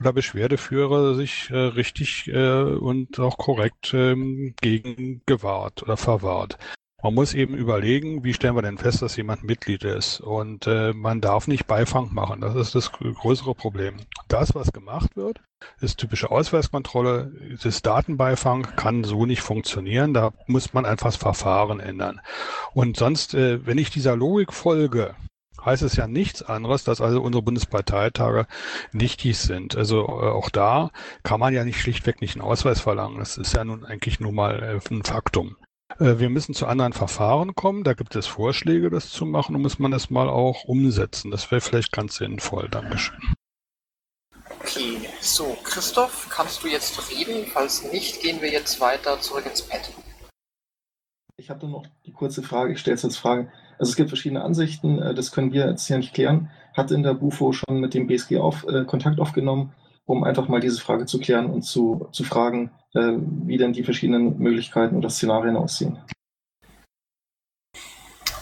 oder 0.00 0.12
Beschwerdeführer 0.14 1.14
sich 1.14 1.50
äh, 1.50 1.56
richtig 1.56 2.28
äh, 2.28 2.62
und 2.62 3.20
auch 3.20 3.36
korrekt 3.36 3.92
ähm, 3.94 4.54
gegen 4.60 5.20
gewahrt 5.26 5.82
oder 5.82 5.98
verwahrt. 5.98 6.58
Man 7.04 7.12
muss 7.12 7.34
eben 7.34 7.54
überlegen, 7.54 8.24
wie 8.24 8.32
stellen 8.32 8.56
wir 8.56 8.62
denn 8.62 8.78
fest, 8.78 9.02
dass 9.02 9.14
jemand 9.16 9.44
Mitglied 9.44 9.84
ist. 9.84 10.20
Und 10.20 10.66
äh, 10.66 10.94
man 10.94 11.20
darf 11.20 11.46
nicht 11.46 11.66
Beifang 11.66 12.14
machen. 12.14 12.40
Das 12.40 12.54
ist 12.54 12.74
das 12.74 12.92
größere 12.92 13.54
Problem. 13.54 13.96
Das, 14.26 14.54
was 14.54 14.72
gemacht 14.72 15.14
wird, 15.14 15.42
ist 15.82 15.98
typische 15.98 16.30
Ausweiskontrolle. 16.30 17.30
Das 17.62 17.82
Datenbeifang 17.82 18.62
kann 18.76 19.04
so 19.04 19.26
nicht 19.26 19.42
funktionieren. 19.42 20.14
Da 20.14 20.32
muss 20.46 20.72
man 20.72 20.86
einfach 20.86 21.08
das 21.08 21.16
Verfahren 21.16 21.78
ändern. 21.78 22.22
Und 22.72 22.96
sonst, 22.96 23.34
äh, 23.34 23.66
wenn 23.66 23.76
ich 23.76 23.90
dieser 23.90 24.16
Logik 24.16 24.54
folge, 24.54 25.14
heißt 25.62 25.82
es 25.82 25.96
ja 25.96 26.06
nichts 26.06 26.42
anderes, 26.42 26.84
dass 26.84 27.02
also 27.02 27.20
unsere 27.20 27.42
Bundesparteitage 27.42 28.46
nichtig 28.92 29.36
sind. 29.36 29.76
Also 29.76 30.06
äh, 30.06 30.30
auch 30.30 30.48
da 30.48 30.90
kann 31.22 31.38
man 31.38 31.52
ja 31.52 31.64
nicht 31.64 31.82
schlichtweg 31.82 32.22
nicht 32.22 32.36
einen 32.36 32.48
Ausweis 32.48 32.80
verlangen. 32.80 33.18
Das 33.18 33.36
ist 33.36 33.54
ja 33.54 33.62
nun 33.62 33.84
eigentlich 33.84 34.20
nur 34.20 34.32
mal 34.32 34.62
äh, 34.62 34.80
ein 34.90 35.04
Faktum. 35.04 35.56
Äh, 35.98 36.18
wir 36.18 36.30
müssen 36.30 36.54
zu 36.54 36.66
anderen 36.66 36.92
Verfahren 36.92 37.54
kommen. 37.54 37.84
Da 37.84 37.94
gibt 37.94 38.16
es 38.16 38.26
Vorschläge, 38.26 38.90
das 38.90 39.10
zu 39.10 39.26
machen. 39.26 39.54
Und 39.54 39.62
muss 39.62 39.78
man 39.78 39.90
das 39.90 40.10
mal 40.10 40.28
auch 40.28 40.64
umsetzen. 40.64 41.30
Das 41.30 41.50
wäre 41.50 41.60
vielleicht 41.60 41.92
ganz 41.92 42.16
sinnvoll. 42.16 42.68
Dankeschön. 42.68 43.18
Okay, 44.60 44.98
so, 45.20 45.56
Christoph, 45.62 46.28
kannst 46.30 46.62
du 46.62 46.68
jetzt 46.68 47.10
reden? 47.10 47.46
Falls 47.52 47.90
nicht, 47.92 48.22
gehen 48.22 48.40
wir 48.40 48.50
jetzt 48.50 48.80
weiter 48.80 49.20
zurück 49.20 49.46
ins 49.46 49.62
Pad. 49.62 49.92
Ich 51.36 51.50
habe 51.50 51.66
nur 51.66 51.82
noch 51.82 51.86
die 52.06 52.12
kurze 52.12 52.42
Frage, 52.42 52.72
ich 52.72 52.80
stelle 52.80 52.94
es 52.94 53.04
als 53.04 53.16
Frage. 53.16 53.50
Also 53.78 53.90
es 53.90 53.96
gibt 53.96 54.08
verschiedene 54.08 54.42
Ansichten, 54.42 55.00
äh, 55.00 55.14
das 55.14 55.32
können 55.32 55.52
wir 55.52 55.68
jetzt 55.68 55.86
hier 55.86 55.98
nicht 55.98 56.14
klären. 56.14 56.50
Hat 56.74 56.90
in 56.90 57.02
der 57.02 57.14
BUFO 57.14 57.52
schon 57.52 57.80
mit 57.80 57.94
dem 57.94 58.06
BSG 58.06 58.38
auf, 58.38 58.64
äh, 58.68 58.84
Kontakt 58.84 59.20
aufgenommen, 59.20 59.72
um 60.06 60.24
einfach 60.24 60.48
mal 60.48 60.60
diese 60.60 60.80
Frage 60.80 61.06
zu 61.06 61.18
klären 61.18 61.46
und 61.50 61.62
zu, 61.62 62.08
zu 62.12 62.24
fragen, 62.24 62.70
äh, 62.94 63.12
wie 63.46 63.56
denn 63.56 63.72
die 63.72 63.84
verschiedenen 63.84 64.38
Möglichkeiten 64.38 64.96
oder 64.96 65.10
Szenarien 65.10 65.56
aussehen. 65.56 65.98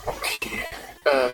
Okay. 0.07 0.61
Äh, 1.05 1.33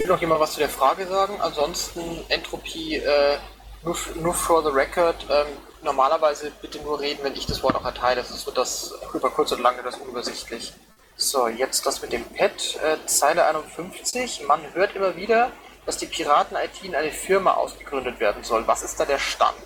will 0.00 0.08
noch 0.08 0.20
jemand 0.20 0.40
was 0.40 0.54
zu 0.54 0.58
der 0.58 0.68
Frage 0.68 1.06
sagen? 1.06 1.34
Ansonsten 1.40 2.00
Entropie, 2.28 2.96
äh, 2.96 3.36
nur, 3.84 3.96
nur 4.20 4.34
for 4.34 4.62
the 4.62 4.70
record, 4.70 5.16
ähm, 5.30 5.46
normalerweise 5.82 6.50
bitte 6.60 6.80
nur 6.82 7.00
reden, 7.00 7.20
wenn 7.22 7.34
ich 7.34 7.46
das 7.46 7.62
Wort 7.62 7.76
auch 7.76 7.84
erteile, 7.84 8.22
sonst 8.24 8.46
wird 8.46 8.58
das 8.58 8.94
über 9.14 9.30
kurz 9.30 9.52
und 9.52 9.62
lang 9.62 9.76
das 9.84 9.96
unübersichtlich. 9.96 10.72
So, 11.16 11.48
jetzt 11.48 11.84
das 11.84 12.00
mit 12.02 12.12
dem 12.12 12.24
Pad, 12.24 12.78
äh, 12.82 12.96
Zeile 13.06 13.44
51. 13.46 14.46
Man 14.46 14.60
hört 14.74 14.96
immer 14.96 15.16
wieder, 15.16 15.52
dass 15.90 15.98
die 15.98 16.06
Piraten-IT 16.06 16.84
in 16.84 16.94
eine 16.94 17.10
Firma 17.10 17.54
ausgegründet 17.54 18.20
werden 18.20 18.44
soll. 18.44 18.64
Was 18.68 18.84
ist 18.84 19.00
da 19.00 19.04
der 19.04 19.18
Stand? 19.18 19.56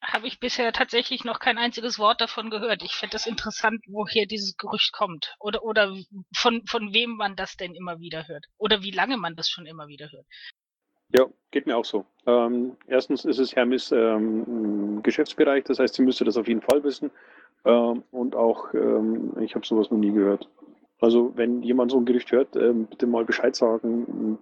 Habe 0.00 0.28
ich 0.28 0.38
bisher 0.38 0.72
tatsächlich 0.72 1.24
noch 1.24 1.40
kein 1.40 1.58
einziges 1.58 1.98
Wort 1.98 2.20
davon 2.20 2.50
gehört. 2.50 2.84
Ich 2.84 2.92
finde 2.94 3.16
es 3.16 3.26
interessant, 3.26 3.82
woher 3.88 4.26
dieses 4.26 4.56
Gerücht 4.56 4.92
kommt. 4.92 5.34
Oder, 5.40 5.64
oder 5.64 5.92
von, 6.36 6.64
von 6.68 6.94
wem 6.94 7.16
man 7.16 7.34
das 7.34 7.56
denn 7.56 7.74
immer 7.74 7.98
wieder 7.98 8.28
hört. 8.28 8.46
Oder 8.58 8.84
wie 8.84 8.92
lange 8.92 9.16
man 9.16 9.34
das 9.34 9.48
schon 9.48 9.66
immer 9.66 9.88
wieder 9.88 10.12
hört. 10.12 10.26
Ja, 11.08 11.26
geht 11.50 11.66
mir 11.66 11.76
auch 11.76 11.84
so. 11.84 12.06
Ähm, 12.24 12.76
erstens 12.86 13.24
ist 13.24 13.40
es 13.40 13.56
Hermes 13.56 13.90
ähm, 13.90 15.02
Geschäftsbereich, 15.02 15.64
das 15.64 15.80
heißt, 15.80 15.96
sie 15.96 16.02
müsste 16.02 16.24
das 16.24 16.36
auf 16.36 16.46
jeden 16.46 16.62
Fall 16.62 16.84
wissen. 16.84 17.10
Ähm, 17.64 18.04
und 18.12 18.36
auch, 18.36 18.72
ähm, 18.72 19.36
ich 19.40 19.56
habe 19.56 19.66
sowas 19.66 19.90
noch 19.90 19.98
nie 19.98 20.12
gehört. 20.12 20.48
Also 21.00 21.32
wenn 21.36 21.62
jemand 21.62 21.90
so 21.90 21.98
ein 21.98 22.06
Gerücht 22.06 22.32
hört, 22.32 22.56
ähm, 22.56 22.86
bitte 22.86 23.06
mal 23.06 23.24
Bescheid 23.24 23.54
sagen. 23.54 24.38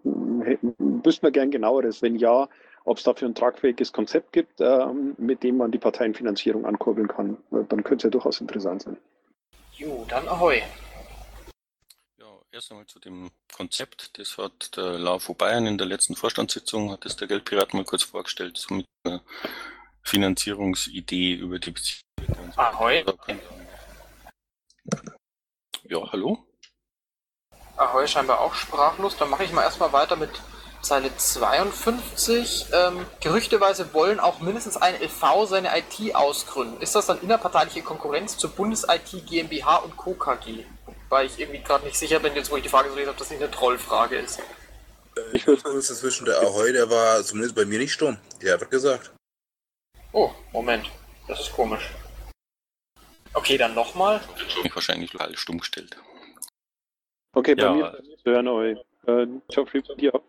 Wüssten 1.04 1.26
wir 1.26 1.30
gern 1.30 1.50
genaueres. 1.50 2.02
Wenn 2.02 2.16
ja, 2.16 2.48
ob 2.84 2.98
es 2.98 3.02
dafür 3.02 3.28
ein 3.28 3.34
tragfähiges 3.34 3.92
Konzept 3.92 4.32
gibt, 4.32 4.60
ähm, 4.60 5.14
mit 5.18 5.42
dem 5.42 5.56
man 5.56 5.72
die 5.72 5.78
Parteienfinanzierung 5.78 6.64
ankurbeln 6.64 7.08
kann. 7.08 7.38
Dann 7.50 7.82
könnte 7.82 7.96
es 7.96 8.02
ja 8.04 8.10
durchaus 8.10 8.40
interessant 8.40 8.82
sein. 8.82 8.96
Jo, 9.72 10.04
dann 10.08 10.28
ahoi. 10.28 10.62
Erst 12.54 12.70
einmal 12.70 12.86
zu 12.86 13.00
dem 13.00 13.32
Konzept. 13.52 14.16
Das 14.16 14.38
hat 14.38 14.76
der 14.76 14.96
LAFO 14.96 15.34
Bayern 15.34 15.66
in 15.66 15.76
der 15.76 15.88
letzten 15.88 16.14
Vorstandssitzung, 16.14 16.92
hat 16.92 17.04
es 17.04 17.16
der 17.16 17.26
Geldpirat 17.26 17.74
mal 17.74 17.84
kurz 17.84 18.04
vorgestellt, 18.04 18.56
so 18.56 18.74
mit 18.74 18.86
einer 19.02 19.24
Finanzierungsidee 20.04 21.34
über 21.34 21.58
die 21.58 21.72
Beziehungen. 21.72 22.52
Ahoi. 22.54 23.04
Ja, 25.84 26.10
hallo? 26.12 26.38
Ahoi 27.76 28.06
scheinbar 28.06 28.40
auch 28.40 28.54
sprachlos. 28.54 29.16
Dann 29.16 29.30
mache 29.30 29.44
ich 29.44 29.52
mal 29.52 29.62
erstmal 29.62 29.92
weiter 29.92 30.16
mit 30.16 30.30
Zeile 30.80 31.14
52. 31.16 32.66
Ähm, 32.72 33.06
gerüchteweise 33.20 33.92
wollen 33.94 34.20
auch 34.20 34.40
mindestens 34.40 34.76
ein 34.76 34.94
LV 35.00 35.46
seine 35.46 35.70
IT 35.78 36.14
ausgründen. 36.14 36.80
Ist 36.80 36.94
das 36.94 37.06
dann 37.06 37.20
innerparteiliche 37.20 37.82
Konkurrenz 37.82 38.36
zur 38.36 38.50
Bundes-IT 38.50 39.26
GmbH 39.26 39.76
und 39.76 39.96
Co. 39.96 40.14
KG? 40.14 40.64
weil 41.14 41.26
ich 41.26 41.38
irgendwie 41.38 41.62
gerade 41.62 41.84
nicht 41.84 41.96
sicher 41.96 42.18
bin, 42.18 42.34
jetzt 42.34 42.50
wo 42.50 42.56
ich 42.56 42.64
die 42.64 42.68
Frage 42.68 42.90
so 42.90 42.96
lese, 42.96 43.10
ob 43.10 43.16
das 43.16 43.30
nicht 43.30 43.40
eine 43.40 43.50
Trollfrage 43.50 44.16
ist. 44.16 44.40
Ich 45.32 45.46
würde 45.46 45.62
kurz 45.62 45.86
dazwischen, 45.86 46.24
der 46.24 46.40
Ahoi, 46.40 46.72
der 46.72 46.90
war 46.90 47.22
zumindest 47.22 47.54
bei 47.54 47.64
mir 47.64 47.78
nicht 47.78 47.92
stumm. 47.92 48.18
Der 48.42 48.54
hat 48.54 48.62
was 48.62 48.70
gesagt. 48.70 49.12
Oh, 50.10 50.32
Moment. 50.52 50.90
Das 51.28 51.38
ist 51.38 51.52
komisch. 51.52 51.88
Okay, 53.34 53.58
dann 53.58 53.74
nochmal. 53.74 54.20
Mich 54.62 54.74
wahrscheinlich 54.74 55.12
lokal 55.12 55.36
stumm 55.36 55.58
gestellt. 55.58 55.96
Okay, 57.32 57.54
bei 57.54 57.62
ja. 57.62 57.72
mir 57.72 57.98
zu 58.22 58.30
hören. 58.30 58.78
Äh, 59.06 59.26
Geoffrey, 59.48 59.82
bei 59.82 59.94
dir 59.94 60.14
auch? 60.14 60.22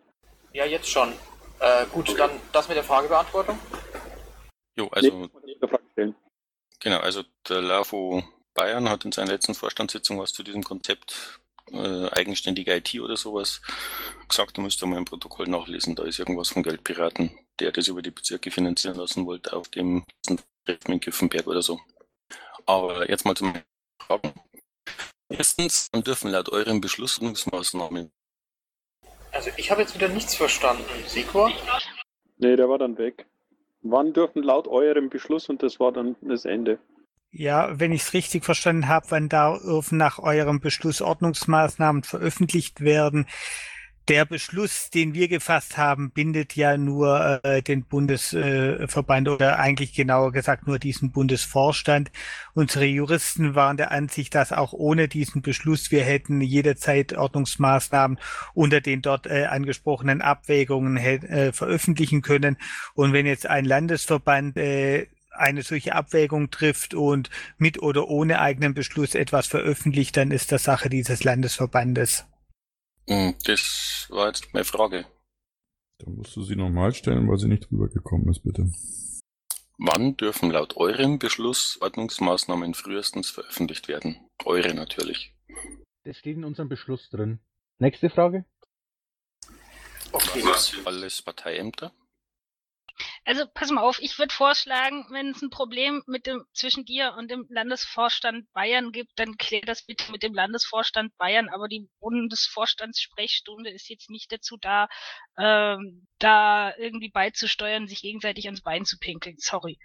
Ja, 0.52 0.64
jetzt 0.64 0.88
schon. 0.88 1.12
Äh, 1.60 1.86
gut, 1.92 2.08
okay. 2.08 2.18
dann 2.18 2.30
das 2.52 2.68
mit 2.68 2.76
der 2.76 2.84
Fragebeantwortung. 2.84 3.58
Jo, 4.76 4.88
also. 4.88 5.30
Nee, 5.96 6.12
genau, 6.80 6.98
also 6.98 7.22
der 7.48 7.62
LAFO 7.62 8.22
Bayern 8.54 8.88
hat 8.88 9.04
in 9.04 9.12
seiner 9.12 9.32
letzten 9.32 9.54
Vorstandssitzung 9.54 10.18
was 10.18 10.32
zu 10.32 10.42
diesem 10.42 10.64
Konzept 10.64 11.40
äh, 11.72 12.08
eigenständige 12.10 12.74
IT 12.74 12.98
oder 13.00 13.16
sowas 13.16 13.62
gesagt, 14.28 14.58
da 14.58 14.62
müsste 14.62 14.86
mal 14.86 14.98
im 14.98 15.04
Protokoll 15.04 15.46
nachlesen. 15.46 15.94
Da 15.94 16.04
ist 16.04 16.18
irgendwas 16.18 16.50
von 16.50 16.62
Geldpiraten, 16.62 17.30
der 17.60 17.72
das 17.72 17.88
über 17.88 18.02
die 18.02 18.10
Bezirke 18.10 18.50
finanzieren 18.50 18.96
lassen 18.96 19.26
wollte, 19.26 19.52
auf 19.52 19.68
dem 19.68 20.04
Treffen 20.64 20.92
in 20.92 21.00
Kiffenberg 21.00 21.46
oder 21.46 21.62
so. 21.62 21.80
Aber 22.66 23.08
jetzt 23.08 23.24
mal 23.24 23.36
zum 23.36 23.54
Fragen. 24.00 24.32
Erstens, 25.28 25.90
dann 25.90 26.02
dürfen 26.02 26.30
laut 26.30 26.48
euren 26.48 26.80
Beschlussungsmaßnahmen. 26.80 28.12
Also 29.32 29.50
ich 29.56 29.70
habe 29.70 29.82
jetzt 29.82 29.94
wieder 29.94 30.08
nichts 30.08 30.34
verstanden. 30.34 30.84
Sekor? 31.06 31.50
Nee, 32.38 32.56
der 32.56 32.68
war 32.68 32.78
dann 32.78 32.98
weg. 32.98 33.26
Wann 33.82 34.12
dürfen 34.12 34.42
laut 34.42 34.66
eurem 34.66 35.10
Beschluss 35.10 35.48
und 35.48 35.62
das 35.62 35.78
war 35.78 35.92
dann 35.92 36.16
das 36.22 36.44
Ende? 36.44 36.78
Ja, 37.30 37.78
wenn 37.78 37.92
ich 37.92 38.02
es 38.02 38.12
richtig 38.14 38.44
verstanden 38.44 38.88
habe, 38.88 39.06
wann 39.10 39.28
dürfen 39.28 39.98
nach 39.98 40.18
eurem 40.18 40.60
Beschluss 40.60 41.02
Ordnungsmaßnahmen 41.02 42.02
veröffentlicht 42.02 42.80
werden? 42.80 43.26
Der 44.08 44.24
Beschluss, 44.24 44.90
den 44.90 45.14
wir 45.14 45.26
gefasst 45.26 45.76
haben, 45.76 46.12
bindet 46.12 46.54
ja 46.54 46.76
nur 46.76 47.40
äh, 47.42 47.60
den 47.60 47.82
Bundesverband 47.82 49.26
äh, 49.26 49.30
oder 49.30 49.58
eigentlich 49.58 49.94
genauer 49.94 50.30
gesagt 50.30 50.68
nur 50.68 50.78
diesen 50.78 51.10
Bundesvorstand. 51.10 52.12
Unsere 52.54 52.84
Juristen 52.84 53.56
waren 53.56 53.76
der 53.76 53.90
Ansicht, 53.90 54.36
dass 54.36 54.52
auch 54.52 54.72
ohne 54.72 55.08
diesen 55.08 55.42
Beschluss 55.42 55.90
wir 55.90 56.04
hätten 56.04 56.40
jederzeit 56.40 57.14
Ordnungsmaßnahmen 57.14 58.20
unter 58.54 58.80
den 58.80 59.02
dort 59.02 59.26
äh, 59.26 59.46
angesprochenen 59.46 60.22
Abwägungen 60.22 60.96
äh, 60.98 61.52
veröffentlichen 61.52 62.22
können. 62.22 62.58
Und 62.94 63.12
wenn 63.12 63.26
jetzt 63.26 63.48
ein 63.48 63.64
Landesverband 63.64 64.56
äh, 64.56 65.08
eine 65.32 65.62
solche 65.62 65.96
Abwägung 65.96 66.52
trifft 66.52 66.94
und 66.94 67.28
mit 67.58 67.82
oder 67.82 68.06
ohne 68.06 68.38
eigenen 68.40 68.72
Beschluss 68.72 69.16
etwas 69.16 69.48
veröffentlicht, 69.48 70.16
dann 70.16 70.30
ist 70.30 70.52
das 70.52 70.62
Sache 70.62 70.88
dieses 70.88 71.24
Landesverbandes. 71.24 72.24
Hm, 73.08 73.34
das 73.44 74.06
war 74.10 74.28
jetzt 74.28 74.52
meine 74.52 74.64
Frage. 74.64 75.06
Dann 75.98 76.16
musst 76.16 76.36
du 76.36 76.42
sie 76.42 76.56
nochmal 76.56 76.92
stellen, 76.92 77.28
weil 77.28 77.38
sie 77.38 77.48
nicht 77.48 77.70
rübergekommen 77.70 78.28
ist, 78.28 78.42
bitte. 78.42 78.70
Wann 79.78 80.16
dürfen 80.16 80.50
laut 80.50 80.76
eurem 80.76 81.18
Beschluss 81.18 81.78
Ordnungsmaßnahmen 81.80 82.74
frühestens 82.74 83.30
veröffentlicht 83.30 83.88
werden? 83.88 84.16
Eure 84.44 84.74
natürlich. 84.74 85.34
Das 86.04 86.16
steht 86.16 86.36
in 86.36 86.44
unserem 86.44 86.68
Beschluss 86.68 87.10
drin. 87.10 87.40
Nächste 87.78 88.08
Frage. 88.10 88.44
Okay. 90.12 90.42
Was 90.44 90.74
alles 90.84 91.20
Parteiämter? 91.20 91.92
Also 93.24 93.44
pass 93.52 93.70
mal 93.70 93.82
auf, 93.82 93.98
ich 94.00 94.18
würde 94.18 94.32
vorschlagen, 94.32 95.06
wenn 95.10 95.30
es 95.30 95.42
ein 95.42 95.50
Problem 95.50 96.02
mit 96.06 96.26
dem 96.26 96.44
zwischen 96.52 96.84
dir 96.84 97.14
und 97.18 97.30
dem 97.30 97.46
Landesvorstand 97.48 98.50
Bayern 98.52 98.92
gibt, 98.92 99.12
dann 99.16 99.36
klär 99.36 99.62
das 99.62 99.84
bitte 99.84 100.10
mit 100.12 100.22
dem 100.22 100.34
Landesvorstand 100.34 101.16
Bayern. 101.18 101.48
Aber 101.48 101.68
die 101.68 101.88
Bundesvorstandssprechstunde 102.00 103.70
ist 103.70 103.88
jetzt 103.88 104.10
nicht 104.10 104.32
dazu 104.32 104.56
da, 104.56 104.88
ähm, 105.38 106.06
da 106.18 106.74
irgendwie 106.76 107.10
beizusteuern, 107.10 107.86
sich 107.86 108.02
gegenseitig 108.02 108.46
ans 108.46 108.62
Bein 108.62 108.84
zu 108.84 108.98
pinkeln. 108.98 109.36
Sorry. 109.38 109.78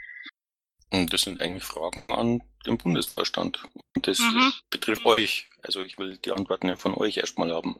Das 0.91 1.21
sind 1.21 1.41
eigentlich 1.41 1.63
Fragen 1.63 2.03
an 2.09 2.41
den 2.65 2.77
Bundesvorstand. 2.77 3.63
Das, 3.95 4.19
mhm. 4.19 4.35
das 4.35 4.61
betrifft 4.69 5.05
euch. 5.05 5.49
Also 5.63 5.83
ich 5.83 5.97
will 5.97 6.17
die 6.17 6.31
Antworten 6.31 6.67
ja 6.67 6.75
von 6.75 6.93
euch 6.95 7.17
erstmal 7.17 7.51
haben. 7.51 7.77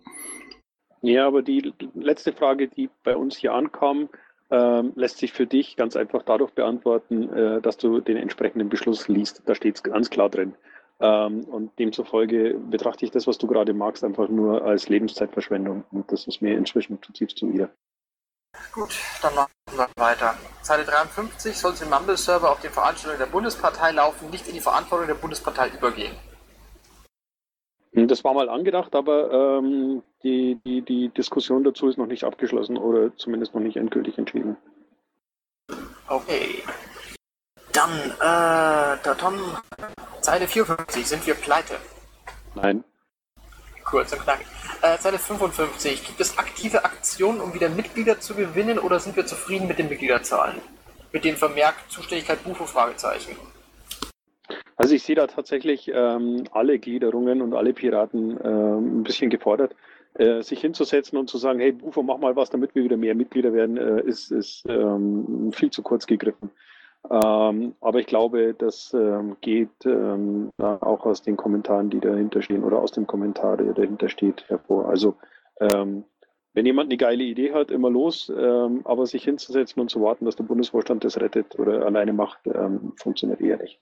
Ja, 1.01 1.27
aber 1.27 1.41
die 1.41 1.73
letzte 1.95 2.31
Frage, 2.31 2.67
die 2.67 2.89
bei 3.03 3.15
uns 3.15 3.35
hier 3.35 3.53
ankam, 3.53 4.09
ähm, 4.51 4.91
lässt 4.95 5.17
sich 5.17 5.31
für 5.33 5.47
dich 5.47 5.77
ganz 5.77 5.95
einfach 5.95 6.23
dadurch 6.23 6.51
beantworten, 6.51 7.31
äh, 7.33 7.61
dass 7.61 7.77
du 7.77 8.01
den 8.01 8.17
entsprechenden 8.17 8.69
Beschluss 8.69 9.07
liest. 9.07 9.41
Da 9.45 9.55
steht 9.55 9.75
es 9.75 9.83
ganz 9.83 10.09
klar 10.09 10.29
drin. 10.29 10.55
Ähm, 10.99 11.45
und 11.45 11.77
demzufolge 11.79 12.55
betrachte 12.69 13.05
ich 13.05 13.11
das, 13.11 13.25
was 13.25 13.37
du 13.37 13.47
gerade 13.47 13.73
magst, 13.73 14.03
einfach 14.03 14.27
nur 14.27 14.63
als 14.63 14.89
Lebenszeitverschwendung. 14.89 15.85
Und 15.91 16.11
das 16.11 16.27
ist 16.27 16.41
mir 16.41 16.57
inzwischen 16.57 17.01
zutiefst 17.01 17.37
zuwider. 17.37 17.69
Gut, 18.73 18.93
dann 19.21 19.33
machen 19.33 19.51
wir 19.73 19.87
weiter. 19.95 20.35
Zeile 20.61 20.83
53 20.83 21.57
soll 21.57 21.73
den 21.73 21.89
Mumble-Server 21.89 22.51
auf 22.51 22.59
den 22.59 22.71
Veranstaltungen 22.71 23.19
der 23.19 23.31
Bundespartei 23.31 23.91
laufen, 23.91 24.29
nicht 24.29 24.47
in 24.47 24.53
die 24.53 24.59
Verantwortung 24.59 25.07
der 25.07 25.15
Bundespartei 25.15 25.69
übergehen. 25.69 26.15
Das 27.93 28.23
war 28.23 28.33
mal 28.33 28.49
angedacht, 28.49 28.95
aber 28.95 29.59
ähm, 29.59 30.01
die, 30.23 30.57
die, 30.65 30.81
die 30.81 31.09
Diskussion 31.09 31.63
dazu 31.63 31.89
ist 31.89 31.97
noch 31.97 32.05
nicht 32.05 32.23
abgeschlossen 32.23 32.77
oder 32.77 33.15
zumindest 33.17 33.53
noch 33.53 33.61
nicht 33.61 33.75
endgültig 33.75 34.17
entschieden. 34.17 34.55
Okay. 36.07 36.63
Dann, 37.73 37.91
äh, 37.91 38.97
da 39.03 39.15
Tom, 39.17 39.35
Zeile 40.21 40.47
54, 40.47 41.05
sind 41.05 41.27
wir 41.27 41.33
pleite? 41.35 41.75
Nein. 42.55 42.83
Kurz 43.83 44.13
und 44.13 44.21
knackig. 44.21 44.47
Äh, 44.81 44.97
Zeile 44.99 45.19
55, 45.19 46.05
gibt 46.05 46.19
es 46.21 46.37
aktive 46.37 46.85
Aktionen, 46.85 47.41
um 47.41 47.53
wieder 47.53 47.69
Mitglieder 47.69 48.19
zu 48.19 48.35
gewinnen 48.35 48.79
oder 48.79 48.99
sind 48.99 49.15
wir 49.17 49.25
zufrieden 49.25 49.67
mit 49.67 49.79
den 49.79 49.89
Mitgliederzahlen? 49.89 50.61
Mit 51.11 51.25
dem 51.25 51.35
Vermerk 51.35 51.75
Zuständigkeit 51.89 52.41
Bufo? 52.43 52.65
Fragezeichen. 52.65 53.35
Also 54.75 54.95
ich 54.95 55.03
sehe 55.03 55.15
da 55.15 55.27
tatsächlich 55.27 55.91
ähm, 55.93 56.43
alle 56.51 56.79
Gliederungen 56.79 57.41
und 57.41 57.53
alle 57.53 57.73
Piraten 57.73 58.39
ähm, 58.43 58.99
ein 58.99 59.03
bisschen 59.03 59.29
gefordert, 59.29 59.75
äh, 60.15 60.41
sich 60.41 60.61
hinzusetzen 60.61 61.17
und 61.17 61.29
zu 61.29 61.37
sagen, 61.37 61.59
hey 61.59 61.71
Bufo, 61.71 62.03
mach 62.03 62.17
mal 62.17 62.35
was, 62.35 62.49
damit 62.49 62.75
wir 62.75 62.83
wieder 62.83 62.97
mehr 62.97 63.15
Mitglieder 63.15 63.53
werden, 63.53 63.77
äh, 63.77 64.01
ist, 64.01 64.31
ist 64.31 64.63
ähm, 64.67 65.51
viel 65.53 65.71
zu 65.71 65.83
kurz 65.83 66.07
gegriffen. 66.07 66.51
Ähm, 67.09 67.75
aber 67.81 67.99
ich 67.99 68.05
glaube, 68.05 68.53
das 68.53 68.93
ähm, 68.93 69.37
geht 69.41 69.85
ähm, 69.85 70.51
auch 70.57 71.05
aus 71.05 71.21
den 71.21 71.37
Kommentaren, 71.37 71.89
die 71.89 71.99
dahinter 71.99 72.41
stehen 72.41 72.63
oder 72.63 72.79
aus 72.79 72.91
dem 72.91 73.07
Kommentar, 73.07 73.57
der 73.57 73.73
dahinter 73.73 74.09
steht, 74.09 74.47
hervor. 74.49 74.87
Also 74.89 75.15
wenn 76.53 76.65
jemand 76.65 76.89
eine 76.89 76.97
geile 76.97 77.23
Idee 77.23 77.53
hat, 77.53 77.71
immer 77.71 77.89
los, 77.89 78.31
ähm, 78.35 78.81
aber 78.83 79.05
sich 79.05 79.23
hinzusetzen 79.23 79.81
und 79.81 79.89
zu 79.89 80.01
warten, 80.01 80.25
dass 80.25 80.35
der 80.35 80.43
Bundesvorstand 80.43 81.03
das 81.03 81.19
rettet 81.19 81.57
oder 81.57 81.85
alleine 81.85 82.13
macht, 82.13 82.45
ähm, 82.47 82.93
funktioniert 82.97 83.39
eher 83.39 83.57
nicht. 83.57 83.79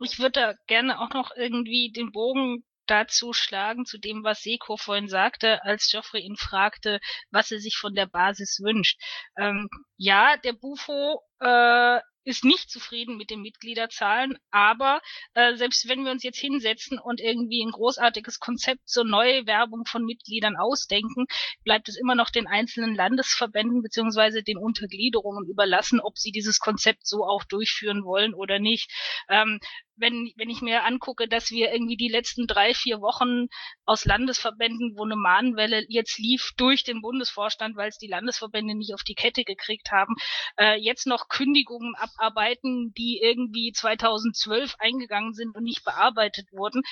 Ich 0.00 0.18
würde 0.18 0.32
da 0.32 0.54
gerne 0.66 1.00
auch 1.00 1.10
noch 1.10 1.30
irgendwie 1.36 1.92
den 1.92 2.12
Bogen 2.12 2.64
dazu 2.86 3.32
schlagen, 3.32 3.84
zu 3.84 3.98
dem, 3.98 4.24
was 4.24 4.42
Seko 4.42 4.76
vorhin 4.76 5.08
sagte, 5.08 5.62
als 5.64 5.90
Geoffrey 5.90 6.22
ihn 6.22 6.36
fragte, 6.36 7.00
was 7.30 7.50
er 7.50 7.60
sich 7.60 7.76
von 7.76 7.94
der 7.94 8.06
Basis 8.06 8.60
wünscht. 8.62 9.00
Ähm, 9.36 9.68
ja, 9.98 10.36
der 10.38 10.54
Bufo 10.54 11.20
äh, 11.40 12.00
ist 12.28 12.44
nicht 12.44 12.70
zufrieden 12.70 13.16
mit 13.16 13.30
den 13.30 13.40
Mitgliederzahlen, 13.40 14.36
aber 14.50 15.00
äh, 15.32 15.56
selbst 15.56 15.88
wenn 15.88 16.04
wir 16.04 16.12
uns 16.12 16.22
jetzt 16.22 16.38
hinsetzen 16.38 16.98
und 16.98 17.20
irgendwie 17.20 17.64
ein 17.64 17.70
großartiges 17.70 18.38
Konzept 18.38 18.86
zur 18.86 19.04
Neuwerbung 19.04 19.86
von 19.86 20.04
Mitgliedern 20.04 20.56
ausdenken, 20.56 21.24
bleibt 21.64 21.88
es 21.88 21.98
immer 21.98 22.14
noch 22.14 22.28
den 22.28 22.46
einzelnen 22.46 22.94
Landesverbänden 22.94 23.82
beziehungsweise 23.82 24.42
den 24.42 24.58
Untergliederungen 24.58 25.48
überlassen, 25.48 26.00
ob 26.00 26.18
sie 26.18 26.30
dieses 26.30 26.58
Konzept 26.58 27.06
so 27.06 27.24
auch 27.24 27.44
durchführen 27.44 28.04
wollen 28.04 28.34
oder 28.34 28.58
nicht. 28.58 28.92
Ähm, 29.30 29.58
wenn, 29.96 30.32
wenn 30.36 30.50
ich 30.50 30.60
mir 30.60 30.84
angucke, 30.84 31.28
dass 31.28 31.50
wir 31.50 31.72
irgendwie 31.72 31.96
die 31.96 32.08
letzten 32.08 32.46
drei, 32.46 32.74
vier 32.74 33.00
Wochen 33.00 33.48
aus 33.84 34.04
Landesverbänden, 34.04 34.94
wo 34.96 35.04
eine 35.04 35.16
Mahnwelle 35.16 35.84
jetzt 35.88 36.18
lief, 36.18 36.52
durch 36.56 36.84
den 36.84 37.00
Bundesvorstand, 37.00 37.76
weil 37.76 37.88
es 37.88 37.98
die 37.98 38.06
Landesverbände 38.06 38.76
nicht 38.76 38.94
auf 38.94 39.02
die 39.02 39.14
Kette 39.14 39.44
gekriegt 39.44 39.87
haben, 39.90 40.14
äh, 40.56 40.76
jetzt 40.76 41.06
noch 41.06 41.28
Kündigungen 41.28 41.94
abarbeiten, 41.96 42.92
die 42.96 43.20
irgendwie 43.22 43.72
2012 43.72 44.74
eingegangen 44.78 45.34
sind 45.34 45.54
und 45.54 45.64
nicht 45.64 45.84
bearbeitet 45.84 46.52
wurden. 46.52 46.82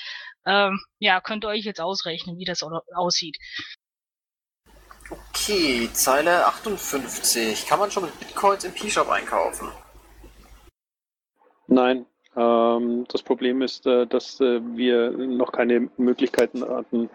Ähm, 0.44 0.80
ja, 0.98 1.20
könnt 1.20 1.44
ihr 1.44 1.48
euch 1.48 1.64
jetzt 1.64 1.80
ausrechnen, 1.80 2.38
wie 2.38 2.44
das 2.44 2.62
aussieht. 2.94 3.36
Okay, 5.10 5.88
Zeile 5.92 6.46
58. 6.46 7.66
Kann 7.66 7.78
man 7.78 7.90
schon 7.90 8.04
mit 8.04 8.18
Bitcoins 8.18 8.64
im 8.64 8.72
P-Shop 8.72 9.08
einkaufen? 9.08 9.70
Nein, 11.68 12.06
ähm, 12.36 13.06
das 13.08 13.22
Problem 13.22 13.62
ist, 13.62 13.86
äh, 13.86 14.06
dass 14.06 14.40
äh, 14.40 14.60
wir 14.76 15.10
noch 15.10 15.52
keine 15.52 15.90
Möglichkeiten 15.96 16.62
hatten 16.68 17.08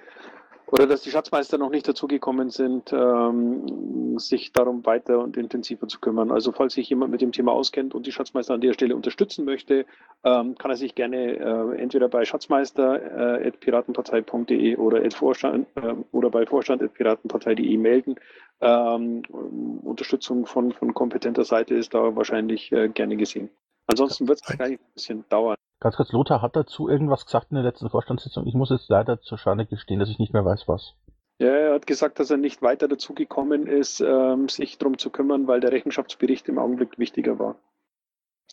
oder 0.71 0.87
dass 0.87 1.01
die 1.01 1.11
Schatzmeister 1.11 1.57
noch 1.57 1.69
nicht 1.69 1.85
dazugekommen 1.87 2.49
sind, 2.49 2.91
ähm, 2.93 4.17
sich 4.17 4.53
darum 4.53 4.85
weiter 4.85 5.19
und 5.19 5.35
intensiver 5.35 5.85
zu 5.87 5.99
kümmern. 5.99 6.31
Also 6.31 6.53
falls 6.53 6.75
sich 6.75 6.89
jemand 6.89 7.11
mit 7.11 7.19
dem 7.21 7.33
Thema 7.33 7.51
auskennt 7.51 7.93
und 7.93 8.07
die 8.07 8.11
Schatzmeister 8.11 8.53
an 8.53 8.61
der 8.61 8.73
Stelle 8.73 8.95
unterstützen 8.95 9.43
möchte, 9.43 9.85
ähm, 10.23 10.57
kann 10.57 10.71
er 10.71 10.77
sich 10.77 10.95
gerne 10.95 11.37
äh, 11.37 11.75
entweder 11.77 12.07
bei 12.07 12.23
schatzmeister.piratenpartei.de 12.23 14.77
oder, 14.77 15.11
Vorstand, 15.11 15.67
oder 16.11 16.29
bei 16.29 16.45
vorstand.piratenpartei.de 16.45 17.77
melden. 17.77 18.15
Unterstützung 18.61 20.45
von, 20.45 20.71
von 20.71 20.93
kompetenter 20.93 21.43
Seite 21.43 21.73
ist 21.73 21.95
da 21.95 22.15
wahrscheinlich 22.15 22.71
gerne 22.93 23.17
gesehen. 23.17 23.49
Ansonsten 23.91 24.27
wird 24.29 24.39
es 24.41 24.49
wahrscheinlich 24.49 24.79
ein 24.79 24.93
bisschen 24.93 25.25
dauern. 25.27 25.57
Ganz 25.81 25.97
kurz, 25.97 26.13
Lothar 26.13 26.41
hat 26.41 26.55
dazu 26.55 26.87
irgendwas 26.87 27.25
gesagt 27.25 27.47
in 27.51 27.55
der 27.55 27.63
letzten 27.65 27.89
Vorstandssitzung. 27.89 28.47
Ich 28.47 28.53
muss 28.53 28.69
jetzt 28.69 28.89
leider 28.89 29.19
zur 29.19 29.37
Schande 29.37 29.65
gestehen, 29.65 29.99
dass 29.99 30.09
ich 30.09 30.17
nicht 30.17 30.31
mehr 30.31 30.45
weiß, 30.45 30.67
was. 30.67 30.95
Ja, 31.39 31.49
er 31.49 31.73
hat 31.73 31.87
gesagt, 31.87 32.19
dass 32.19 32.29
er 32.29 32.37
nicht 32.37 32.61
weiter 32.61 32.87
dazu 32.87 33.13
gekommen 33.13 33.67
ist, 33.67 33.99
ähm, 33.99 34.47
sich 34.47 34.77
darum 34.77 34.97
zu 34.97 35.09
kümmern, 35.09 35.47
weil 35.47 35.59
der 35.59 35.73
Rechenschaftsbericht 35.73 36.47
im 36.47 36.57
Augenblick 36.57 36.99
wichtiger 36.99 37.37
war. 37.37 37.55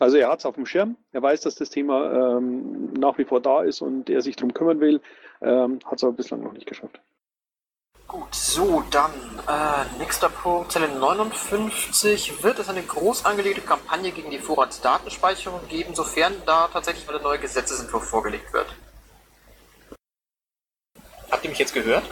Also 0.01 0.17
er 0.17 0.29
hat 0.29 0.41
es 0.41 0.47
auf 0.47 0.55
dem 0.55 0.67
Schirm, 0.67 0.97
er 1.13 1.23
weiß, 1.23 1.43
dass 1.43 1.55
das 1.55 1.71
Thema 1.71 2.39
ähm, 2.39 2.93
nach 2.95 3.19
wie 3.19 3.25
vor 3.25 3.41
da 3.41 3.63
ist 3.63 3.81
und 3.81 4.11
er 4.11 4.23
sich 4.23 4.37
darum 4.37 4.55
kümmern 4.55 4.81
will, 4.81 5.01
ähm, 5.41 5.79
hat 5.85 5.99
es 5.99 6.05
aber 6.05 6.15
bislang 6.15 6.43
noch 6.43 6.53
nicht 6.53 6.67
geschafft. 6.67 7.01
Gut, 8.09 8.35
so, 8.35 8.83
dann 8.91 9.11
äh, 9.47 9.99
nächster 9.99 10.31
Punkt, 10.31 10.73
Zelle 10.73 10.89
59. 10.89 12.43
Wird 12.43 12.59
es 12.59 12.71
eine 12.71 12.81
groß 12.81 13.27
angelegte 13.27 13.61
Kampagne 13.61 14.13
gegen 14.13 14.31
die 14.31 14.39
Vorratsdatenspeicherung 14.39 15.61
geben, 15.69 15.95
sofern 15.95 16.33
da 16.47 16.69
tatsächlich 16.73 17.07
mal 17.07 17.13
der 17.13 17.23
neue 17.23 17.39
Gesetzesentwurf 17.39 18.05
vorgelegt 18.05 18.51
wird? 18.55 18.75
Habt 21.31 21.45
ihr 21.45 21.51
mich 21.51 21.59
jetzt 21.59 21.75
gehört? 21.75 22.05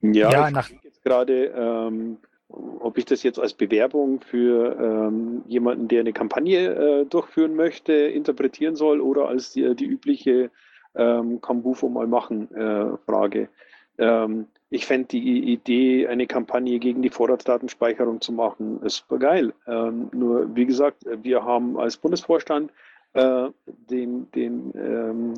Ja, 0.00 0.30
ja 0.30 0.48
ich 0.48 0.54
nach 0.54 0.70
jetzt 0.82 1.04
gerade, 1.04 1.44
ähm, 1.48 2.16
ob 2.48 2.96
ich 2.96 3.04
das 3.04 3.22
jetzt 3.22 3.38
als 3.38 3.52
Bewerbung 3.52 4.22
für 4.22 4.78
ähm, 4.80 5.42
jemanden, 5.46 5.88
der 5.88 6.00
eine 6.00 6.14
Kampagne 6.14 7.02
äh, 7.02 7.04
durchführen 7.04 7.54
möchte, 7.54 7.92
interpretieren 7.92 8.76
soll 8.76 9.02
oder 9.02 9.28
als 9.28 9.52
die, 9.52 9.76
die 9.76 9.84
übliche 9.84 10.50
ähm, 10.94 11.42
Kambufo 11.42 11.90
mal 11.90 12.06
machen 12.06 12.50
äh, 12.54 12.96
Frage. 13.04 13.50
Ähm, 13.98 14.46
ich 14.70 14.86
fände 14.86 15.08
die 15.08 15.52
Idee, 15.52 16.08
eine 16.08 16.26
Kampagne 16.26 16.78
gegen 16.78 17.00
die 17.00 17.10
Vorratsdatenspeicherung 17.10 18.20
zu 18.20 18.32
machen, 18.32 18.82
ist 18.82 19.06
geil. 19.08 19.54
Ähm, 19.66 20.10
nur, 20.12 20.54
wie 20.54 20.66
gesagt, 20.66 21.06
wir 21.22 21.44
haben 21.44 21.78
als 21.78 21.96
Bundesvorstand 21.96 22.70
äh, 23.14 23.48
den, 23.66 24.30
den, 24.32 24.72
ähm, 24.74 25.34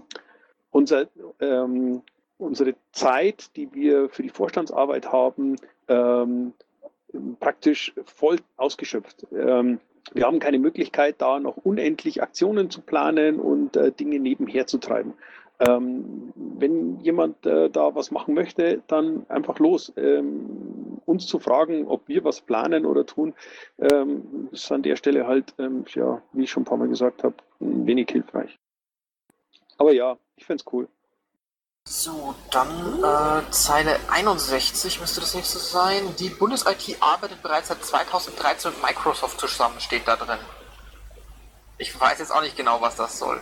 unser, 0.71 1.07
ähm, 1.41 2.03
unsere 2.39 2.75
Zeit, 2.93 3.55
die 3.57 3.73
wir 3.73 4.09
für 4.09 4.23
die 4.23 4.31
Vorstandsarbeit 4.31 5.13
haben, 5.13 5.57
ähm, 5.89 6.53
praktisch 7.39 7.93
voll 8.05 8.39
ausgeschöpft. 8.57 9.27
Ähm, 9.33 9.79
wir 10.13 10.27
haben 10.27 10.41
keine 10.41 10.59
Möglichkeit, 10.59 11.17
da 11.19 11.39
noch 11.39 11.57
unendlich 11.59 12.23
Aktionen 12.23 12.71
zu 12.71 12.81
planen 12.81 13.39
und 13.39 13.77
äh, 13.77 13.93
Dinge 13.93 14.19
nebenher 14.19 14.67
zu 14.67 14.79
treiben. 14.79 15.15
Ähm, 15.61 16.33
wenn 16.35 17.01
jemand 17.01 17.45
äh, 17.45 17.69
da 17.69 17.95
was 17.95 18.11
machen 18.11 18.35
möchte, 18.35 18.83
dann 18.87 19.27
einfach 19.29 19.59
los. 19.59 19.93
Ähm, 19.97 21.01
uns 21.05 21.27
zu 21.27 21.39
fragen, 21.39 21.87
ob 21.87 22.09
wir 22.09 22.25
was 22.25 22.41
planen 22.41 22.87
oder 22.87 23.05
tun, 23.05 23.35
ähm, 23.79 24.49
ist 24.53 24.73
an 24.73 24.83
der 24.83 24.97
Stelle 24.97 25.27
halt, 25.27 25.55
ähm, 25.59 25.85
ja, 25.89 26.23
wie 26.33 26.45
ich 26.45 26.51
schon 26.51 26.63
ein 26.63 26.67
paar 26.67 26.79
Mal 26.79 26.89
gesagt 26.89 27.25
habe, 27.25 27.35
wenig 27.59 28.09
hilfreich. 28.11 28.59
Aber 29.77 29.93
ja, 29.93 30.17
ich 30.37 30.47
fände 30.47 30.63
es 30.67 30.73
cool. 30.73 30.89
So, 31.87 32.35
dann 32.51 33.03
äh, 33.03 33.51
Zeile 33.51 33.99
61 34.11 35.01
müsste 35.01 35.21
das 35.21 35.35
nächste 35.35 35.59
sein. 35.59 36.15
Die 36.19 36.29
Bundes-IT 36.29 36.97
arbeitet 37.01 37.43
bereits 37.43 37.69
seit 37.69 37.85
2013 37.85 38.73
mit 38.73 38.83
Microsoft 38.83 39.41
zusammen, 39.41 39.81
steht 39.81 40.07
da 40.07 40.17
drin. 40.17 40.39
Ich 41.79 41.99
weiß 41.99 42.19
jetzt 42.19 42.31
auch 42.33 42.43
nicht 42.43 42.57
genau, 42.57 42.81
was 42.81 42.97
das 42.97 43.19
soll. 43.19 43.41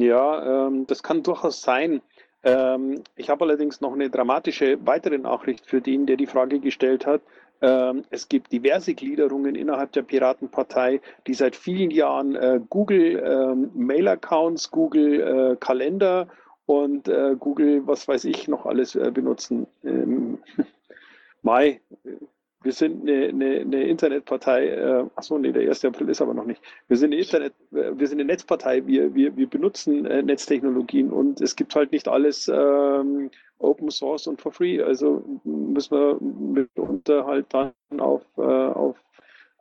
Ja, 0.00 0.66
ähm, 0.66 0.86
das 0.86 1.02
kann 1.02 1.22
durchaus 1.22 1.60
sein. 1.60 2.00
Ähm, 2.42 3.02
ich 3.14 3.30
habe 3.30 3.44
allerdings 3.44 3.80
noch 3.80 3.92
eine 3.92 4.10
dramatische 4.10 4.78
weitere 4.86 5.18
Nachricht 5.18 5.66
für 5.66 5.80
den, 5.80 6.06
der 6.06 6.16
die 6.16 6.26
Frage 6.26 6.60
gestellt 6.60 7.06
hat. 7.06 7.22
Ähm, 7.62 8.04
es 8.10 8.28
gibt 8.28 8.52
diverse 8.52 8.94
Gliederungen 8.94 9.54
innerhalb 9.54 9.92
der 9.92 10.02
Piratenpartei, 10.02 11.00
die 11.26 11.34
seit 11.34 11.56
vielen 11.56 11.90
Jahren 11.90 12.34
äh, 12.34 12.60
Google 12.68 13.22
ähm, 13.24 13.70
Mail-Accounts, 13.74 14.70
Google 14.70 15.20
äh, 15.20 15.56
Kalender 15.56 16.28
und 16.66 17.08
äh, 17.08 17.34
Google, 17.38 17.86
was 17.86 18.08
weiß 18.08 18.24
ich, 18.24 18.48
noch 18.48 18.66
alles 18.66 18.94
äh, 18.94 19.10
benutzen. 19.10 19.66
Ähm, 19.84 20.38
Mai, 21.42 21.80
wir 22.66 22.72
sind 22.72 23.08
eine, 23.08 23.28
eine, 23.28 23.60
eine 23.60 23.84
Internetpartei, 23.84 24.66
äh, 24.66 25.04
achso, 25.14 25.38
nee, 25.38 25.52
der 25.52 25.68
1. 25.68 25.84
April 25.84 26.08
ist 26.08 26.20
aber 26.20 26.34
noch 26.34 26.44
nicht. 26.44 26.60
Wir 26.88 26.96
sind 26.96 27.12
eine 27.12 27.22
Internet, 27.22 27.54
äh, 27.72 27.96
wir 27.96 28.08
sind 28.08 28.20
eine 28.20 28.26
Netzpartei, 28.26 28.84
wir, 28.86 29.14
wir, 29.14 29.36
wir 29.36 29.48
benutzen 29.48 30.04
äh, 30.04 30.22
Netztechnologien 30.22 31.12
und 31.12 31.40
es 31.40 31.54
gibt 31.54 31.76
halt 31.76 31.92
nicht 31.92 32.08
alles 32.08 32.48
ähm, 32.52 33.30
Open 33.58 33.90
Source 33.90 34.26
und 34.26 34.40
for 34.40 34.50
free. 34.50 34.82
Also 34.82 35.24
müssen 35.44 35.96
wir 35.96 36.18
mitunter 36.20 37.24
halt 37.24 37.46
dann 37.50 37.72
auf, 38.00 38.22
äh, 38.36 38.42
auf 38.42 38.96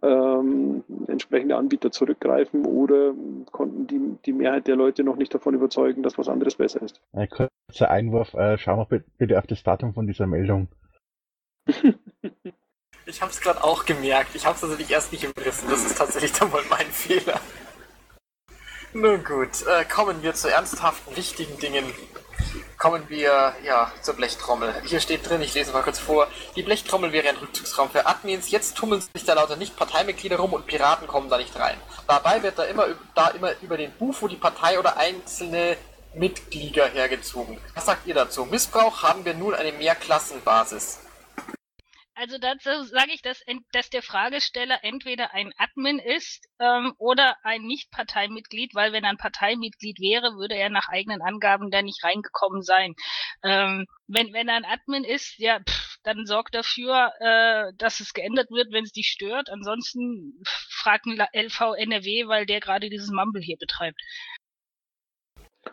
ähm, 0.01 0.84
entsprechende 1.08 1.58
Anbieter 1.58 1.91
zurückgreifen 1.91 2.66
oder 2.66 3.14
konnten 3.51 3.86
die, 3.86 4.18
die 4.26 4.34
Mehrheit 4.34 4.68
der 4.68 4.78
Leute 4.78 5.03
noch 5.03 5.16
nicht 5.16 5.34
davon 5.34 5.53
überzeugen, 5.53 6.01
dass 6.01 6.18
was 6.18 6.28
anderes 6.28 6.56
besser 6.56 6.82
ist. 6.82 6.99
Ein 7.14 7.30
kurzer 7.30 7.91
Einwurf, 7.91 8.34
äh, 8.34 8.58
schauen 8.58 8.80
wir 8.89 9.03
bitte 9.20 9.38
auf 9.38 9.45
das 9.45 9.62
Datum 9.62 9.93
von 9.93 10.08
dieser 10.08 10.26
Meldung. 10.26 10.70
Ich 13.08 13.22
habe 13.22 13.32
es 13.32 13.39
gerade 13.39 13.64
auch 13.64 13.86
gemerkt. 13.86 14.36
Ich 14.36 14.45
habe 14.45 14.56
es 14.56 14.62
tatsächlich 14.62 14.89
erst 14.89 15.12
nicht 15.12 15.24
überrissen. 15.24 15.70
Das 15.70 15.84
ist 15.84 15.97
tatsächlich 15.97 16.34
dann 16.34 16.51
wohl 16.51 16.64
mein 16.70 16.88
Fehler. 16.91 17.39
Nun 18.93 19.24
gut, 19.24 19.68
äh, 19.68 19.84
kommen 19.84 20.24
wir 20.24 20.34
zu 20.34 20.49
ernsthaften, 20.49 21.16
wichtigen 21.18 21.60
Dingen. 21.60 21.93
Kommen 22.78 23.03
wir 23.10 23.53
ja 23.64 23.91
zur 24.01 24.14
Blechtrommel. 24.14 24.74
Hier 24.86 25.01
steht 25.01 25.30
drin, 25.30 25.41
ich 25.41 25.53
lese 25.53 25.74
mal 25.74 25.84
kurz 25.84 25.99
vor. 25.99 26.28
Die 26.56 26.64
Blechtrommel 26.64 27.12
wäre 27.12 27.28
ein 27.28 27.36
Rückzugsraum 27.36 27.89
für 27.89 28.06
Admins. 28.06 28.51
Jetzt 28.51 28.78
tummeln 28.78 29.01
sich 29.01 29.26
da 29.26 29.34
lauter 29.34 29.58
Nicht-Parteimitglieder 29.58 30.38
rum 30.38 30.53
und 30.53 30.66
Piraten 30.66 31.08
kommen 31.08 31.30
da 31.30 31.38
nicht 31.38 31.58
rein. 31.60 31.78
Dabei 32.08 32.41
wird 32.41 32.58
da 32.58 32.64
immer, 32.64 32.88
da 33.16 33.30
immer 33.30 33.51
über 33.62 33.78
den 33.78 33.91
Bufo 33.91 34.28
die 34.28 34.38
Partei 34.38 34.80
oder 34.80 34.97
einzelne 34.97 35.78
Mitglieder 36.14 36.88
hergezogen. 36.88 37.58
Was 37.74 37.86
sagt 37.86 38.08
ihr 38.08 38.16
dazu? 38.16 38.45
Missbrauch 38.45 39.03
haben 39.03 39.26
wir 39.26 39.34
nun 39.34 39.53
eine 39.53 39.74
Mehrklassenbasis. 39.74 40.99
Also 42.18 42.38
dazu 42.38 42.70
sage 42.84 43.11
ich, 43.13 43.22
dass, 43.22 43.43
dass 43.74 43.89
der 43.89 44.01
Fragesteller 44.01 44.80
entweder 44.84 45.34
ein 45.34 45.51
Admin 45.57 45.99
ist 45.99 46.47
ähm, 46.59 46.93
oder 46.97 47.36
ein 47.43 47.63
Nicht-Parteimitglied, 47.63 48.74
weil 48.74 48.93
wenn 48.93 49.03
er 49.03 49.09
ein 49.09 49.18
Parteimitglied 49.18 49.99
wäre, 49.99 50.38
würde 50.38 50.55
er 50.55 50.70
nach 50.70 50.88
eigenen 50.88 51.22
Angaben 51.22 51.72
da 51.72 51.82
nicht 51.82 52.01
reingekommen 52.05 52.61
sein. 52.61 52.95
Ähm, 53.43 53.86
wenn, 54.07 54.32
wenn 54.32 54.47
er 54.47 54.55
ein 54.55 54.66
Admin 54.66 55.03
ist, 55.03 55.38
ja, 55.39 55.59
pff, 55.59 55.97
dann 56.03 56.26
sorgt 56.26 56.55
dafür, 56.55 57.11
äh, 57.20 57.74
dass 57.78 57.99
es 57.99 58.13
geändert 58.13 58.49
wird, 58.49 58.72
wenn 58.72 58.86
es 58.86 58.93
dich 58.93 59.07
stört. 59.07 59.49
Ansonsten 59.49 60.41
fragt 60.70 61.07
ein 61.07 61.20
LV 61.20 61.76
NRW, 61.78 62.28
weil 62.28 62.45
der 62.45 62.61
gerade 62.61 62.89
dieses 62.89 63.11
Mumble 63.11 63.41
hier 63.41 63.57
betreibt. 63.57 63.99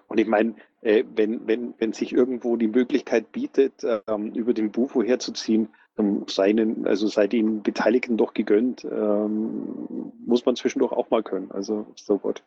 Und 0.09 0.19
ich 0.19 0.27
meine, 0.27 0.57
äh, 0.81 1.05
wenn, 1.15 1.47
wenn, 1.47 1.75
wenn 1.79 1.93
sich 1.93 2.13
irgendwo 2.13 2.57
die 2.57 2.69
Möglichkeit 2.69 3.31
bietet, 3.31 3.85
ähm, 4.09 4.33
über 4.35 4.55
den 4.55 4.73
Bufo 4.73 5.03
herzuziehen, 5.03 5.69
ähm, 5.99 6.25
seinen, 6.29 6.87
also 6.87 7.07
sei 7.09 7.27
den 7.27 7.63
Beteiligten 7.63 8.17
doch 8.17 8.35
gegönnt, 8.35 8.85
ähm, 8.85 10.13
muss 10.25 10.45
man 10.47 10.57
zwischendurch 10.57 10.93
auch 10.93 11.11
mal 11.11 11.23
können. 11.23 11.51
Also 11.53 11.87
so 11.97 12.23
what. 12.23 12.43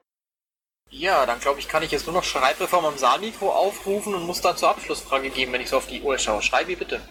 Ja, 0.89 1.25
dann 1.25 1.39
glaube 1.39 1.59
ich, 1.59 1.67
kann 1.67 1.83
ich 1.83 1.91
jetzt 1.91 2.05
nur 2.05 2.15
noch 2.15 2.23
Schreibreform 2.23 2.85
am 2.85 2.97
Saalmikro 2.97 3.49
aufrufen 3.49 4.13
und 4.13 4.25
muss 4.25 4.41
dann 4.41 4.55
zur 4.55 4.69
Abschlussfrage 4.69 5.29
geben, 5.29 5.51
wenn 5.51 5.61
ich 5.61 5.69
so 5.69 5.77
auf 5.77 5.87
die 5.87 6.01
Uhr 6.01 6.17
schaue. 6.17 6.41
Schreibi 6.41 6.75
bitte. 6.75 7.01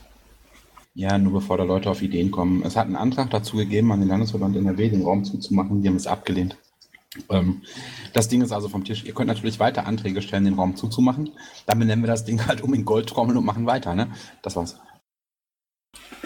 Ja, 0.94 1.18
nur 1.18 1.32
bevor 1.32 1.58
da 1.58 1.64
Leute 1.64 1.90
auf 1.90 2.02
Ideen 2.02 2.30
kommen. 2.30 2.62
Es 2.62 2.76
hat 2.76 2.86
einen 2.86 2.96
Antrag 2.96 3.30
dazu 3.30 3.56
gegeben, 3.56 3.90
an 3.90 3.98
den 3.98 4.08
Landesverband 4.08 4.56
NRW 4.56 4.90
den 4.90 5.02
Raum 5.02 5.24
zuzumachen. 5.24 5.82
Die 5.82 5.88
haben 5.88 5.96
es 5.96 6.06
abgelehnt. 6.06 6.56
Ähm, 7.30 7.62
das 8.12 8.28
Ding 8.28 8.42
ist 8.42 8.52
also 8.52 8.68
vom 8.68 8.84
Tisch. 8.84 9.04
Ihr 9.04 9.12
könnt 9.12 9.28
natürlich 9.28 9.58
weiter 9.58 9.86
Anträge 9.86 10.22
stellen, 10.22 10.44
den 10.44 10.54
Raum 10.54 10.76
zuzumachen. 10.76 11.30
Dann 11.66 11.80
benennen 11.80 12.04
wir 12.04 12.08
das 12.08 12.24
Ding 12.24 12.46
halt 12.46 12.62
um 12.62 12.72
in 12.74 12.84
Goldtrommel 12.84 13.36
und 13.36 13.44
machen 13.44 13.66
weiter. 13.66 13.94
Ne? 13.94 14.08
Das 14.42 14.54
war's. 14.54 14.78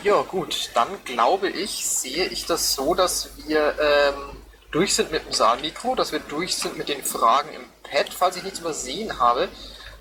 Ja, 0.02 0.22
gut, 0.22 0.70
dann 0.74 0.88
glaube 1.04 1.48
ich, 1.48 1.86
sehe 1.86 2.26
ich 2.26 2.46
das 2.46 2.74
so, 2.74 2.94
dass 2.94 3.30
wir 3.46 3.74
ähm, 3.80 4.36
durch 4.70 4.94
sind 4.94 5.10
mit 5.10 5.24
dem 5.26 5.32
Saalmikro, 5.32 5.94
dass 5.94 6.12
wir 6.12 6.20
durch 6.20 6.54
sind 6.56 6.78
mit 6.78 6.88
den 6.88 7.02
Fragen 7.02 7.52
im 7.52 7.62
Pad, 7.82 8.12
falls 8.12 8.36
ich 8.36 8.44
nichts 8.44 8.60
übersehen 8.60 9.18
habe. 9.18 9.48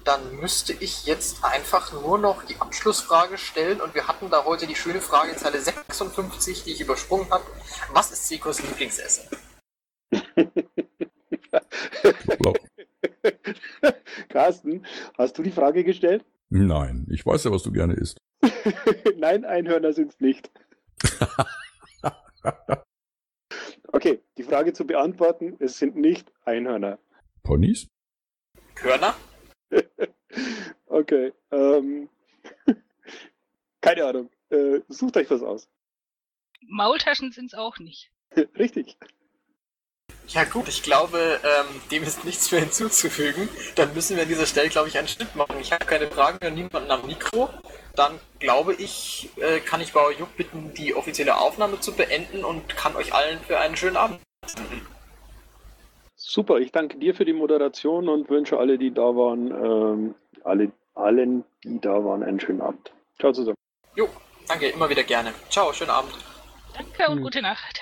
Dann 0.03 0.35
müsste 0.37 0.73
ich 0.73 1.05
jetzt 1.05 1.43
einfach 1.43 1.91
nur 1.91 2.17
noch 2.17 2.43
die 2.43 2.59
Abschlussfrage 2.59 3.37
stellen 3.37 3.81
und 3.81 3.95
wir 3.95 4.07
hatten 4.07 4.29
da 4.29 4.45
heute 4.45 4.67
die 4.67 4.75
schöne 4.75 5.01
Frage 5.01 5.31
in 5.31 5.37
Zeile 5.37 5.59
56, 5.59 6.63
die 6.63 6.73
ich 6.73 6.81
übersprungen 6.81 7.29
habe. 7.29 7.43
Was 7.91 8.11
ist 8.11 8.27
Sekos 8.27 8.61
Lieblingsessen? 8.61 9.27
Carsten, 14.29 14.85
hast 15.17 15.37
du 15.37 15.43
die 15.43 15.51
Frage 15.51 15.83
gestellt? 15.83 16.23
Nein, 16.49 17.07
ich 17.09 17.25
weiß 17.25 17.43
ja, 17.43 17.51
was 17.51 17.63
du 17.63 17.71
gerne 17.71 17.93
isst. 17.93 18.19
Nein, 19.17 19.43
Einhörner 19.45 19.93
sind 19.93 20.13
es 20.13 20.19
nicht. 20.19 20.49
okay, 23.91 24.21
die 24.37 24.43
Frage 24.43 24.73
zu 24.73 24.85
beantworten, 24.85 25.57
es 25.59 25.77
sind 25.77 25.95
nicht 25.95 26.31
Einhörner. 26.45 26.99
Ponys? 27.43 27.87
Körner? 28.75 29.15
okay, 30.85 31.33
ähm, 31.51 32.09
keine 33.81 34.05
Ahnung. 34.05 34.29
Äh, 34.49 34.79
sucht 34.87 35.17
euch 35.17 35.29
was 35.29 35.41
aus. 35.41 35.69
Maultaschen 36.61 37.31
sind 37.31 37.47
es 37.47 37.53
auch 37.53 37.79
nicht. 37.79 38.11
Richtig. 38.57 38.97
Ja 40.29 40.43
gut, 40.43 40.67
ich 40.67 40.83
glaube, 40.83 41.39
ähm, 41.43 41.81
dem 41.89 42.03
ist 42.03 42.25
nichts 42.25 42.51
mehr 42.51 42.59
hinzuzufügen. 42.61 43.47
Dann 43.75 43.93
müssen 43.93 44.17
wir 44.17 44.23
an 44.23 44.29
dieser 44.29 44.45
Stelle, 44.45 44.67
glaube 44.67 44.89
ich, 44.89 44.97
einen 44.97 45.07
Schnitt 45.07 45.35
machen. 45.35 45.55
Ich 45.61 45.71
habe 45.71 45.85
keine 45.85 46.07
Fragen 46.07 46.45
und 46.45 46.55
niemanden 46.55 46.91
am 46.91 47.07
Mikro. 47.07 47.49
Dann 47.95 48.19
glaube 48.39 48.73
ich, 48.73 49.29
äh, 49.37 49.59
kann 49.59 49.79
ich 49.79 49.93
Bauer 49.93 50.11
Juck 50.11 50.35
bitten, 50.35 50.73
die 50.73 50.93
offizielle 50.93 51.37
Aufnahme 51.37 51.79
zu 51.79 51.93
beenden 51.93 52.43
und 52.43 52.75
kann 52.75 52.95
euch 52.95 53.13
allen 53.13 53.39
für 53.39 53.57
einen 53.57 53.77
schönen 53.77 53.95
Abend 53.95 54.19
senden. 54.45 54.85
Super, 56.15 56.57
ich 56.57 56.71
danke 56.71 56.97
dir 56.97 57.15
für 57.15 57.25
die 57.25 57.33
Moderation 57.33 58.09
und 58.09 58.29
wünsche 58.29 58.59
alle, 58.59 58.77
die 58.77 58.93
da 58.93 59.01
waren, 59.01 59.51
ähm, 59.51 60.15
alle, 60.43 60.71
allen, 60.93 61.45
die 61.63 61.79
da 61.79 62.03
waren, 62.03 62.21
einen 62.23 62.39
schönen 62.39 62.61
Abend. 62.61 62.91
Ciao 63.19 63.31
zusammen. 63.31 63.57
Jo, 63.95 64.09
danke, 64.47 64.67
immer 64.67 64.89
wieder 64.89 65.03
gerne. 65.03 65.33
Ciao, 65.49 65.71
schönen 65.73 65.91
Abend. 65.91 66.13
Danke 66.75 67.09
und 67.09 67.21
gute 67.21 67.41
Nacht. 67.41 67.81